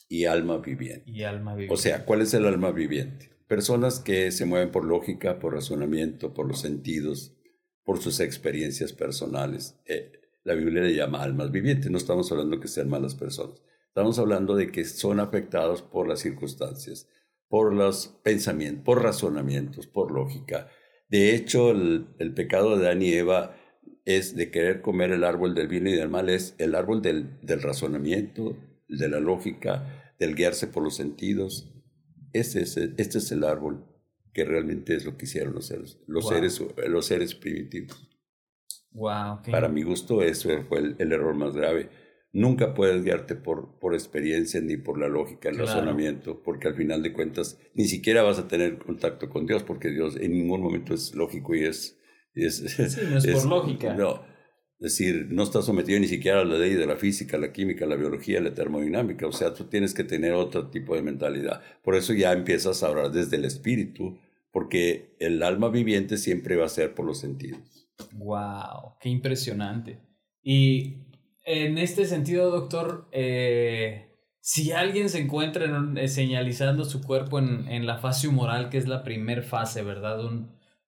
y 0.08 0.24
alma 0.24 0.58
viviente. 0.58 1.10
Y 1.10 1.22
alma 1.22 1.54
viviente. 1.54 1.74
O 1.74 1.76
sea, 1.76 2.04
¿cuál 2.04 2.22
es 2.22 2.34
el 2.34 2.46
alma 2.46 2.72
viviente? 2.72 3.30
Personas 3.46 4.00
que 4.00 4.30
se 4.32 4.46
mueven 4.46 4.70
por 4.70 4.84
lógica, 4.84 5.38
por 5.38 5.54
razonamiento, 5.54 6.34
por 6.34 6.46
los 6.46 6.60
sentidos, 6.60 7.36
por 7.84 8.00
sus 8.00 8.20
experiencias 8.20 8.92
personales. 8.92 9.78
Eh, 9.86 10.12
la 10.44 10.54
Biblia 10.54 10.82
le 10.82 10.94
llama 10.94 11.22
almas 11.22 11.50
vivientes, 11.50 11.90
no 11.90 11.98
estamos 11.98 12.30
hablando 12.30 12.60
que 12.60 12.68
sean 12.68 12.88
malas 12.88 13.14
personas, 13.14 13.60
estamos 13.88 14.18
hablando 14.18 14.54
de 14.54 14.70
que 14.70 14.84
son 14.84 15.18
afectados 15.20 15.82
por 15.82 16.08
las 16.08 16.20
circunstancias 16.20 17.08
por 17.48 17.72
los 17.72 18.08
pensamientos, 18.22 18.84
por 18.84 19.02
razonamientos, 19.02 19.86
por 19.86 20.10
lógica. 20.10 20.68
De 21.08 21.34
hecho, 21.34 21.70
el, 21.70 22.34
pecado 22.34 22.76
de 22.76 22.86
Adán 22.86 23.02
y 23.02 23.12
Eva 23.12 23.56
es 24.04 24.36
de 24.36 24.50
querer 24.50 24.82
comer 24.82 25.12
el 25.12 25.24
árbol 25.24 25.54
del 25.54 25.68
bien 25.68 25.86
y 25.86 25.92
del 25.92 26.08
mal, 26.08 26.28
es 26.28 26.54
el 26.58 26.74
árbol 26.74 27.02
del, 27.02 27.38
del 27.42 27.62
razonamiento, 27.62 28.56
de 28.88 29.08
la 29.08 29.20
lógica, 29.20 30.14
del 30.18 30.34
guiarse 30.34 30.66
por 30.66 30.82
los 30.82 30.96
sentidos. 30.96 31.72
Este 32.32 32.62
es, 32.62 32.76
este 32.76 33.18
es 33.18 33.32
el 33.32 33.44
árbol 33.44 33.84
que 34.32 34.44
realmente 34.44 34.94
es 34.94 35.04
lo 35.04 35.16
que 35.16 35.24
hicieron 35.24 35.54
los 35.54 35.66
seres, 35.66 35.98
los 36.06 36.28
seres, 36.28 36.62
los 36.88 37.06
seres 37.06 37.34
primitivos. 37.34 38.10
Wow, 38.90 39.42
Para 39.50 39.68
mi 39.68 39.82
gusto, 39.82 40.22
eso 40.22 40.50
fue 40.68 40.78
el, 40.78 40.96
el 40.98 41.12
error 41.12 41.34
más 41.34 41.54
grave 41.54 41.90
nunca 42.36 42.74
puedes 42.74 43.02
guiarte 43.02 43.34
por, 43.34 43.78
por 43.78 43.94
experiencia 43.94 44.60
ni 44.60 44.76
por 44.76 44.98
la 44.98 45.08
lógica, 45.08 45.48
el 45.48 45.56
razonamiento, 45.56 46.42
porque 46.42 46.68
al 46.68 46.74
final 46.74 47.02
de 47.02 47.14
cuentas 47.14 47.58
ni 47.74 47.86
siquiera 47.86 48.22
vas 48.22 48.38
a 48.38 48.46
tener 48.46 48.78
contacto 48.78 49.30
con 49.30 49.46
Dios, 49.46 49.62
porque 49.62 49.88
Dios 49.88 50.16
en 50.16 50.32
ningún 50.32 50.60
momento 50.60 50.92
es 50.92 51.14
lógico 51.14 51.54
y 51.54 51.64
es... 51.64 51.98
es 52.34 52.56
sí, 52.56 53.02
no 53.10 53.16
es, 53.16 53.26
por 53.26 53.46
lógica. 53.46 53.94
No, 53.94 54.22
es 54.78 54.92
decir, 54.92 55.28
no 55.30 55.42
está 55.42 55.62
sometido 55.62 55.98
ni 55.98 56.06
siquiera 56.06 56.40
a 56.40 56.44
la 56.44 56.58
ley 56.58 56.74
de 56.74 56.86
la 56.86 56.96
física, 56.96 57.38
la 57.38 57.50
química, 57.50 57.86
la 57.86 57.96
biología, 57.96 58.40
la 58.40 58.52
termodinámica, 58.52 59.26
o 59.26 59.32
sea, 59.32 59.54
tú 59.54 59.64
tienes 59.64 59.94
que 59.94 60.04
tener 60.04 60.34
otro 60.34 60.68
tipo 60.68 60.94
de 60.94 61.02
mentalidad. 61.02 61.62
Por 61.82 61.94
eso 61.94 62.12
ya 62.12 62.32
empiezas 62.32 62.82
a 62.82 62.88
hablar 62.88 63.10
desde 63.10 63.36
el 63.36 63.46
espíritu, 63.46 64.18
porque 64.50 65.16
el 65.18 65.42
alma 65.42 65.70
viviente 65.70 66.18
siempre 66.18 66.56
va 66.56 66.66
a 66.66 66.70
ser 66.70 66.94
por 66.94 67.06
los 67.06 67.18
sentidos. 67.18 67.88
¡Wow! 68.12 68.96
¡Qué 69.00 69.08
impresionante! 69.08 70.00
Y 70.42 70.98
en 71.46 71.78
este 71.78 72.04
sentido, 72.04 72.50
doctor, 72.50 73.08
eh, 73.12 74.06
si 74.40 74.72
alguien 74.72 75.08
se 75.08 75.20
encuentra 75.20 75.64
eh, 75.96 76.08
señalizando 76.08 76.84
su 76.84 77.02
cuerpo 77.02 77.38
en, 77.38 77.86
la 77.86 77.98
fase 77.98 78.28
humoral, 78.28 78.68
que 78.68 78.76
es 78.76 78.86
la 78.86 79.02
primer 79.02 79.42
fase, 79.42 79.82
¿verdad? 79.82 80.20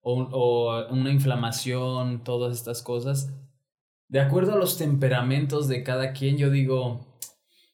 o, 0.03 0.87
una 0.91 1.11
inflamación, 1.11 2.23
todas 2.23 2.57
estas 2.57 2.83
cosas, 2.83 3.33
de 4.09 4.21
acuerdo 4.21 4.55
a 4.55 4.59
los 4.59 4.79
temperamentos 4.79 5.69
de 5.69 5.83
cada 5.83 6.13
quien, 6.13 6.37
yo 6.39 6.51
digo, 6.51 7.19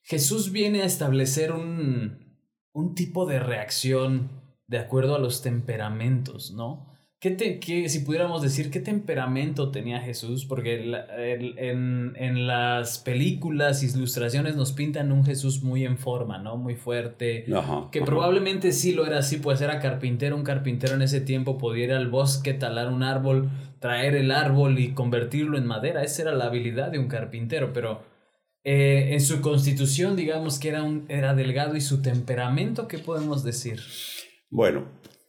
Jesús 0.03 0.53
viene 0.53 0.83
a 0.83 0.87
establecer 0.87 1.53
un, 1.53 2.43
un 2.73 2.95
tipo 2.95 3.25
de 3.27 3.39
reacción 3.39 4.43
de 4.67 4.79
acuerdo 4.79 5.15
a 5.15 5.19
los 5.19 5.43
temperamentos, 5.43 6.53
¿no? 6.53 6.94
¿Qué, 7.25 7.89
si 7.89 8.01
pudiéramos 8.01 8.43
decir 8.43 8.71
qué 8.71 8.81
temperamento 8.81 9.71
tenía 9.71 9.99
Jesús? 10.01 10.45
Porque 10.45 10.93
en, 11.17 12.13
en, 12.17 12.47
las 12.47 12.99
películas, 12.99 13.83
ilustraciones 13.83 14.57
nos 14.57 14.73
pintan 14.73 15.11
un 15.11 15.25
Jesús 15.25 15.63
muy 15.63 15.87
en 15.87 15.97
forma, 15.97 16.37
¿no? 16.37 16.59
Muy 16.59 16.77
fuerte. 16.77 17.47
que 17.91 18.03
probablemente 18.03 18.73
sí 18.73 18.93
lo 18.93 19.07
era 19.07 19.21
así, 19.21 19.39
pues 19.39 19.63
era 19.63 19.81
carpintero. 19.81 20.37
Un 20.37 20.45
carpintero 20.45 20.97
en 20.97 21.03
ese 21.03 21.23
tiempo 21.23 21.57
podía 21.57 21.85
ir 21.85 21.93
al 21.95 22.09
bosque, 22.09 22.53
talar 22.53 22.93
un 22.93 23.03
árbol, 23.03 23.49
traer 23.79 24.17
el 24.17 24.31
árbol 24.31 24.79
y 24.79 24.93
convertirlo 24.93 25.57
en 25.57 25.65
madera. 25.65 26.03
Esa 26.03 26.23
era 26.23 26.35
la 26.35 26.45
habilidad 26.45 26.91
de 26.91 26.99
un 26.99 27.09
carpintero, 27.09 27.73
pero 27.73 28.03
eh, 28.65 29.11
en 29.13 29.23
su 29.23 29.41
constitución, 29.41 30.15
digamos 30.15 30.59
que 30.59 30.69
era, 30.69 30.83
un, 30.83 31.07
era 31.09 31.35
delgado 31.35 31.75
y 31.75 31.81
su 31.81 32.03
temperamento, 32.03 32.87
¿qué 32.87 32.99
podemos 32.99 33.45
decir? 33.45 33.81
Bueno, 34.51 34.85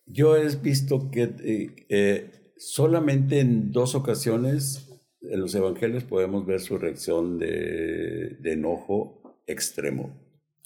yo 0.05 0.37
he 0.37 0.47
visto 0.55 1.09
que 1.11 1.23
eh, 1.23 1.75
eh, 1.89 2.51
solamente 2.57 3.39
en 3.39 3.71
dos 3.71 3.95
ocasiones 3.95 4.89
en 5.21 5.41
los 5.41 5.55
evangelios 5.55 6.03
podemos 6.03 6.45
ver 6.45 6.59
su 6.59 6.77
reacción 6.77 7.39
de, 7.39 8.37
enojo 8.43 9.39
extremo. 9.47 10.15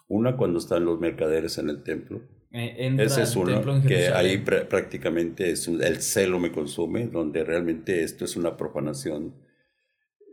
Una 0.07 0.35
cuando 0.35 0.59
están 0.59 0.85
los 0.85 0.99
mercaderes 0.99 1.57
en 1.57 1.69
el 1.69 1.83
templo. 1.83 2.21
Eh, 2.51 2.95
Ese 2.97 3.21
es 3.21 3.35
uno 3.35 3.61
que 3.87 4.07
ahí 4.07 4.39
prácticamente 4.39 5.51
es 5.51 5.67
el 5.67 6.01
celo 6.01 6.39
me 6.39 6.51
consume, 6.51 7.07
donde 7.07 7.43
realmente 7.43 8.03
esto 8.03 8.25
es 8.25 8.35
una 8.35 8.57
profanación. 8.57 9.35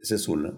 Esa 0.02 0.14
es 0.14 0.26
una. 0.26 0.54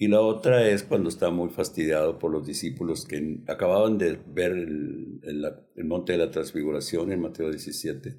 Y 0.00 0.08
la 0.08 0.22
otra 0.22 0.66
es 0.66 0.82
cuando 0.82 1.10
está 1.10 1.28
muy 1.30 1.50
fastidiado 1.50 2.18
por 2.18 2.30
los 2.30 2.46
discípulos 2.46 3.04
que 3.04 3.42
acababan 3.46 3.98
de 3.98 4.18
ver 4.28 4.52
el, 4.52 5.20
el, 5.76 5.84
monte 5.84 6.12
de 6.12 6.18
la 6.18 6.30
transfiguración 6.30 7.12
en 7.12 7.20
Mateo 7.20 7.50
17 7.50 8.18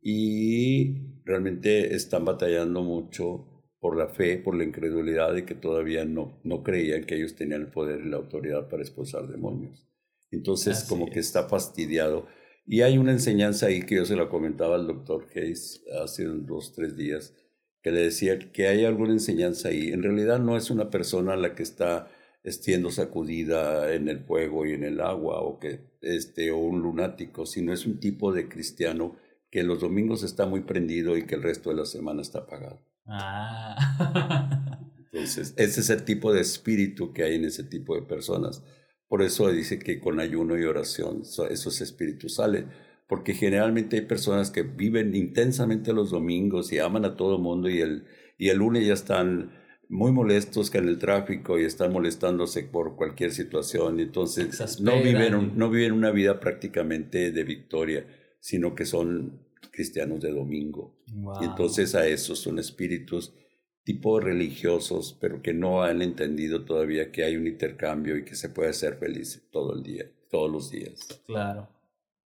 y 0.00 1.20
realmente 1.26 1.94
están 1.94 2.24
batallando 2.24 2.82
mucho 2.82 3.66
por 3.80 3.98
la 3.98 4.08
fe, 4.08 4.38
por 4.38 4.56
la 4.56 4.64
incredulidad 4.64 5.34
de 5.34 5.44
que 5.44 5.54
todavía 5.54 6.06
no, 6.06 6.40
no 6.42 6.62
creían 6.62 7.04
que 7.04 7.16
ellos 7.16 7.34
tenían 7.34 7.60
el 7.60 7.70
poder 7.70 8.00
y 8.00 8.08
la 8.08 8.16
autoridad 8.16 8.70
para 8.70 8.82
expulsar 8.82 9.28
demonios. 9.28 9.86
Entonces 10.30 10.84
como 10.84 11.10
que 11.10 11.20
está 11.20 11.50
fastidiado. 11.50 12.28
Y 12.64 12.80
hay 12.80 12.96
una 12.96 13.12
enseñanza 13.12 13.66
ahí 13.66 13.82
que 13.82 13.96
yo 13.96 14.06
se 14.06 14.16
la 14.16 14.30
comentaba 14.30 14.76
al 14.76 14.86
doctor 14.86 15.26
Hayes 15.36 15.84
hace 16.02 16.24
dos, 16.24 16.72
tres 16.72 16.96
días, 16.96 17.34
que 17.82 17.92
le 17.92 18.02
decía 18.02 18.38
que 18.38 18.68
hay 18.68 18.84
alguna 18.84 19.12
enseñanza 19.12 19.68
ahí. 19.68 19.88
En 19.88 20.02
realidad 20.02 20.38
no 20.38 20.56
es 20.56 20.70
una 20.70 20.90
persona 20.90 21.36
la 21.36 21.54
que 21.54 21.62
está 21.62 22.10
siendo 22.44 22.90
sacudida 22.90 23.92
en 23.94 24.08
el 24.08 24.20
fuego 24.20 24.66
y 24.66 24.72
en 24.72 24.84
el 24.84 25.00
agua 25.00 25.40
o 25.40 25.58
que 25.58 25.80
este 26.00 26.50
o 26.50 26.58
un 26.58 26.80
lunático, 26.80 27.46
sino 27.46 27.72
es 27.72 27.86
un 27.86 28.00
tipo 28.00 28.32
de 28.32 28.48
cristiano 28.48 29.16
que 29.50 29.62
los 29.62 29.80
domingos 29.80 30.22
está 30.22 30.46
muy 30.46 30.60
prendido 30.60 31.16
y 31.16 31.26
que 31.26 31.34
el 31.34 31.42
resto 31.42 31.70
de 31.70 31.76
la 31.76 31.84
semana 31.84 32.22
está 32.22 32.40
apagado. 32.40 32.80
Ah. 33.06 34.78
Entonces, 35.12 35.54
ese 35.56 35.80
es 35.80 35.90
el 35.90 36.04
tipo 36.04 36.32
de 36.32 36.40
espíritu 36.40 37.12
que 37.12 37.24
hay 37.24 37.34
en 37.34 37.44
ese 37.44 37.64
tipo 37.64 37.96
de 37.96 38.02
personas. 38.02 38.62
Por 39.08 39.22
eso 39.22 39.50
dice 39.50 39.80
que 39.80 39.98
con 39.98 40.20
ayuno 40.20 40.56
y 40.56 40.62
oración 40.62 41.22
esos 41.22 41.80
espíritus 41.80 42.36
salen 42.36 42.68
porque 43.10 43.34
generalmente 43.34 43.96
hay 43.96 44.02
personas 44.02 44.52
que 44.52 44.62
viven 44.62 45.16
intensamente 45.16 45.92
los 45.92 46.10
domingos 46.10 46.72
y 46.72 46.78
aman 46.78 47.04
a 47.04 47.16
todo 47.16 47.34
el 47.34 47.42
mundo 47.42 47.68
y 47.68 47.80
el, 47.80 48.04
y 48.38 48.50
el 48.50 48.58
lunes 48.58 48.86
ya 48.86 48.92
están 48.92 49.50
muy 49.88 50.12
molestos 50.12 50.70
que 50.70 50.78
en 50.78 50.86
el 50.86 51.00
tráfico 51.00 51.58
y 51.58 51.64
están 51.64 51.92
molestándose 51.92 52.62
por 52.62 52.94
cualquier 52.94 53.32
situación. 53.32 53.98
Entonces 53.98 54.80
no 54.80 55.02
viven, 55.02 55.58
no 55.58 55.70
viven 55.70 55.90
una 55.90 56.12
vida 56.12 56.38
prácticamente 56.38 57.32
de 57.32 57.42
victoria, 57.42 58.06
sino 58.38 58.76
que 58.76 58.86
son 58.86 59.44
cristianos 59.72 60.20
de 60.20 60.30
domingo. 60.30 60.96
Y 61.40 61.46
entonces 61.46 61.96
a 61.96 62.06
esos 62.06 62.38
son 62.38 62.60
espíritus 62.60 63.34
tipo 63.82 64.20
religiosos, 64.20 65.18
pero 65.20 65.42
que 65.42 65.52
no 65.52 65.82
han 65.82 66.00
entendido 66.00 66.64
todavía 66.64 67.10
que 67.10 67.24
hay 67.24 67.36
un 67.36 67.48
intercambio 67.48 68.16
y 68.16 68.24
que 68.24 68.36
se 68.36 68.50
puede 68.50 68.72
ser 68.72 68.98
feliz 68.98 69.48
todo 69.50 69.74
el 69.74 69.82
día, 69.82 70.04
todos 70.30 70.48
los 70.48 70.70
días. 70.70 71.20
Claro. 71.26 71.79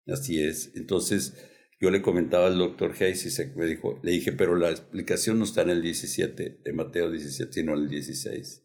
Así 0.06 0.42
es. 0.42 0.72
Entonces, 0.74 1.34
yo 1.80 1.90
le 1.90 2.02
comentaba 2.02 2.46
al 2.46 2.58
doctor 2.58 2.92
Hayes 2.92 3.26
y 3.26 3.30
se, 3.30 3.52
me 3.56 3.66
dijo, 3.66 4.00
le 4.02 4.12
dije, 4.12 4.32
pero 4.32 4.56
la 4.56 4.70
explicación 4.70 5.38
no 5.38 5.44
está 5.44 5.62
en 5.62 5.70
el 5.70 5.82
17, 5.82 6.60
de 6.64 6.72
Mateo 6.72 7.10
17, 7.10 7.52
sino 7.52 7.74
en 7.74 7.80
el 7.80 7.88
16. 7.88 8.62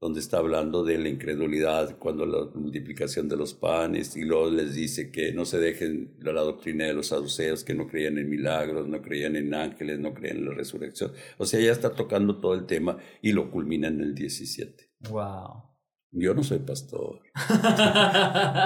donde 0.00 0.20
está 0.20 0.38
hablando 0.38 0.84
de 0.84 0.98
la 0.98 1.08
incredulidad 1.08 1.98
cuando 1.98 2.26
la 2.26 2.44
multiplicación 2.54 3.28
de 3.28 3.36
los 3.36 3.54
panes 3.54 4.14
y 4.14 4.22
luego 4.22 4.50
les 4.50 4.74
dice 4.74 5.10
que 5.10 5.32
no 5.32 5.46
se 5.46 5.58
dejen 5.58 6.14
la 6.20 6.42
doctrina 6.42 6.84
de 6.84 6.92
los 6.92 7.06
saduceos 7.08 7.64
que 7.64 7.74
no 7.74 7.88
creían 7.88 8.18
en 8.18 8.28
milagros, 8.28 8.86
no 8.86 9.00
creían 9.00 9.36
en 9.36 9.54
ángeles, 9.54 9.98
no 9.98 10.12
creían 10.12 10.38
en 10.38 10.44
la 10.50 10.54
resurrección. 10.54 11.12
O 11.38 11.46
sea, 11.46 11.60
ya 11.60 11.72
está 11.72 11.94
tocando 11.94 12.38
todo 12.40 12.54
el 12.54 12.66
tema 12.66 12.98
y 13.22 13.32
lo 13.32 13.50
culmina 13.50 13.88
en 13.88 14.02
el 14.02 14.14
17. 14.14 14.92
Wow. 15.10 15.75
Yo 16.12 16.34
no 16.34 16.42
soy 16.42 16.60
pastor, 16.60 17.20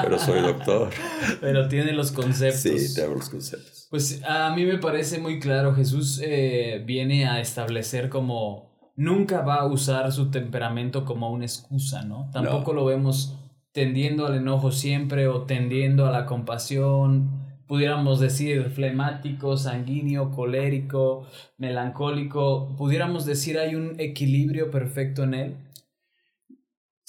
pero 0.03 0.19
soy 0.19 0.41
doctor. 0.41 0.91
Pero 1.41 1.69
tiene 1.69 1.93
los 1.93 2.13
conceptos. 2.13 2.61
Sí, 2.61 2.95
tengo 2.95 3.15
los 3.15 3.29
conceptos. 3.29 3.89
Pues 3.91 4.23
a 4.25 4.55
mí 4.55 4.65
me 4.65 4.79
parece 4.79 5.19
muy 5.19 5.41
claro, 5.41 5.75
Jesús 5.75 6.21
eh, 6.23 6.83
viene 6.87 7.27
a 7.27 7.41
establecer 7.41 8.09
como 8.09 8.71
nunca 8.95 9.41
va 9.41 9.57
a 9.57 9.67
usar 9.67 10.13
su 10.13 10.31
temperamento 10.31 11.05
como 11.05 11.31
una 11.31 11.45
excusa, 11.45 12.03
¿no? 12.05 12.31
Tampoco 12.33 12.73
lo 12.73 12.85
vemos 12.85 13.37
tendiendo 13.73 14.27
al 14.27 14.37
enojo 14.37 14.71
siempre 14.71 15.27
o 15.27 15.43
tendiendo 15.43 16.07
a 16.07 16.11
la 16.11 16.27
compasión, 16.27 17.31
pudiéramos 17.67 18.21
decir 18.21 18.71
flemático, 18.71 19.57
sanguíneo, 19.57 20.33
colérico, 20.33 21.27
melancólico, 21.57 22.75
pudiéramos 22.77 23.25
decir 23.27 23.59
hay 23.59 23.75
un 23.77 23.99
equilibrio 23.99 24.71
perfecto 24.71 25.23
en 25.25 25.35
él. 25.35 25.57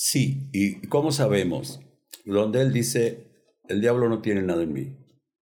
Sí, 0.04 0.49
¿y 0.52 0.82
cómo 0.88 1.12
sabemos? 1.12 1.80
Donde 2.26 2.62
él 2.62 2.74
dice, 2.74 3.28
el 3.70 3.82
diablo 3.82 4.10
no 4.10 4.20
tiene 4.20 4.41
nada 4.41 4.64
en 4.64 4.74
mí. 4.74 4.97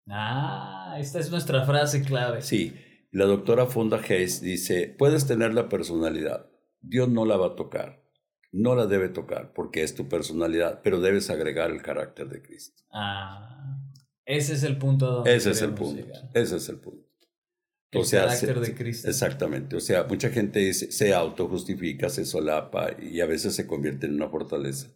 Ah, 0.08 0.96
esta 0.98 1.20
es 1.20 1.30
nuestra 1.30 1.64
frase 1.64 2.02
clave. 2.02 2.42
Sí, 2.42 2.74
la 3.12 3.26
doctora 3.26 3.66
Fonda 3.66 3.98
Hayes 3.98 4.40
dice, 4.40 4.92
puedes 4.98 5.28
tener 5.28 5.54
la 5.54 5.68
personalidad, 5.68 6.50
Dios 6.80 7.08
no 7.08 7.24
la 7.24 7.36
va 7.36 7.46
a 7.46 7.54
tocar, 7.54 8.02
no 8.50 8.74
la 8.74 8.88
debe 8.88 9.10
tocar 9.10 9.52
porque 9.52 9.84
es 9.84 9.94
tu 9.94 10.08
personalidad, 10.08 10.80
pero 10.82 11.00
debes 11.00 11.30
agregar 11.30 11.70
el 11.70 11.80
carácter 11.80 12.28
de 12.28 12.42
Cristo. 12.42 12.82
Ah, 12.92 13.78
ese 14.24 14.54
es 14.54 14.64
el 14.64 14.76
punto. 14.76 15.24
ese 15.24 15.52
es 15.52 15.62
el 15.62 15.74
punto. 15.74 16.04
Ese 16.34 16.56
es 16.56 16.68
el 16.68 16.80
punto. 16.80 17.07
El 17.90 18.08
carácter 18.08 18.60
de 18.60 18.74
Cristo. 18.74 19.08
Exactamente. 19.08 19.76
O 19.76 19.80
sea, 19.80 20.04
mucha 20.04 20.30
gente 20.30 20.60
dice, 20.60 20.92
se 20.92 21.14
autojustifica, 21.14 22.08
se 22.08 22.26
solapa 22.26 22.90
y 23.00 23.20
a 23.20 23.26
veces 23.26 23.54
se 23.54 23.66
convierte 23.66 24.06
en 24.06 24.14
una 24.14 24.28
fortaleza. 24.28 24.88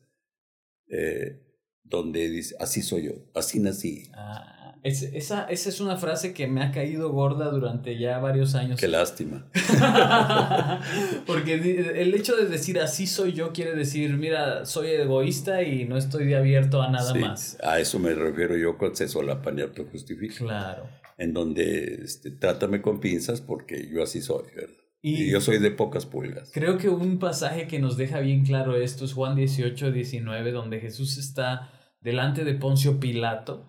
Eh, 0.88 1.40
donde 1.82 2.28
dice, 2.28 2.54
así 2.58 2.82
soy 2.82 3.04
yo, 3.04 3.12
así 3.34 3.60
nací. 3.60 4.04
Ah 4.14 4.62
esa, 4.82 5.44
esa 5.44 5.68
es 5.68 5.80
una 5.80 5.96
frase 5.96 6.34
que 6.34 6.48
me 6.48 6.62
ha 6.62 6.72
caído 6.72 7.12
gorda 7.12 7.50
durante 7.50 7.96
ya 7.98 8.18
varios 8.18 8.56
años. 8.56 8.80
Qué 8.80 8.88
lástima. 8.88 9.46
Porque 11.26 11.54
el 11.54 12.12
hecho 12.14 12.36
de 12.36 12.46
decir 12.46 12.80
así 12.80 13.06
soy 13.06 13.32
yo 13.32 13.52
quiere 13.52 13.76
decir, 13.76 14.16
mira, 14.16 14.66
soy 14.66 14.88
egoísta 14.88 15.62
y 15.62 15.84
no 15.84 15.96
estoy 15.96 16.34
abierto 16.34 16.82
a 16.82 16.90
nada 16.90 17.14
más. 17.14 17.56
A 17.62 17.78
eso 17.78 18.00
me 18.00 18.12
refiero 18.12 18.56
yo 18.56 18.76
con 18.76 18.96
se 18.96 19.06
la 19.22 19.40
y 19.40 19.84
justifica. 19.92 20.34
Claro. 20.36 21.01
En 21.22 21.32
donde 21.32 22.00
este, 22.04 22.30
trátame 22.30 22.82
con 22.82 23.00
pinzas 23.00 23.40
porque 23.40 23.88
yo 23.92 24.02
así 24.02 24.20
soy, 24.20 24.44
¿verdad? 24.54 24.76
Y, 25.00 25.24
y, 25.24 25.30
yo 25.30 25.40
soy 25.40 25.58
de 25.58 25.70
pocas 25.70 26.06
pulgas. 26.06 26.50
Creo 26.52 26.78
que 26.78 26.88
un 26.88 27.18
pasaje 27.18 27.66
que 27.66 27.78
nos 27.78 27.96
deja 27.96 28.20
bien 28.20 28.44
claro 28.44 28.76
esto 28.76 29.04
es 29.04 29.12
Juan 29.12 29.36
18, 29.36 29.92
19, 29.92 30.52
donde 30.52 30.80
Jesús 30.80 31.18
está 31.18 31.72
delante 32.00 32.44
de 32.44 32.54
Poncio 32.54 33.00
Pilato 33.00 33.68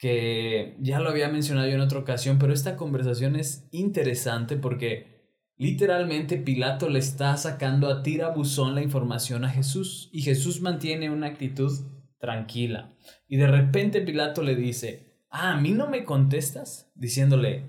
que 0.00 0.76
ya 0.80 0.98
lo 0.98 1.10
había 1.10 1.28
mencionado 1.28 1.68
yo 1.68 1.74
en 1.74 1.82
otra 1.82 1.98
ocasión, 1.98 2.38
pero 2.38 2.54
esta 2.54 2.74
conversación 2.74 3.36
es 3.36 3.68
interesante 3.70 4.56
porque 4.56 5.28
literalmente 5.58 6.38
Pilato 6.38 6.88
le 6.88 6.98
está 6.98 7.36
sacando 7.36 7.88
a 7.88 8.02
tirabuzón 8.02 8.74
la 8.74 8.82
información 8.82 9.44
a 9.44 9.50
Jesús 9.50 10.08
y 10.10 10.22
Jesús 10.22 10.62
mantiene 10.62 11.10
una 11.10 11.26
actitud 11.26 11.70
tranquila. 12.18 12.96
Y 13.28 13.36
de 13.36 13.46
repente 13.46 14.00
Pilato 14.00 14.42
le 14.42 14.56
dice, 14.56 15.09
ah, 15.30 15.52
¿a 15.52 15.60
mí 15.60 15.72
no 15.72 15.88
me 15.88 16.04
contestas? 16.04 16.90
Diciéndole, 16.94 17.64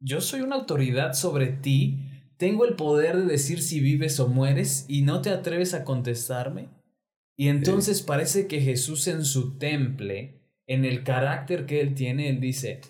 yo 0.00 0.20
soy 0.20 0.42
una 0.42 0.56
autoridad 0.56 1.14
sobre 1.14 1.46
ti, 1.48 1.98
tengo 2.36 2.64
el 2.64 2.74
poder 2.74 3.16
de 3.16 3.24
decir 3.24 3.62
si 3.62 3.80
vives 3.80 4.20
o 4.20 4.28
mueres 4.28 4.84
y 4.88 5.02
no 5.02 5.22
te 5.22 5.30
atreves 5.30 5.74
a 5.74 5.84
contestarme. 5.84 6.68
Y 7.36 7.48
entonces 7.48 8.02
parece 8.02 8.46
que 8.46 8.60
Jesús 8.60 9.08
en 9.08 9.24
su 9.24 9.58
temple 9.58 10.36
en 10.66 10.84
el 10.84 11.04
carácter 11.04 11.66
que 11.66 11.80
él 11.80 11.94
tiene, 11.94 12.28
él 12.28 12.40
dice, 12.40 12.80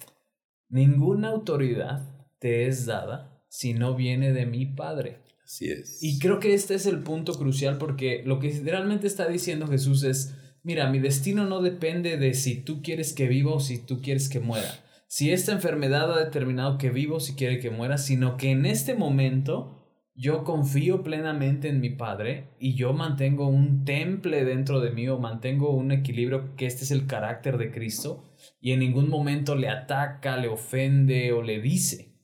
ninguna 0.68 1.28
autoridad 1.28 2.08
te 2.38 2.66
es 2.66 2.86
dada 2.86 3.42
si 3.48 3.74
no 3.74 3.94
viene 3.94 4.32
de 4.32 4.46
mi 4.46 4.66
Padre. 4.66 5.18
Así 5.44 5.70
es. 5.70 6.02
Y 6.02 6.18
creo 6.18 6.40
que 6.40 6.54
este 6.54 6.74
es 6.74 6.86
el 6.86 7.02
punto 7.02 7.34
crucial 7.34 7.78
porque 7.78 8.22
lo 8.24 8.40
que 8.40 8.50
realmente 8.64 9.06
está 9.06 9.28
diciendo 9.28 9.66
Jesús 9.68 10.02
es, 10.02 10.34
mira, 10.66 10.90
mi 10.90 10.98
destino 10.98 11.46
no 11.46 11.62
depende 11.62 12.16
de 12.16 12.34
si 12.34 12.60
tú 12.60 12.82
quieres 12.82 13.12
que 13.12 13.28
viva 13.28 13.54
o 13.54 13.60
si 13.60 13.78
tú 13.78 14.02
quieres 14.02 14.28
que 14.28 14.40
muera. 14.40 14.68
Si 15.06 15.30
esta 15.30 15.52
enfermedad 15.52 16.12
ha 16.12 16.24
determinado 16.24 16.76
que 16.76 16.90
vivo 16.90 17.16
o 17.16 17.20
si 17.20 17.34
quiere 17.36 17.60
que 17.60 17.70
muera, 17.70 17.98
sino 17.98 18.36
que 18.36 18.50
en 18.50 18.66
este 18.66 18.96
momento 18.96 19.86
yo 20.16 20.42
confío 20.42 21.04
plenamente 21.04 21.68
en 21.68 21.80
mi 21.80 21.90
Padre 21.90 22.48
y 22.58 22.74
yo 22.74 22.92
mantengo 22.92 23.46
un 23.46 23.84
temple 23.84 24.44
dentro 24.44 24.80
de 24.80 24.90
mí 24.90 25.06
o 25.06 25.20
mantengo 25.20 25.70
un 25.70 25.92
equilibrio 25.92 26.56
que 26.56 26.66
este 26.66 26.82
es 26.82 26.90
el 26.90 27.06
carácter 27.06 27.58
de 27.58 27.70
Cristo 27.70 28.34
y 28.60 28.72
en 28.72 28.80
ningún 28.80 29.08
momento 29.08 29.54
le 29.54 29.68
ataca, 29.68 30.36
le 30.36 30.48
ofende 30.48 31.32
o 31.32 31.42
le 31.42 31.60
dice, 31.60 32.16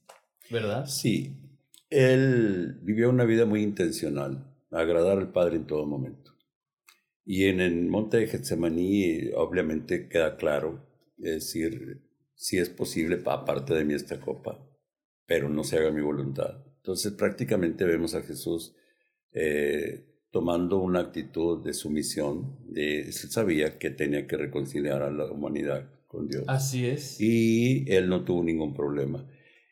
¿verdad? 0.50 0.86
Sí, 0.86 1.36
él 1.90 2.80
vivió 2.82 3.08
una 3.08 3.24
vida 3.24 3.46
muy 3.46 3.62
intencional, 3.62 4.52
agradar 4.72 5.18
al 5.18 5.30
Padre 5.30 5.56
en 5.56 5.66
todo 5.66 5.86
momento. 5.86 6.31
Y 7.24 7.44
en 7.44 7.60
el 7.60 7.86
monte 7.86 8.18
de 8.18 8.26
Getsemaní 8.26 9.30
obviamente 9.36 10.08
queda 10.08 10.36
claro, 10.36 10.86
es 11.18 11.34
decir, 11.34 12.02
si 12.34 12.58
es 12.58 12.68
posible, 12.68 13.20
aparte 13.26 13.74
de 13.74 13.84
mí 13.84 13.94
esta 13.94 14.20
copa, 14.20 14.64
pero 15.26 15.48
no 15.48 15.62
se 15.64 15.78
haga 15.78 15.90
mi 15.90 16.00
voluntad 16.00 16.64
entonces 16.82 17.12
prácticamente 17.12 17.84
vemos 17.84 18.16
a 18.16 18.22
Jesús 18.22 18.74
eh, 19.32 20.04
tomando 20.32 20.78
una 20.78 20.98
actitud 20.98 21.64
de 21.64 21.74
sumisión, 21.74 22.58
de, 22.66 23.02
él 23.02 23.12
sabía 23.12 23.78
que 23.78 23.90
tenía 23.90 24.26
que 24.26 24.36
reconciliar 24.36 25.02
a 25.02 25.10
la 25.12 25.30
humanidad 25.30 25.88
con 26.08 26.26
Dios. 26.26 26.42
Así 26.48 26.86
es. 26.86 27.20
Y 27.20 27.84
él 27.88 28.08
no 28.08 28.24
tuvo 28.24 28.42
ningún 28.42 28.74
problema. 28.74 29.24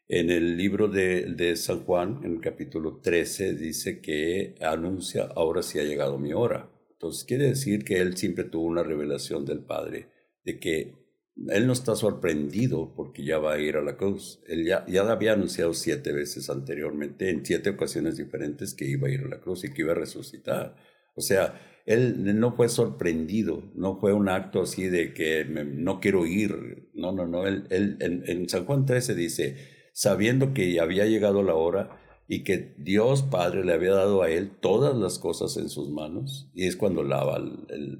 En 0.06 0.30
el 0.30 0.56
libro 0.56 0.86
de, 0.86 1.34
de, 1.34 1.56
San 1.56 1.80
Juan, 1.80 2.20
en 2.22 2.34
el 2.34 2.40
capítulo 2.40 3.00
13, 3.02 3.54
dice 3.54 4.00
que 4.00 4.54
anuncia, 4.60 5.24
ahora 5.34 5.62
sí 5.62 5.80
ha 5.80 5.84
llegado 5.84 6.16
mi 6.16 6.32
hora. 6.32 6.70
Entonces 7.00 7.24
quiere 7.24 7.46
decir 7.46 7.82
que 7.82 7.98
él 7.98 8.18
siempre 8.18 8.44
tuvo 8.44 8.66
una 8.66 8.82
revelación 8.82 9.46
del 9.46 9.60
Padre, 9.60 10.10
de 10.44 10.60
que 10.60 11.00
él 11.48 11.66
no 11.66 11.72
está 11.72 11.96
sorprendido 11.96 12.92
porque 12.94 13.24
ya 13.24 13.38
va 13.38 13.54
a 13.54 13.58
ir 13.58 13.76
a 13.76 13.80
la 13.80 13.96
cruz. 13.96 14.42
Él 14.46 14.66
ya, 14.66 14.84
ya 14.86 15.10
había 15.10 15.32
anunciado 15.32 15.72
siete 15.72 16.12
veces 16.12 16.50
anteriormente, 16.50 17.30
en 17.30 17.42
siete 17.46 17.70
ocasiones 17.70 18.18
diferentes, 18.18 18.74
que 18.74 18.84
iba 18.84 19.08
a 19.08 19.10
ir 19.10 19.22
a 19.22 19.28
la 19.28 19.40
cruz 19.40 19.64
y 19.64 19.72
que 19.72 19.80
iba 19.80 19.92
a 19.92 19.94
resucitar. 19.94 20.76
O 21.14 21.22
sea, 21.22 21.58
él 21.86 22.38
no 22.38 22.54
fue 22.54 22.68
sorprendido, 22.68 23.72
no 23.74 23.98
fue 23.98 24.12
un 24.12 24.28
acto 24.28 24.60
así 24.60 24.90
de 24.90 25.14
que 25.14 25.46
no 25.46 26.00
quiero 26.00 26.26
ir. 26.26 26.90
No, 26.92 27.12
no, 27.12 27.26
no. 27.26 27.46
Él, 27.46 27.64
él 27.70 27.96
en, 28.00 28.24
en, 28.26 28.46
San 28.50 28.66
Juan 28.66 28.84
13 28.84 29.14
dice, 29.14 29.56
sabiendo 29.94 30.52
que 30.52 30.78
había 30.78 31.06
llegado 31.06 31.42
la 31.42 31.54
hora 31.54 31.99
y 32.32 32.44
que 32.44 32.76
Dios 32.78 33.22
Padre 33.22 33.64
le 33.64 33.72
había 33.72 33.90
dado 33.90 34.22
a 34.22 34.30
él 34.30 34.52
todas 34.60 34.96
las 34.96 35.18
cosas 35.18 35.56
en 35.56 35.68
sus 35.68 35.90
manos, 35.90 36.48
y 36.54 36.68
es 36.68 36.76
cuando 36.76 37.02
lava 37.02 37.42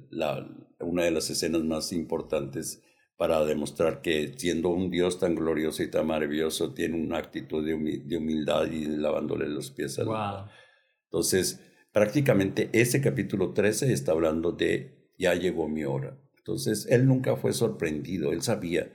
la, 0.09 0.47
una 0.79 1.03
de 1.03 1.11
las 1.11 1.29
escenas 1.29 1.65
más 1.65 1.91
importantes 1.91 2.81
para 3.17 3.43
demostrar 3.43 4.01
que 4.01 4.33
siendo 4.37 4.69
un 4.69 4.89
Dios 4.89 5.19
tan 5.19 5.35
glorioso 5.35 5.83
y 5.83 5.91
tan 5.91 6.07
maravilloso, 6.07 6.73
tiene 6.73 6.95
una 6.95 7.17
actitud 7.17 7.65
de, 7.65 7.73
humildad 7.73 8.71
y 8.71 8.85
lavándole 8.85 9.49
los 9.49 9.69
pies 9.71 9.99
al 9.99 10.05
wow. 10.05 10.45
Entonces, 11.07 11.59
prácticamente 11.91 12.69
ese 12.71 13.01
capítulo 13.01 13.51
13 13.51 13.91
está 13.91 14.13
hablando 14.13 14.53
de 14.53 15.11
ya 15.19 15.35
llegó 15.35 15.67
mi 15.67 15.83
hora. 15.83 16.17
Entonces, 16.37 16.87
él 16.89 17.05
nunca 17.05 17.35
fue 17.35 17.51
sorprendido, 17.51 18.31
él 18.31 18.41
sabía, 18.43 18.93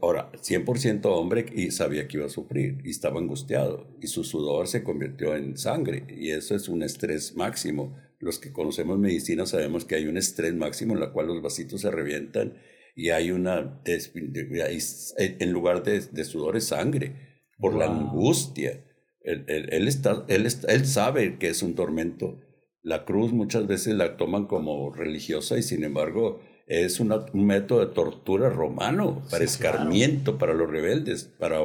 ahora, 0.00 0.30
100% 0.32 1.06
hombre 1.06 1.46
y 1.54 1.72
sabía 1.72 2.06
que 2.06 2.18
iba 2.18 2.26
a 2.26 2.30
sufrir 2.30 2.78
y 2.84 2.90
estaba 2.90 3.18
angustiado 3.18 3.88
y 4.00 4.06
su 4.06 4.22
sudor 4.22 4.68
se 4.68 4.84
convirtió 4.84 5.34
en 5.34 5.56
sangre 5.56 6.04
y 6.08 6.30
eso 6.30 6.54
es 6.54 6.68
un 6.68 6.82
estrés 6.82 7.34
máximo. 7.34 7.96
Los 8.20 8.38
que 8.38 8.52
conocemos 8.52 8.98
medicina 8.98 9.44
sabemos 9.44 9.84
que 9.84 9.96
hay 9.96 10.06
un 10.06 10.16
estrés 10.16 10.54
máximo 10.54 10.94
en 10.94 11.00
la 11.00 11.12
cual 11.12 11.26
los 11.26 11.42
vasitos 11.42 11.80
se 11.80 11.90
revientan 11.90 12.54
y 12.94 13.10
hay 13.10 13.32
una, 13.32 13.82
en 13.84 15.52
lugar 15.52 15.82
de, 15.82 16.00
de 16.00 16.24
sudor 16.24 16.56
es 16.56 16.66
sangre, 16.66 17.42
por 17.58 17.74
la 17.74 17.86
angustia. 17.86 18.84
Él, 19.22 19.44
él, 19.48 19.88
está, 19.88 20.24
él, 20.28 20.46
él 20.68 20.86
sabe 20.86 21.38
que 21.38 21.48
es 21.48 21.62
un 21.62 21.74
tormento. 21.74 22.40
La 22.82 23.04
cruz 23.04 23.32
muchas 23.32 23.66
veces 23.66 23.94
la 23.94 24.16
toman 24.16 24.46
como 24.46 24.92
religiosa 24.92 25.58
y 25.58 25.62
sin 25.62 25.82
embargo 25.82 26.40
es 26.66 27.00
un 27.00 27.12
método 27.34 27.80
de 27.80 27.94
tortura 27.94 28.48
romano 28.48 29.22
para 29.30 29.44
escarmiento 29.44 30.38
para 30.38 30.54
los 30.54 30.70
rebeldes, 30.70 31.24
para, 31.38 31.60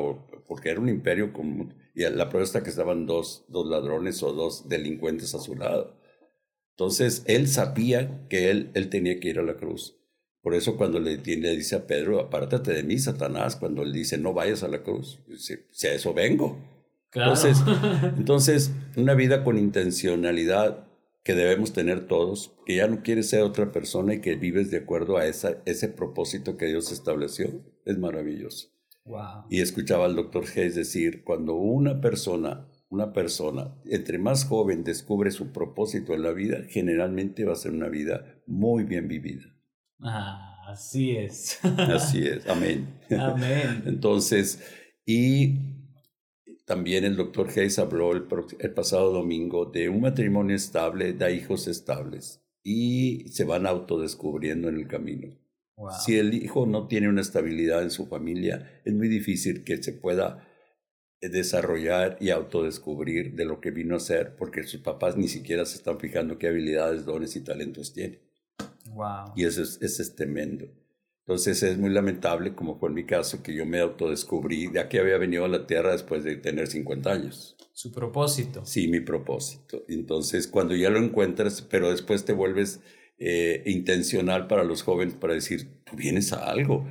porque 0.48 0.70
era 0.70 0.80
un 0.80 0.90
imperio 0.90 1.34
común. 1.34 1.74
Y 1.94 2.02
la 2.04 2.30
prueba 2.30 2.46
está 2.46 2.64
que 2.64 2.70
estaban 2.70 3.06
dos, 3.06 3.46
dos 3.48 3.68
ladrones 3.68 4.22
o 4.24 4.34
dos 4.34 4.70
delincuentes 4.70 5.34
a 5.34 5.40
su 5.40 5.56
lado. 5.56 5.98
Entonces, 6.72 7.24
él 7.26 7.48
sabía 7.48 8.28
que 8.30 8.52
él, 8.52 8.70
él 8.76 8.90
tenía 8.90 9.20
que 9.20 9.30
ir 9.30 9.40
a 9.40 9.44
la 9.44 9.56
cruz. 9.56 9.96
Por 10.42 10.54
eso 10.54 10.78
cuando 10.78 11.00
le, 11.00 11.18
le 11.18 11.56
dice 11.58 11.76
a 11.76 11.88
Pedro, 11.88 12.20
apártate 12.20 12.72
de 12.72 12.84
mí, 12.84 12.98
Satanás, 13.00 13.56
cuando 13.56 13.82
él 13.82 13.92
dice, 13.92 14.18
no 14.18 14.34
vayas 14.34 14.64
a 14.64 14.68
la 14.68 14.84
cruz, 14.84 15.20
dice, 15.28 15.66
si 15.72 15.88
a 15.88 15.94
eso 15.94 16.14
vengo. 16.14 16.58
Entonces, 17.14 17.58
entonces, 18.18 18.72
una 18.96 19.14
vida 19.14 19.44
con 19.44 19.58
intencionalidad 19.58 20.87
que 21.28 21.36
debemos 21.36 21.74
tener 21.74 22.08
todos, 22.08 22.56
que 22.66 22.78
ya 22.78 22.88
no 22.88 23.04
quieres 23.04 23.30
ser 23.30 23.42
otra 23.42 23.74
persona 23.74 24.14
y 24.14 24.22
que 24.22 24.36
vives 24.36 24.72
de 24.72 24.78
acuerdo 24.78 25.18
a 25.18 25.26
esa, 25.26 25.62
ese 25.66 25.90
propósito 25.90 26.56
que 26.56 26.68
Dios 26.68 26.94
estableció, 26.94 27.66
es 27.84 27.98
maravilloso. 27.98 28.70
Y 29.50 29.60
escuchaba 29.60 30.06
al 30.06 30.16
doctor 30.16 30.46
Hayes 30.46 30.76
decir, 30.76 31.26
cuando 31.26 31.56
una 31.56 32.00
persona, 32.00 32.70
una 32.88 33.12
persona, 33.12 33.76
entre 33.84 34.20
más 34.20 34.46
joven 34.46 34.86
descubre 34.86 35.32
su 35.32 35.52
propósito 35.52 36.14
en 36.14 36.24
la 36.24 36.32
vida, 36.32 36.60
generalmente 36.70 37.44
va 37.44 37.52
a 37.52 37.58
ser 37.58 37.74
una 37.74 37.90
vida 37.90 38.42
muy 38.46 38.86
bien 38.86 39.10
vivida. 39.10 39.54
Ah, 40.00 40.64
así 40.70 41.18
es. 41.18 41.60
así 41.62 42.26
es, 42.26 42.48
amén. 42.48 43.02
Amén. 43.20 43.84
Entonces, 43.86 44.64
y 45.06 45.77
también 46.68 47.06
el 47.06 47.16
doctor 47.16 47.48
Hayes 47.48 47.80
habló 47.80 48.12
el, 48.12 48.24
pasado 48.74 49.14
domingo 49.14 49.68
de 49.68 49.88
un 49.88 50.02
matrimonio 50.02 50.54
estable, 50.54 51.14
da 51.14 51.32
hijos 51.32 51.66
estables 51.70 52.42
y 52.62 53.30
se 53.30 53.46
van 53.46 53.66
autodescubriendo 53.66 54.68
en 54.68 54.76
el 54.76 54.86
camino. 54.86 55.34
Si 55.98 56.18
el 56.18 56.34
hijo 56.34 56.66
no 56.66 56.88
tiene 56.88 57.08
una 57.08 57.22
estabilidad 57.22 57.84
en 57.84 57.92
su 57.92 58.08
familia, 58.08 58.82
es 58.84 58.94
muy 58.94 59.08
difícil 59.08 59.64
que 59.64 59.82
se 59.82 59.94
pueda 59.94 60.46
eh, 61.22 61.30
desarrollar 61.30 62.18
y 62.20 62.32
autodescubrir 62.32 63.36
de 63.36 63.46
lo 63.46 63.62
que 63.62 63.72
vino 63.72 63.96
a 63.96 64.02
ser, 64.02 64.36
porque 64.36 64.64
sus 64.64 64.82
papás 64.82 65.16
ni 65.16 65.30
siquiera 65.30 65.64
se 65.64 65.78
están 65.78 65.98
fijando 66.00 66.38
qué 66.38 66.48
habilidades, 66.48 67.06
dones 67.06 67.38
y 67.38 67.46
talentos 67.46 67.94
tiene. 67.94 68.20
Y 69.38 69.46
eso 69.46 69.62
es, 69.62 69.82
eso 69.82 70.02
es 70.02 70.16
tremendo. 70.16 70.68
Entonces 71.28 71.62
es 71.62 71.78
muy 71.78 71.90
lamentable, 71.90 72.56
como 72.56 72.80
fue 72.80 72.88
en 72.88 72.96
mi 72.96 73.06
caso, 73.06 73.44
que 73.44 73.54
yo 73.54 73.66
me 73.66 73.82
autodescubrí 73.82 74.68
de 74.68 74.80
aquí 74.80 74.98
había 74.98 75.18
venido 75.18 75.44
a 75.44 75.50
la 75.50 75.68
Tierra 75.68 75.92
después 75.92 76.24
de 76.24 76.38
tener 76.38 76.68
50 76.68 77.12
años. 77.12 77.58
Su 77.74 77.92
propósito. 77.92 78.66
Sí, 78.66 78.88
mi 78.88 79.02
propósito. 79.02 79.84
Entonces, 79.90 80.48
cuando 80.48 80.74
ya 80.74 80.90
lo 80.90 81.00
encuentras, 81.00 81.62
pero 81.62 81.92
después 81.92 82.24
te 82.24 82.32
vuelves 82.32 82.80
eh, 83.18 83.62
intencional 83.66 84.48
para 84.48 84.64
los 84.64 84.84
jóvenes 84.84 85.16
para 85.16 85.34
decir, 85.34 85.84
tú 85.84 85.98
vienes 85.98 86.32
a 86.32 86.50
algo. 86.50 86.88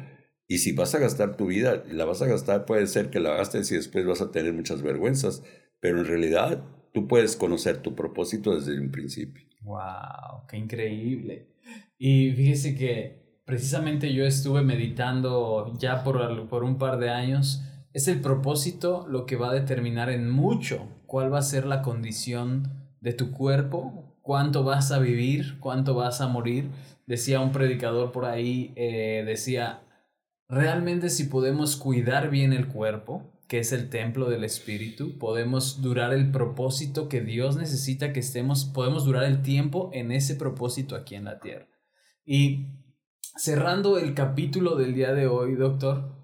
Y 0.47 0.59
si 0.59 0.72
vas 0.72 0.95
a 0.95 0.99
gastar 0.99 1.39
tu 1.39 1.47
vida, 1.47 1.82
la 1.91 2.05
vas 2.05 2.20
a 2.20 2.26
gastar, 2.26 2.66
puede 2.66 2.87
ser 2.89 3.09
que 3.09 3.20
la 3.20 3.37
gastes 3.37 3.72
y 3.72 3.76
después 3.76 4.05
vas 4.05 4.20
a 4.20 4.32
tener 4.32 4.53
muchas 4.53 4.82
vergüenzas, 4.82 5.45
pero 5.80 5.99
en 5.99 6.05
realidad 6.05 6.62
tú 6.93 7.09
puedes 7.09 7.37
conocer 7.37 7.78
tu 7.78 7.95
propósito 7.95 8.55
desde 8.55 8.78
un 8.78 8.91
principio. 8.91 9.47
¡Wow! 9.62 10.47
¡Qué 10.47 10.59
increíble! 10.59 11.49
Y 11.97 12.32
fíjese 12.32 12.74
que 12.74 13.26
precisamente 13.47 14.12
yo 14.12 14.26
estuve 14.26 14.62
meditando 14.62 15.72
ya 15.78 16.05
por, 16.05 16.49
por 16.49 16.64
un 16.64 16.76
par 16.76 16.99
de 16.99 17.09
años, 17.09 17.62
es 17.94 18.09
el 18.09 18.20
propósito 18.20 19.07
lo 19.09 19.24
que 19.24 19.36
va 19.36 19.51
a 19.51 19.55
determinar 19.55 20.11
en 20.11 20.28
mucho 20.28 20.86
cuál 21.07 21.32
va 21.32 21.38
a 21.38 21.42
ser 21.42 21.64
la 21.64 21.80
condición 21.80 22.70
de 23.01 23.14
tu 23.14 23.30
cuerpo, 23.30 24.18
cuánto 24.20 24.64
vas 24.64 24.92
a 24.92 24.99
vivir, 24.99 25.59
cuánto 25.61 25.94
vas 25.94 26.20
a 26.20 26.28
morir. 26.28 26.68
Decía 27.07 27.40
un 27.40 27.53
predicador 27.53 28.11
por 28.11 28.24
ahí, 28.24 28.72
eh, 28.74 29.22
decía, 29.24 29.80
realmente 30.49 31.09
si 31.09 31.24
podemos 31.24 31.76
cuidar 31.76 32.28
bien 32.30 32.53
el 32.53 32.66
cuerpo, 32.66 33.32
que 33.47 33.61
es 33.61 33.72
el 33.72 33.88
templo 33.90 34.28
del 34.28 34.42
espíritu, 34.42 35.18
podemos 35.18 35.80
durar 35.80 36.12
el 36.12 36.32
propósito 36.32 37.09
que 37.09 37.20
Dios 37.20 37.57
necesita 37.57 38.12
que 38.12 38.18
estemos, 38.18 38.64
podemos 38.64 39.05
durar 39.05 39.22
el 39.22 39.42
tiempo 39.42 39.90
en 39.92 40.11
ese 40.11 40.34
propósito 40.34 40.97
aquí 40.97 41.14
en 41.14 41.24
la 41.24 41.38
tierra. 41.38 41.68
Y 42.24 42.66
cerrando 43.37 43.99
el 43.99 44.14
capítulo 44.14 44.76
del 44.76 44.95
día 44.95 45.12
de 45.12 45.26
hoy, 45.26 45.55
doctor, 45.55 46.16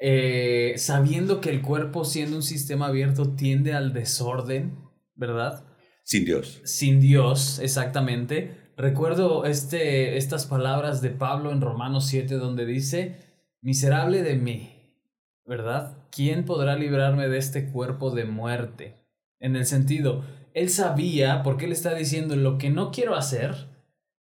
eh, 0.00 0.74
sabiendo 0.76 1.40
que 1.40 1.50
el 1.50 1.60
cuerpo, 1.60 2.04
siendo 2.04 2.36
un 2.36 2.42
sistema 2.42 2.86
abierto, 2.86 3.34
tiende 3.34 3.74
al 3.74 3.92
desorden, 3.92 4.78
¿verdad? 5.14 5.64
Sin 6.04 6.24
Dios. 6.24 6.60
Sin 6.64 7.00
Dios, 7.00 7.58
exactamente. 7.58 8.56
Recuerdo 8.76 9.44
este, 9.44 10.16
estas 10.16 10.46
palabras 10.46 11.02
de 11.02 11.10
Pablo 11.10 11.52
en 11.52 11.60
Romanos 11.60 12.06
7, 12.06 12.36
donde 12.36 12.64
dice, 12.64 13.16
miserable 13.60 14.22
de 14.22 14.36
mí, 14.36 14.96
¿verdad? 15.44 15.98
¿Quién 16.10 16.46
podrá 16.46 16.76
librarme 16.76 17.28
de 17.28 17.36
este 17.36 17.70
cuerpo 17.70 18.10
de 18.10 18.24
muerte? 18.24 19.06
En 19.38 19.54
el 19.54 19.66
sentido, 19.66 20.24
él 20.54 20.70
sabía, 20.70 21.42
porque 21.42 21.66
él 21.66 21.72
está 21.72 21.94
diciendo, 21.94 22.36
lo 22.36 22.56
que 22.56 22.70
no 22.70 22.90
quiero 22.90 23.14
hacer, 23.14 23.68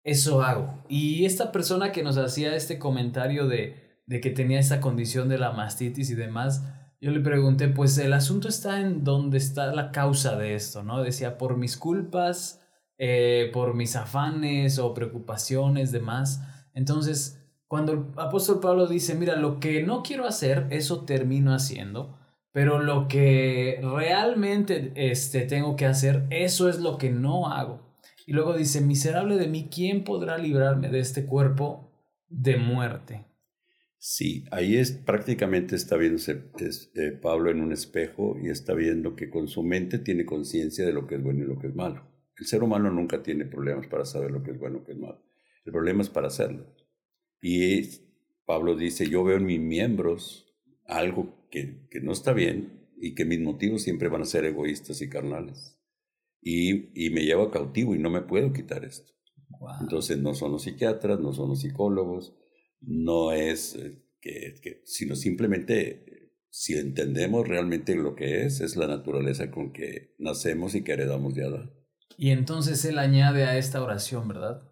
eso 0.07 0.41
hago. 0.41 0.85
Y 0.89 1.25
esta 1.25 1.51
persona 1.51 1.91
que 1.91 2.05
nos 2.05 2.17
hacía 2.17 2.55
este 2.55 2.79
comentario 2.79 3.49
de, 3.49 4.01
de 4.07 4.21
que 4.21 4.31
tenía 4.31 4.61
esta 4.61 4.81
condición 4.81 5.29
de 5.29 5.37
la 5.37 5.51
mastitis 5.51 6.11
y 6.11 6.15
demás, 6.15 6.65
yo 7.01 7.11
le 7.11 7.21
pregunté, 7.21 7.67
pues 7.67 7.99
el 7.99 8.13
asunto 8.13 8.49
está 8.49 8.81
en 8.81 9.03
dónde 9.03 9.37
está 9.37 9.75
la 9.75 9.91
causa 9.91 10.37
de 10.37 10.55
esto, 10.55 10.85
¿no? 10.85 11.03
Decía, 11.03 11.37
por 11.39 11.57
mis 11.57 11.77
culpas, 11.77 12.63
eh, 12.99 13.51
por 13.53 13.75
mis 13.75 13.97
afanes 13.97 14.79
o 14.79 14.95
preocupaciones, 14.95 15.91
demás. 15.91 16.41
Entonces, 16.73 17.45
cuando 17.67 17.93
el 17.93 18.05
apóstol 18.17 18.61
Pablo 18.61 18.87
dice, 18.87 19.17
mira, 19.17 19.35
lo 19.35 19.59
que 19.59 19.83
no 19.83 20.05
quiero 20.05 20.25
hacer, 20.25 20.69
eso 20.71 21.05
termino 21.05 21.53
haciendo, 21.53 22.17
pero 22.53 22.79
lo 22.79 23.09
que 23.09 23.81
realmente 23.83 24.93
este, 24.95 25.43
tengo 25.43 25.75
que 25.75 25.87
hacer, 25.87 26.27
eso 26.31 26.69
es 26.69 26.79
lo 26.79 26.97
que 26.97 27.11
no 27.11 27.49
hago. 27.49 27.86
Y 28.29 28.33
luego 28.33 28.57
dice, 28.57 28.81
miserable 28.81 29.37
de 29.37 29.47
mí, 29.47 29.69
¿quién 29.73 30.03
podrá 30.03 30.37
librarme 30.37 30.91
de 30.91 30.99
este 30.99 31.27
cuerpo 31.27 31.93
de 32.29 32.57
muerte? 32.57 33.25
Sí, 33.99 34.45
ahí 34.51 34.77
es 34.77 34.91
prácticamente 34.91 35.77
está 35.77 35.97
viendo 35.97 36.21
eh, 36.29 37.13
Pablo 37.23 37.51
en 37.51 37.61
un 37.61 37.73
espejo 37.73 38.37
y 38.43 38.51
está 38.51 38.75
viendo 38.75 39.15
que 39.15 39.31
con 39.31 39.47
su 39.47 39.63
mente 39.63 40.01
tiene 40.01 40.27
conciencia 40.27 40.85
de 40.85 40.93
lo 40.93 41.07
que 41.07 41.15
es 41.15 41.23
bueno 41.23 41.45
y 41.45 41.47
lo 41.47 41.59
que 41.59 41.69
es 41.69 41.75
malo. 41.77 42.03
El 42.37 42.47
ser 42.47 42.65
humano 42.65 42.91
nunca 42.91 43.23
tiene 43.23 43.47
problemas 43.47 43.87
para 43.87 44.05
saber 44.05 44.33
lo 44.33 44.43
que 44.43 44.51
es 44.51 44.59
bueno 44.59 44.77
y 44.77 44.79
lo 44.81 44.85
que 44.85 44.93
es 44.93 44.99
malo. 44.99 45.23
El 45.65 45.73
problema 45.73 46.03
es 46.03 46.11
para 46.11 46.27
hacerlo. 46.27 46.67
Y 47.41 47.89
Pablo 48.45 48.77
dice, 48.77 49.09
yo 49.09 49.23
veo 49.23 49.37
en 49.37 49.47
mis 49.47 49.61
miembros 49.61 50.53
algo 50.85 51.49
que, 51.49 51.87
que 51.91 52.01
no 52.01 52.13
está 52.13 52.33
bien 52.33 52.89
y 52.99 53.15
que 53.15 53.25
mis 53.25 53.41
motivos 53.41 53.83
siempre 53.83 54.09
van 54.09 54.23
a 54.23 54.27
ser 54.27 54.45
egoístas 54.45 55.01
y 55.01 55.09
carnales 55.09 55.76
y, 56.49 57.11
me 57.11 57.25
llevo 57.25 57.51
cautivo 57.51 57.97
y 57.97 57.99
no 57.99 58.09
me 58.09 58.23
puedo 58.23 58.53
quitar 58.53 58.85
esto. 58.85 59.13
Entonces 59.81 60.19
no 60.19 60.33
son 60.33 60.53
los 60.53 60.63
psiquiatras, 60.63 61.19
no 61.19 61.33
son 61.33 61.49
los 61.49 61.61
psicólogos, 61.61 62.37
no 62.81 63.33
es 63.33 63.75
eh, 63.75 64.05
que, 64.21 64.83
sino 64.85 65.17
simplemente 65.17 66.31
si 66.49 66.75
entendemos 66.75 67.49
realmente 67.49 67.97
lo 67.97 68.15
que 68.15 68.45
es, 68.45 68.61
es 68.61 68.77
la 68.77 68.87
naturaleza 68.87 69.51
con 69.51 69.73
que 69.73 70.15
nacemos 70.19 70.77
y 70.77 70.85
que 70.85 70.93
heredamos 70.93 71.35
de 71.35 71.47
Adán. 71.47 71.73
Y 72.17 72.31
entonces 72.31 72.85
él 72.85 72.99
añade 72.99 73.45
a 73.45 73.59
esta 73.59 73.83
oración, 73.83 74.29
¿verdad? 74.29 74.63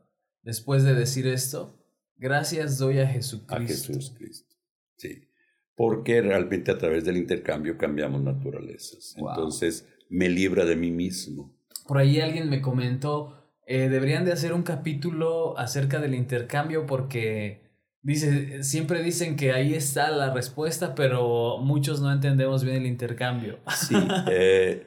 Después 0.43 0.85
de 0.85 0.95
decir 0.95 1.27
esto, 1.27 1.85
gracias 2.17 2.79
doy 2.79 3.01
a 3.01 3.09
Jesucristo. 3.09 3.55
A 3.55 3.67
Jesucristo, 3.67 4.57
sí. 4.97 5.29
Porque 5.75 6.23
realmente 6.23 6.71
a 6.71 6.79
través 6.79 7.05
del 7.05 7.17
intercambio 7.17 7.77
cambiamos 7.77 8.23
naturalezas. 8.23 9.17
Entonces 9.19 9.89
me 10.09 10.29
libra 10.29 10.65
de 10.65 10.77
mí 10.77 10.93
mismo. 10.93 11.55
Por 11.87 11.99
ahí 11.99 12.21
alguien 12.21 12.49
me 12.49 12.61
comentó, 12.61 13.45
eh, 13.67 13.89
deberían 13.89 14.25
de 14.25 14.33
hacer 14.33 14.53
un 14.53 14.63
capítulo 14.63 15.59
acerca 15.59 16.01
del 16.01 16.15
intercambio 16.15 16.87
porque 16.87 17.63
dice, 18.03 18.63
siempre 18.63 19.03
dicen 19.03 19.37
que 19.37 19.53
ahí 19.53 19.75
está 19.75 20.11
la 20.11 20.33
respuesta, 20.33 20.95
pero 20.95 21.59
muchos 21.59 22.01
no 22.01 22.13
entendemos 22.13 22.65
bien 22.65 22.77
el 22.77 22.87
intercambio. 22.87 23.59
Sí, 23.75 23.97
eh, 24.31 24.87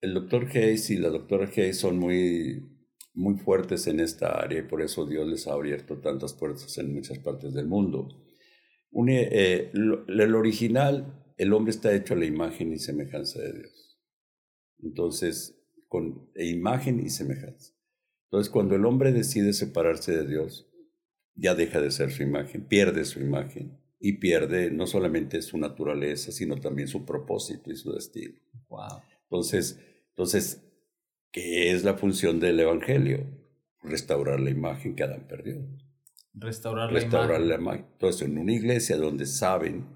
el 0.00 0.14
doctor 0.14 0.46
Hayes 0.52 0.90
y 0.90 0.98
la 0.98 1.08
doctora 1.08 1.46
Hayes 1.46 1.78
son 1.78 1.98
muy, 1.98 2.68
muy 3.14 3.36
fuertes 3.36 3.86
en 3.86 4.00
esta 4.00 4.40
área 4.40 4.58
y 4.58 4.62
por 4.62 4.82
eso 4.82 5.06
Dios 5.06 5.26
les 5.26 5.46
ha 5.46 5.52
abierto 5.52 5.98
tantas 5.98 6.34
puertas 6.34 6.76
en 6.78 6.92
muchas 6.92 7.18
partes 7.18 7.54
del 7.54 7.66
mundo. 7.66 8.08
Eh, 9.08 9.72
el 9.72 10.34
original, 10.34 11.32
el 11.36 11.52
hombre 11.52 11.70
está 11.70 11.92
hecho 11.94 12.14
a 12.14 12.16
la 12.16 12.26
imagen 12.26 12.72
y 12.72 12.78
semejanza 12.78 13.40
de 13.40 13.52
Dios. 13.52 14.00
Entonces, 14.82 15.63
con 15.94 16.28
imagen 16.34 16.98
y 16.98 17.08
semejanza. 17.08 17.72
Entonces, 18.24 18.50
cuando 18.50 18.74
el 18.74 18.84
hombre 18.84 19.12
decide 19.12 19.52
separarse 19.52 20.10
de 20.10 20.26
Dios, 20.26 20.68
ya 21.36 21.54
deja 21.54 21.80
de 21.80 21.92
ser 21.92 22.10
su 22.10 22.24
imagen, 22.24 22.64
pierde 22.64 23.04
su 23.04 23.20
imagen 23.20 23.78
y 24.00 24.14
pierde 24.14 24.72
no 24.72 24.88
solamente 24.88 25.40
su 25.40 25.56
naturaleza, 25.56 26.32
sino 26.32 26.56
también 26.56 26.88
su 26.88 27.04
propósito 27.04 27.70
y 27.70 27.76
su 27.76 27.92
destino. 27.92 28.34
Wow. 28.70 29.02
Entonces, 29.22 29.78
entonces, 30.08 30.64
¿qué 31.30 31.70
es 31.70 31.84
la 31.84 31.94
función 31.94 32.40
del 32.40 32.58
Evangelio? 32.58 33.28
Restaurar 33.84 34.40
la 34.40 34.50
imagen 34.50 34.96
que 34.96 35.04
Adán 35.04 35.28
perdió. 35.28 35.64
Restaurar, 36.32 36.92
restaurar 36.92 37.40
la 37.40 37.54
imagen. 37.54 37.86
Entonces, 37.92 38.22
en 38.22 38.36
una 38.38 38.52
iglesia 38.52 38.96
donde 38.96 39.26
saben 39.26 39.86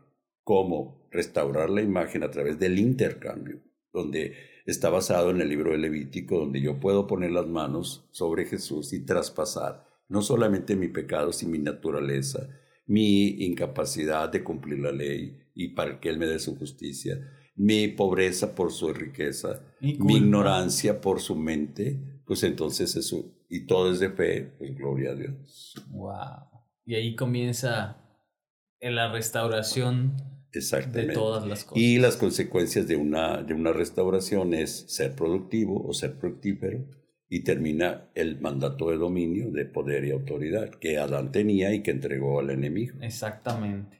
cómo 0.45 1.09
restaurar 1.11 1.71
la 1.71 1.83
imagen 1.83 2.23
a 2.23 2.31
través 2.31 2.57
del 2.61 2.79
intercambio, 2.79 3.59
donde 3.93 4.58
está 4.71 4.91
basado 4.91 5.31
en 5.31 5.41
el 5.41 5.49
libro 5.49 5.73
de 5.73 5.79
Levítico, 5.79 6.39
donde 6.39 6.61
yo 6.61 6.79
puedo 6.79 7.07
poner 7.07 7.31
las 7.31 7.47
manos 7.47 8.07
sobre 8.11 8.45
Jesús 8.45 8.93
y 8.93 9.01
traspasar 9.01 9.89
no 10.09 10.21
solamente 10.21 10.77
mi 10.77 10.89
pecado, 10.89 11.33
sino 11.33 11.53
mi 11.53 11.59
naturaleza, 11.59 12.49
mi 12.87 13.29
incapacidad 13.45 14.29
de 14.29 14.45
cumplir 14.45 14.81
la 14.81 14.93
ley 14.93 15.39
y 15.55 15.69
para 15.69 15.99
que 15.99 16.11
Él 16.11 16.19
me 16.19 16.27
dé 16.27 16.39
su 16.39 16.57
justicia, 16.57 17.19
mi 17.57 17.89
pobreza 17.89 18.55
por 18.55 18.71
su 18.71 18.93
riqueza, 18.93 19.63
mi 19.81 20.17
ignorancia 20.17 21.01
por 21.01 21.21
su 21.21 21.35
mente, 21.35 22.21
pues 22.27 22.43
entonces 22.43 22.95
eso, 22.95 23.25
y 23.49 23.67
todo 23.67 23.91
es 23.91 24.01
de 24.01 24.11
fe, 24.11 24.53
pues 24.59 24.75
gloria 24.75 25.13
a 25.13 25.15
Dios. 25.15 25.75
Wow. 25.89 26.63
Y 26.85 26.95
ahí 26.95 27.17
comienza 27.17 27.97
en 28.81 28.95
la 28.95 29.11
restauración 29.13 30.15
de 30.53 31.13
todas 31.13 31.47
las 31.47 31.65
cosas. 31.65 31.83
Y 31.83 31.99
las 31.99 32.17
consecuencias 32.17 32.89
de 32.89 32.97
una, 32.97 33.43
de 33.43 33.55
una 33.55 33.73
restauración 33.73 34.55
es 34.55 34.85
ser 34.89 35.15
productivo 35.15 35.87
o 35.87 35.93
ser 35.93 36.13
fructífero 36.13 36.87
y 37.29 37.45
termina 37.45 38.11
el 38.15 38.41
mandato 38.41 38.91
de 38.91 38.97
dominio 38.97 39.51
de 39.51 39.67
poder 39.67 40.05
y 40.05 40.11
autoridad 40.11 40.71
que 40.71 40.99
Adán 40.99 41.31
tenía 41.31 41.75
y 41.75 41.83
que 41.83 41.91
entregó 41.91 42.41
al 42.41 42.51
enemigo. 42.51 42.97
Exactamente. 43.03 43.99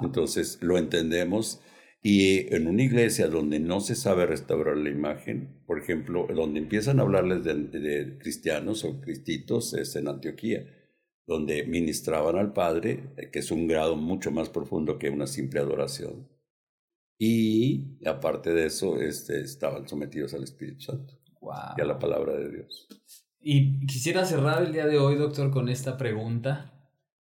Entonces 0.00 0.58
lo 0.62 0.78
entendemos 0.78 1.60
y 2.02 2.54
en 2.54 2.68
una 2.68 2.82
iglesia 2.82 3.26
donde 3.26 3.58
no 3.58 3.80
se 3.80 3.96
sabe 3.96 4.26
restaurar 4.26 4.76
la 4.76 4.90
imagen, 4.90 5.60
por 5.66 5.78
ejemplo, 5.80 6.28
donde 6.32 6.60
empiezan 6.60 7.00
a 7.00 7.02
hablarles 7.02 7.42
de, 7.42 8.16
cristianos 8.18 8.84
o 8.84 9.00
cristitos 9.00 9.74
es 9.74 9.96
en 9.96 10.06
Antioquía, 10.06 10.64
donde 11.26 11.64
ministraban 11.64 12.36
al 12.36 12.52
Padre, 12.52 13.12
que 13.32 13.40
es 13.40 13.50
un 13.50 13.66
grado 13.66 13.96
mucho 13.96 14.30
más 14.30 14.48
profundo 14.48 14.98
que 14.98 15.10
una 15.10 15.26
simple 15.26 15.60
adoración. 15.60 16.28
Y 17.18 17.98
aparte 18.06 18.52
de 18.52 18.66
eso, 18.66 19.00
este, 19.00 19.40
estaban 19.40 19.88
sometidos 19.88 20.34
al 20.34 20.44
Espíritu 20.44 20.82
Santo 20.82 21.18
y 21.76 21.80
a 21.80 21.84
la 21.84 21.98
palabra 21.98 22.34
de 22.34 22.50
Dios. 22.50 22.86
Y 23.40 23.86
quisiera 23.86 24.24
cerrar 24.24 24.62
el 24.62 24.72
día 24.72 24.86
de 24.86 24.98
hoy, 24.98 25.16
doctor, 25.16 25.50
con 25.50 25.68
esta 25.68 25.96
pregunta. 25.96 26.72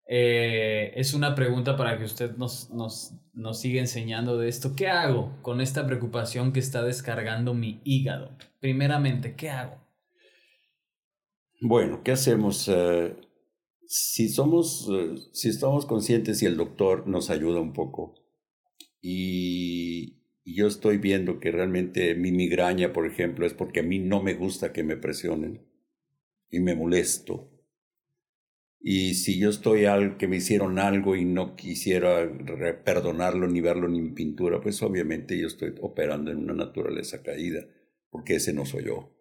Eh, 0.05 0.91
es 0.95 1.13
una 1.13 1.33
pregunta 1.35 1.77
para 1.77 1.97
que 1.97 2.03
usted 2.03 2.35
nos, 2.35 2.69
nos, 2.71 3.13
nos 3.33 3.59
siga 3.59 3.79
enseñando 3.79 4.37
de 4.37 4.49
esto. 4.49 4.75
¿Qué 4.75 4.87
hago 4.87 5.37
con 5.41 5.61
esta 5.61 5.85
preocupación 5.85 6.51
que 6.51 6.59
está 6.59 6.83
descargando 6.83 7.53
mi 7.53 7.81
hígado? 7.83 8.31
Primeramente, 8.59 9.35
¿qué 9.35 9.49
hago? 9.49 9.77
Bueno, 11.61 12.01
¿qué 12.03 12.11
hacemos? 12.11 12.67
Eh, 12.67 13.15
si 13.95 14.27
somos, 14.27 14.89
eh, 14.91 15.13
si 15.33 15.49
estamos 15.49 15.85
conscientes 15.85 16.41
y 16.41 16.47
el 16.47 16.57
doctor 16.57 17.07
nos 17.07 17.29
ayuda 17.29 17.59
un 17.59 17.73
poco 17.73 18.15
y, 19.01 20.19
yo 20.45 20.67
estoy 20.67 20.97
viendo 20.97 21.39
que 21.39 21.51
realmente 21.51 22.15
mi 22.15 22.33
migraña, 22.33 22.91
por 22.91 23.07
ejemplo, 23.07 23.45
es 23.45 23.53
porque 23.53 23.79
a 23.79 23.83
mí 23.83 23.99
no 23.99 24.21
me 24.21 24.33
gusta 24.33 24.73
que 24.73 24.83
me 24.83 24.97
presionen 24.97 25.61
y 26.49 26.59
me 26.59 26.75
molesto. 26.75 27.49
Y 28.81 29.13
si 29.13 29.39
yo 29.39 29.49
estoy 29.49 29.85
al 29.85 30.17
que 30.17 30.27
me 30.27 30.37
hicieron 30.37 30.79
algo 30.79 31.15
y 31.15 31.23
no 31.23 31.55
quisiera 31.55 32.29
perdonarlo 32.83 33.47
ni 33.47 33.61
verlo 33.61 33.87
ni 33.87 33.99
en 33.99 34.15
pintura, 34.15 34.59
pues 34.59 34.83
obviamente 34.83 35.39
yo 35.39 35.47
estoy 35.47 35.75
operando 35.81 36.29
en 36.31 36.39
una 36.39 36.53
naturaleza 36.53 37.23
caída, 37.23 37.65
porque 38.09 38.35
ese 38.35 38.51
no 38.51 38.65
soy 38.65 38.85
yo. 38.85 39.12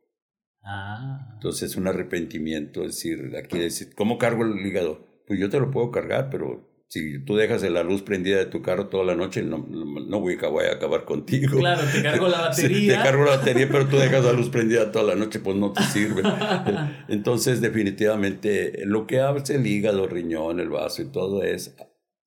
Ah. 0.63 1.31
Entonces 1.35 1.77
un 1.77 1.87
arrepentimiento, 1.87 2.83
es 2.83 2.97
decir, 2.97 3.33
aquí 3.37 3.59
decir, 3.59 3.95
¿cómo 3.95 4.19
cargo 4.19 4.45
el 4.45 4.65
hígado? 4.65 5.07
Pues 5.27 5.41
yo 5.41 5.51
te 5.51 5.59
lo 5.59 5.71
puedo 5.71 5.91
cargar, 5.91 6.31
pero 6.31 6.73
si 6.93 7.25
tú 7.25 7.37
dejas 7.37 7.63
la 7.63 7.83
luz 7.83 8.03
prendida 8.03 8.37
de 8.37 8.45
tu 8.45 8.61
carro 8.61 8.89
toda 8.89 9.03
la 9.03 9.15
noche, 9.15 9.43
no, 9.43 9.67
no 9.67 10.21
voy, 10.21 10.35
a 10.35 10.75
acabar 10.75 11.07
contigo. 11.07 11.59
Claro, 11.59 11.81
te 11.91 12.03
cargo 12.03 12.29
la 12.29 12.41
batería. 12.49 12.99
te 12.99 13.03
cargo 13.03 13.25
la 13.25 13.37
batería, 13.39 13.67
pero 13.67 13.89
tú 13.89 13.97
dejas 13.97 14.23
la 14.23 14.35
luz 14.35 14.49
prendida 14.51 14.93
toda 14.93 15.15
la 15.15 15.15
noche, 15.15 15.41
pues 15.41 15.57
no 15.57 15.73
te 15.73 15.83
sirve. 15.85 16.23
Entonces, 17.09 17.63
definitivamente, 17.63 18.85
lo 18.85 19.07
que 19.07 19.21
hace 19.21 19.55
el 19.55 19.67
hígado, 19.67 20.05
el 20.05 20.11
riñón, 20.11 20.61
el 20.61 20.69
vaso 20.69 21.01
y 21.01 21.07
todo 21.07 21.43
es, 21.43 21.75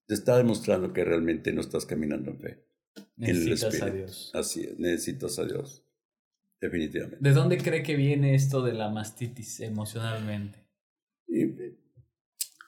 te 0.07 0.15
está 0.15 0.35
demostrando 0.35 0.93
que 0.93 1.05
realmente 1.05 1.53
no 1.53 1.61
estás 1.61 1.85
caminando 1.85 2.31
en 2.31 2.39
fe. 2.39 2.65
Necesitas 3.17 3.81
a 3.83 3.89
Dios. 3.91 4.31
Así 4.33 4.63
es, 4.63 4.79
necesitas 4.79 5.37
a 5.37 5.45
Dios. 5.45 5.84
Definitivamente. 6.59 7.17
¿De 7.19 7.31
dónde 7.31 7.57
cree 7.57 7.83
que 7.83 7.95
viene 7.95 8.35
esto 8.35 8.61
de 8.61 8.73
la 8.73 8.89
mastitis 8.89 9.59
emocionalmente? 9.59 10.65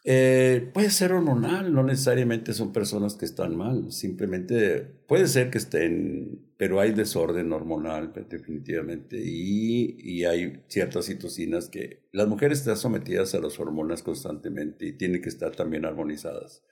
Eh, 0.10 0.70
puede 0.74 0.90
ser 0.90 1.12
hormonal, 1.12 1.74
no 1.74 1.84
necesariamente 1.84 2.54
son 2.54 2.72
personas 2.72 3.16
que 3.16 3.26
están 3.26 3.58
mal, 3.58 3.92
simplemente 3.92 4.80
puede 5.06 5.28
ser 5.28 5.50
que 5.50 5.58
estén, 5.58 6.54
pero 6.56 6.80
hay 6.80 6.94
desorden 6.94 7.52
hormonal 7.52 8.14
definitivamente 8.30 9.18
y, 9.22 9.98
y 10.00 10.24
hay 10.24 10.64
ciertas 10.70 11.08
citocinas 11.08 11.68
que 11.68 12.08
las 12.14 12.26
mujeres 12.30 12.60
están 12.60 12.78
sometidas 12.78 13.36
a 13.36 13.42
las 13.42 13.60
hormonas 13.60 14.02
constantemente 14.02 14.86
y 14.86 14.94
tienen 14.94 15.22
que 15.22 15.28
estar 15.28 15.54
también 15.54 15.84
armonizadas. 15.84 16.64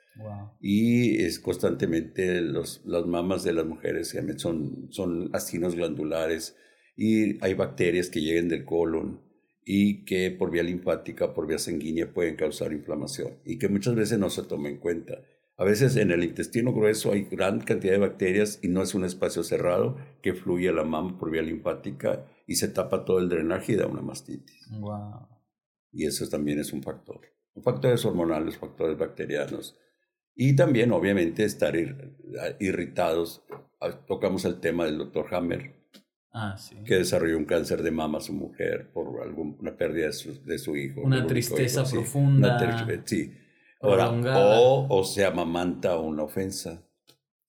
Y 0.61 1.21
es 1.21 1.39
constantemente 1.39 2.39
los, 2.39 2.83
las 2.85 3.05
mamas 3.05 3.43
de 3.43 3.51
las 3.51 3.65
mujeres 3.65 4.15
son, 4.37 4.87
son 4.91 5.29
astinos 5.33 5.75
glandulares 5.75 6.55
y 6.95 7.43
hay 7.43 7.53
bacterias 7.53 8.09
que 8.09 8.21
llegan 8.21 8.47
del 8.47 8.65
colon 8.65 9.21
y 9.65 10.05
que 10.05 10.31
por 10.31 10.51
vía 10.51 10.63
linfática, 10.63 11.33
por 11.33 11.47
vía 11.47 11.57
sanguínea 11.57 12.13
pueden 12.13 12.35
causar 12.35 12.71
inflamación 12.71 13.33
y 13.43 13.57
que 13.57 13.67
muchas 13.67 13.95
veces 13.95 14.19
no 14.19 14.29
se 14.29 14.43
toma 14.43 14.69
en 14.69 14.77
cuenta. 14.77 15.21
A 15.57 15.63
veces 15.63 15.95
en 15.95 16.11
el 16.11 16.23
intestino 16.23 16.73
grueso 16.73 17.13
hay 17.13 17.23
gran 17.23 17.61
cantidad 17.61 17.93
de 17.93 17.99
bacterias 17.99 18.59
y 18.61 18.67
no 18.67 18.81
es 18.81 18.93
un 18.93 19.05
espacio 19.05 19.43
cerrado 19.43 19.97
que 20.21 20.33
fluye 20.33 20.69
a 20.69 20.73
la 20.73 20.83
mama 20.83 21.17
por 21.17 21.31
vía 21.31 21.41
linfática 21.41 22.25
y 22.45 22.55
se 22.55 22.67
tapa 22.67 23.05
todo 23.05 23.19
el 23.19 23.29
drenaje 23.29 23.73
y 23.73 23.75
da 23.75 23.87
una 23.87 24.01
mastitis. 24.01 24.69
Wow. 24.69 25.27
Y 25.91 26.05
eso 26.05 26.27
también 26.27 26.59
es 26.59 26.73
un 26.73 26.83
factor. 26.83 27.21
Factores 27.63 28.03
hormonales, 28.03 28.57
factores 28.57 28.97
bacterianos. 28.97 29.77
Y 30.35 30.57
también, 30.57 30.91
obviamente, 30.91 31.45
estar 31.45 31.73
irritados. 32.59 33.45
Ah, 33.79 34.05
tocamos 34.05 34.43
el 34.43 34.59
tema 34.59 34.83
del 34.83 34.97
doctor 34.97 35.33
Hammer, 35.33 35.73
Ah, 36.37 36.57
que 36.85 36.95
desarrolló 36.95 37.37
un 37.37 37.45
cáncer 37.45 37.81
de 37.81 37.91
mama 37.91 38.17
a 38.17 38.21
su 38.21 38.33
mujer 38.33 38.89
por 38.91 39.23
alguna 39.23 39.77
pérdida 39.77 40.07
de 40.07 40.57
su, 40.57 40.75
hijo. 40.75 40.99
Una 40.99 41.25
tristeza 41.25 41.85
profunda. 41.85 42.59
sí. 43.05 43.33
Ahora, 43.79 44.09
o, 44.09 44.85
o, 44.89 45.03
se 45.05 45.23
amamanta 45.23 45.97
una 45.97 46.23
ofensa. 46.23 46.83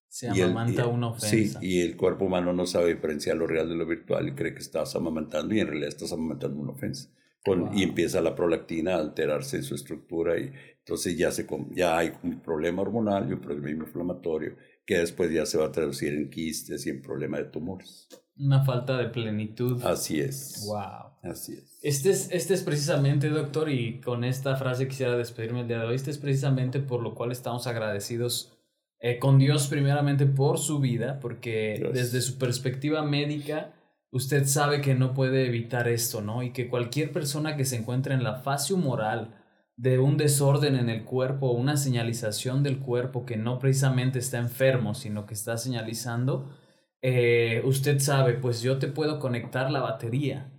Se 0.06 0.28
amamanta 0.28 0.86
una 0.86 1.08
ofensa. 1.08 1.58
Sí, 1.58 1.66
y 1.66 1.80
el 1.80 1.96
cuerpo 1.96 2.26
humano 2.26 2.52
no 2.52 2.64
sabe 2.64 2.94
diferenciar 2.94 3.36
lo 3.36 3.48
real 3.48 3.68
de 3.68 3.74
lo 3.74 3.86
virtual 3.86 4.28
y 4.28 4.34
cree 4.34 4.54
que 4.54 4.60
estás 4.60 4.94
amamantando 4.94 5.52
y 5.52 5.58
en 5.58 5.66
realidad 5.66 5.88
estás 5.88 6.12
amamantando 6.12 6.60
una 6.60 6.70
ofensa. 6.70 7.10
Con, 7.44 7.76
Y 7.76 7.82
empieza 7.82 8.20
la 8.20 8.36
prolactina 8.36 8.94
a 8.94 9.00
alterarse 9.00 9.56
en 9.56 9.64
su 9.64 9.74
estructura 9.74 10.38
y 10.38 10.52
entonces 10.78 11.18
ya, 11.18 11.32
se, 11.32 11.44
ya 11.70 11.98
hay 11.98 12.12
un 12.22 12.38
problema 12.38 12.82
hormonal 12.82 13.28
y 13.28 13.32
un 13.32 13.40
problema 13.40 13.82
inflamatorio 13.82 14.54
que 14.86 14.98
después 14.98 15.32
ya 15.32 15.44
se 15.44 15.58
va 15.58 15.66
a 15.66 15.72
traducir 15.72 16.14
en 16.14 16.30
quistes 16.30 16.86
y 16.86 16.90
en 16.90 17.02
problema 17.02 17.38
de 17.38 17.44
tumores. 17.44 18.08
Una 18.38 18.64
falta 18.64 18.96
de 18.98 19.08
plenitud. 19.08 19.82
Así 19.82 20.20
es. 20.20 20.64
Wow. 20.66 21.16
Así 21.22 21.54
es. 21.54 21.78
Este 21.82 22.10
es, 22.10 22.28
este 22.30 22.54
es 22.54 22.62
precisamente, 22.62 23.28
doctor, 23.28 23.68
y 23.68 24.00
con 24.00 24.22
esta 24.22 24.56
frase 24.56 24.86
quisiera 24.86 25.16
despedirme 25.16 25.62
el 25.62 25.68
día 25.68 25.80
de 25.80 25.86
hoy. 25.86 25.96
Este 25.96 26.10
es 26.10 26.18
precisamente 26.18 26.78
por 26.80 27.02
lo 27.02 27.14
cual 27.14 27.32
estamos 27.32 27.66
agradecidos 27.66 28.56
eh, 29.00 29.18
con 29.18 29.38
Dios, 29.38 29.66
primeramente 29.66 30.26
por 30.26 30.58
su 30.58 30.78
vida, 30.78 31.18
porque 31.20 31.90
desde 31.92 32.20
su 32.20 32.38
perspectiva 32.38 33.02
médica, 33.02 33.74
usted 34.10 34.46
sabe 34.46 34.80
que 34.80 34.94
no 34.94 35.14
puede 35.14 35.46
evitar 35.46 35.88
esto, 35.88 36.20
¿no? 36.22 36.42
Y 36.42 36.52
que 36.52 36.68
cualquier 36.68 37.12
persona 37.12 37.56
que 37.56 37.64
se 37.64 37.76
encuentre 37.76 38.14
en 38.14 38.22
la 38.22 38.36
fase 38.36 38.74
moral 38.74 39.34
de 39.76 39.98
un 39.98 40.16
desorden 40.16 40.74
en 40.76 40.88
el 40.88 41.04
cuerpo, 41.04 41.50
una 41.50 41.76
señalización 41.76 42.62
del 42.62 42.78
cuerpo 42.78 43.26
que 43.26 43.36
no 43.36 43.58
precisamente 43.58 44.18
está 44.18 44.38
enfermo, 44.38 44.94
sino 44.94 45.26
que 45.26 45.34
está 45.34 45.58
señalizando, 45.58 46.50
eh, 47.02 47.62
usted 47.64 47.98
sabe, 48.00 48.34
pues 48.34 48.62
yo 48.62 48.78
te 48.78 48.88
puedo 48.88 49.18
conectar 49.20 49.70
la 49.70 49.80
batería, 49.80 50.50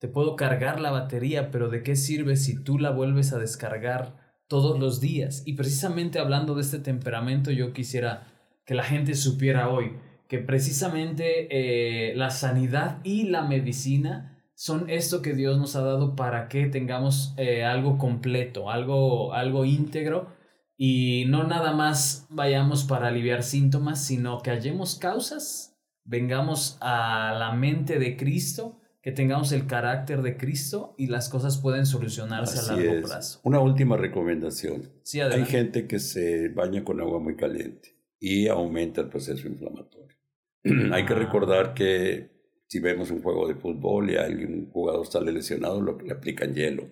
te 0.00 0.08
puedo 0.08 0.36
cargar 0.36 0.80
la 0.80 0.90
batería, 0.90 1.50
pero 1.50 1.70
¿de 1.70 1.82
qué 1.82 1.96
sirve 1.96 2.36
si 2.36 2.62
tú 2.62 2.78
la 2.78 2.90
vuelves 2.90 3.32
a 3.32 3.38
descargar 3.38 4.16
todos 4.48 4.78
los 4.78 5.00
días? 5.00 5.44
Y 5.46 5.54
precisamente 5.54 6.18
hablando 6.18 6.54
de 6.54 6.62
este 6.62 6.80
temperamento, 6.80 7.50
yo 7.52 7.72
quisiera 7.72 8.26
que 8.66 8.74
la 8.74 8.82
gente 8.82 9.14
supiera 9.14 9.68
hoy 9.68 9.92
que 10.28 10.38
precisamente 10.38 11.48
eh, 11.50 12.14
la 12.16 12.30
sanidad 12.30 12.98
y 13.04 13.24
la 13.24 13.42
medicina 13.42 14.33
son 14.64 14.88
esto 14.88 15.20
que 15.20 15.34
Dios 15.34 15.58
nos 15.58 15.76
ha 15.76 15.82
dado 15.82 16.16
para 16.16 16.48
que 16.48 16.68
tengamos 16.68 17.34
eh, 17.36 17.64
algo 17.64 17.98
completo, 17.98 18.70
algo, 18.70 19.34
algo 19.34 19.66
íntegro 19.66 20.28
y 20.74 21.26
no 21.28 21.44
nada 21.44 21.74
más 21.74 22.26
vayamos 22.30 22.84
para 22.84 23.08
aliviar 23.08 23.42
síntomas, 23.42 24.02
sino 24.02 24.40
que 24.40 24.50
hallemos 24.50 24.94
causas 24.94 25.76
vengamos 26.06 26.78
a 26.80 27.36
la 27.38 27.52
mente 27.52 27.98
de 27.98 28.16
Cristo, 28.16 28.80
que 29.02 29.12
tengamos 29.12 29.52
el 29.52 29.66
carácter 29.66 30.22
de 30.22 30.38
Cristo 30.38 30.94
y 30.96 31.08
las 31.08 31.28
cosas 31.28 31.58
pueden 31.58 31.84
solucionarse 31.84 32.58
a 32.58 32.74
largo 32.74 33.02
plazo. 33.02 33.40
Una 33.42 33.60
última 33.60 33.98
recomendación. 33.98 34.90
Hay 35.30 35.44
gente 35.44 35.86
que 35.86 35.98
se 35.98 36.48
baña 36.48 36.84
con 36.84 37.02
agua 37.02 37.20
muy 37.20 37.36
caliente 37.36 37.98
y 38.18 38.48
aumenta 38.48 39.02
el 39.02 39.10
proceso 39.10 39.46
inflamatorio. 39.46 40.16
Hay 40.94 41.04
que 41.04 41.12
ah. 41.12 41.16
recordar 41.16 41.74
que 41.74 42.33
si 42.66 42.80
vemos 42.80 43.10
un 43.10 43.22
juego 43.22 43.46
de 43.48 43.54
fútbol 43.54 44.10
y 44.10 44.16
algún 44.16 44.70
jugador 44.70 45.06
sale 45.06 45.32
lesionado, 45.32 45.80
lo, 45.80 45.98
le 46.00 46.12
aplican 46.12 46.54
hielo. 46.54 46.88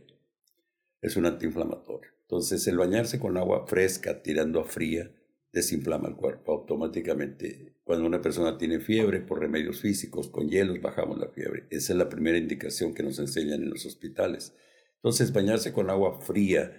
Es 1.00 1.16
un 1.16 1.26
antiinflamatorio. 1.26 2.10
Entonces, 2.22 2.66
el 2.66 2.78
bañarse 2.78 3.18
con 3.18 3.36
agua 3.36 3.66
fresca 3.66 4.22
tirando 4.22 4.60
a 4.60 4.64
fría 4.64 5.10
desinflama 5.52 6.08
el 6.08 6.16
cuerpo 6.16 6.52
automáticamente. 6.52 7.74
Cuando 7.84 8.06
una 8.06 8.22
persona 8.22 8.56
tiene 8.56 8.80
fiebre 8.80 9.20
por 9.20 9.40
remedios 9.40 9.80
físicos, 9.80 10.28
con 10.28 10.48
hielos 10.48 10.80
bajamos 10.80 11.18
la 11.18 11.28
fiebre. 11.28 11.66
Esa 11.70 11.92
es 11.92 11.98
la 11.98 12.08
primera 12.08 12.38
indicación 12.38 12.94
que 12.94 13.02
nos 13.02 13.18
enseñan 13.18 13.62
en 13.62 13.70
los 13.70 13.84
hospitales. 13.84 14.54
Entonces, 14.96 15.32
bañarse 15.32 15.72
con 15.72 15.90
agua 15.90 16.20
fría, 16.20 16.72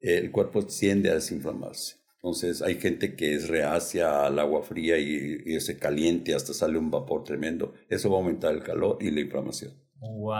el 0.00 0.30
cuerpo 0.30 0.64
tiende 0.64 1.10
a 1.10 1.14
desinflamarse. 1.14 1.96
Entonces, 2.24 2.62
hay 2.62 2.76
gente 2.76 3.16
que 3.16 3.34
es 3.34 3.48
reacia 3.48 4.24
al 4.24 4.38
agua 4.38 4.62
fría 4.62 4.96
y, 4.96 5.42
y 5.44 5.60
se 5.60 5.78
caliente, 5.78 6.34
hasta 6.34 6.54
sale 6.54 6.78
un 6.78 6.90
vapor 6.90 7.22
tremendo. 7.22 7.74
Eso 7.90 8.08
va 8.08 8.16
a 8.16 8.20
aumentar 8.20 8.54
el 8.54 8.62
calor 8.62 8.96
y 8.98 9.10
la 9.10 9.20
inflamación. 9.20 9.74
¡Wow! 10.00 10.34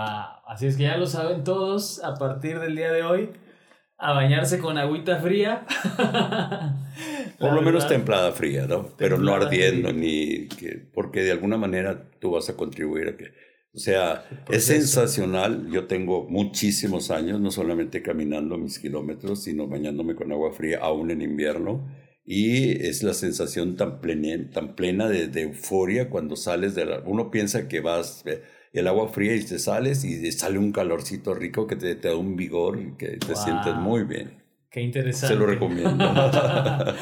Así 0.46 0.66
es 0.66 0.78
que 0.78 0.84
ya 0.84 0.96
lo 0.96 1.04
saben 1.04 1.44
todos 1.44 2.02
a 2.02 2.14
partir 2.14 2.58
del 2.58 2.74
día 2.74 2.90
de 2.90 3.02
hoy 3.02 3.28
a 3.98 4.14
bañarse 4.14 4.60
con 4.60 4.78
agüita 4.78 5.18
fría. 5.18 5.66
Por 7.38 7.52
lo 7.52 7.60
menos 7.60 7.86
templada 7.86 8.32
fría, 8.32 8.66
¿no? 8.66 8.88
Pero 8.96 9.18
no 9.18 9.34
ardiendo, 9.34 9.92
ni 9.92 10.48
que, 10.48 10.88
porque 10.90 11.20
de 11.20 11.32
alguna 11.32 11.58
manera 11.58 12.08
tú 12.18 12.30
vas 12.30 12.48
a 12.48 12.56
contribuir 12.56 13.08
a 13.08 13.16
que... 13.18 13.26
O 13.74 13.78
sea, 13.78 14.24
es 14.50 14.66
sensacional. 14.66 15.68
Yo 15.70 15.86
tengo 15.86 16.26
muchísimos 16.28 17.10
años, 17.10 17.40
no 17.40 17.50
solamente 17.50 18.02
caminando 18.02 18.56
mis 18.56 18.78
kilómetros, 18.78 19.42
sino 19.42 19.66
bañándome 19.66 20.14
con 20.14 20.30
agua 20.30 20.52
fría, 20.52 20.78
aún 20.80 21.10
en 21.10 21.22
invierno. 21.22 21.84
Y 22.24 22.86
es 22.86 23.02
la 23.02 23.14
sensación 23.14 23.76
tan 23.76 24.00
plena, 24.00 24.50
tan 24.50 24.76
plena 24.76 25.08
de, 25.08 25.26
de 25.28 25.42
euforia 25.42 26.08
cuando 26.08 26.36
sales 26.36 26.74
de 26.74 26.86
la... 26.86 27.00
Uno 27.00 27.30
piensa 27.30 27.68
que 27.68 27.80
vas 27.80 28.22
eh, 28.26 28.42
el 28.72 28.86
agua 28.86 29.08
fría 29.08 29.34
y 29.34 29.42
te 29.42 29.58
sales 29.58 30.04
y 30.04 30.30
sale 30.32 30.58
un 30.58 30.72
calorcito 30.72 31.34
rico 31.34 31.66
que 31.66 31.76
te, 31.76 31.96
te 31.96 32.08
da 32.08 32.16
un 32.16 32.36
vigor 32.36 32.80
y 32.80 32.96
que 32.96 33.16
te 33.18 33.34
sientes 33.34 33.74
muy 33.74 34.04
bien. 34.04 34.42
Qué 34.70 34.80
interesante. 34.80 35.34
Se 35.34 35.38
lo 35.38 35.46
recomiendo. 35.46 36.04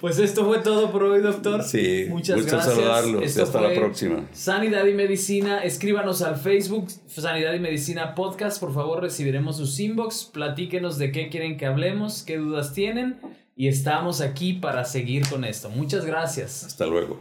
pues 0.00 0.18
esto 0.18 0.44
fue 0.44 0.58
todo 0.58 0.90
por 0.90 1.02
hoy, 1.04 1.20
doctor. 1.20 1.62
Sí, 1.62 2.06
muchas 2.08 2.36
gusto 2.36 2.56
gracias. 2.56 2.74
saludarlos. 2.74 3.36
Hasta 3.36 3.60
la 3.60 3.74
próxima. 3.74 4.24
Sanidad 4.32 4.86
y 4.86 4.94
Medicina, 4.94 5.62
escríbanos 5.62 6.22
al 6.22 6.36
Facebook 6.36 6.88
Sanidad 7.06 7.54
y 7.54 7.60
Medicina 7.60 8.14
Podcast. 8.14 8.60
Por 8.60 8.72
favor, 8.72 9.02
recibiremos 9.02 9.56
sus 9.56 9.78
inbox. 9.80 10.24
Platíquenos 10.32 10.98
de 10.98 11.12
qué 11.12 11.28
quieren 11.28 11.56
que 11.56 11.66
hablemos, 11.66 12.22
qué 12.22 12.36
dudas 12.36 12.72
tienen. 12.72 13.16
Y 13.56 13.66
estamos 13.66 14.20
aquí 14.20 14.52
para 14.52 14.84
seguir 14.84 15.28
con 15.28 15.44
esto. 15.44 15.68
Muchas 15.68 16.04
gracias. 16.04 16.64
Hasta 16.64 16.86
luego. 16.86 17.18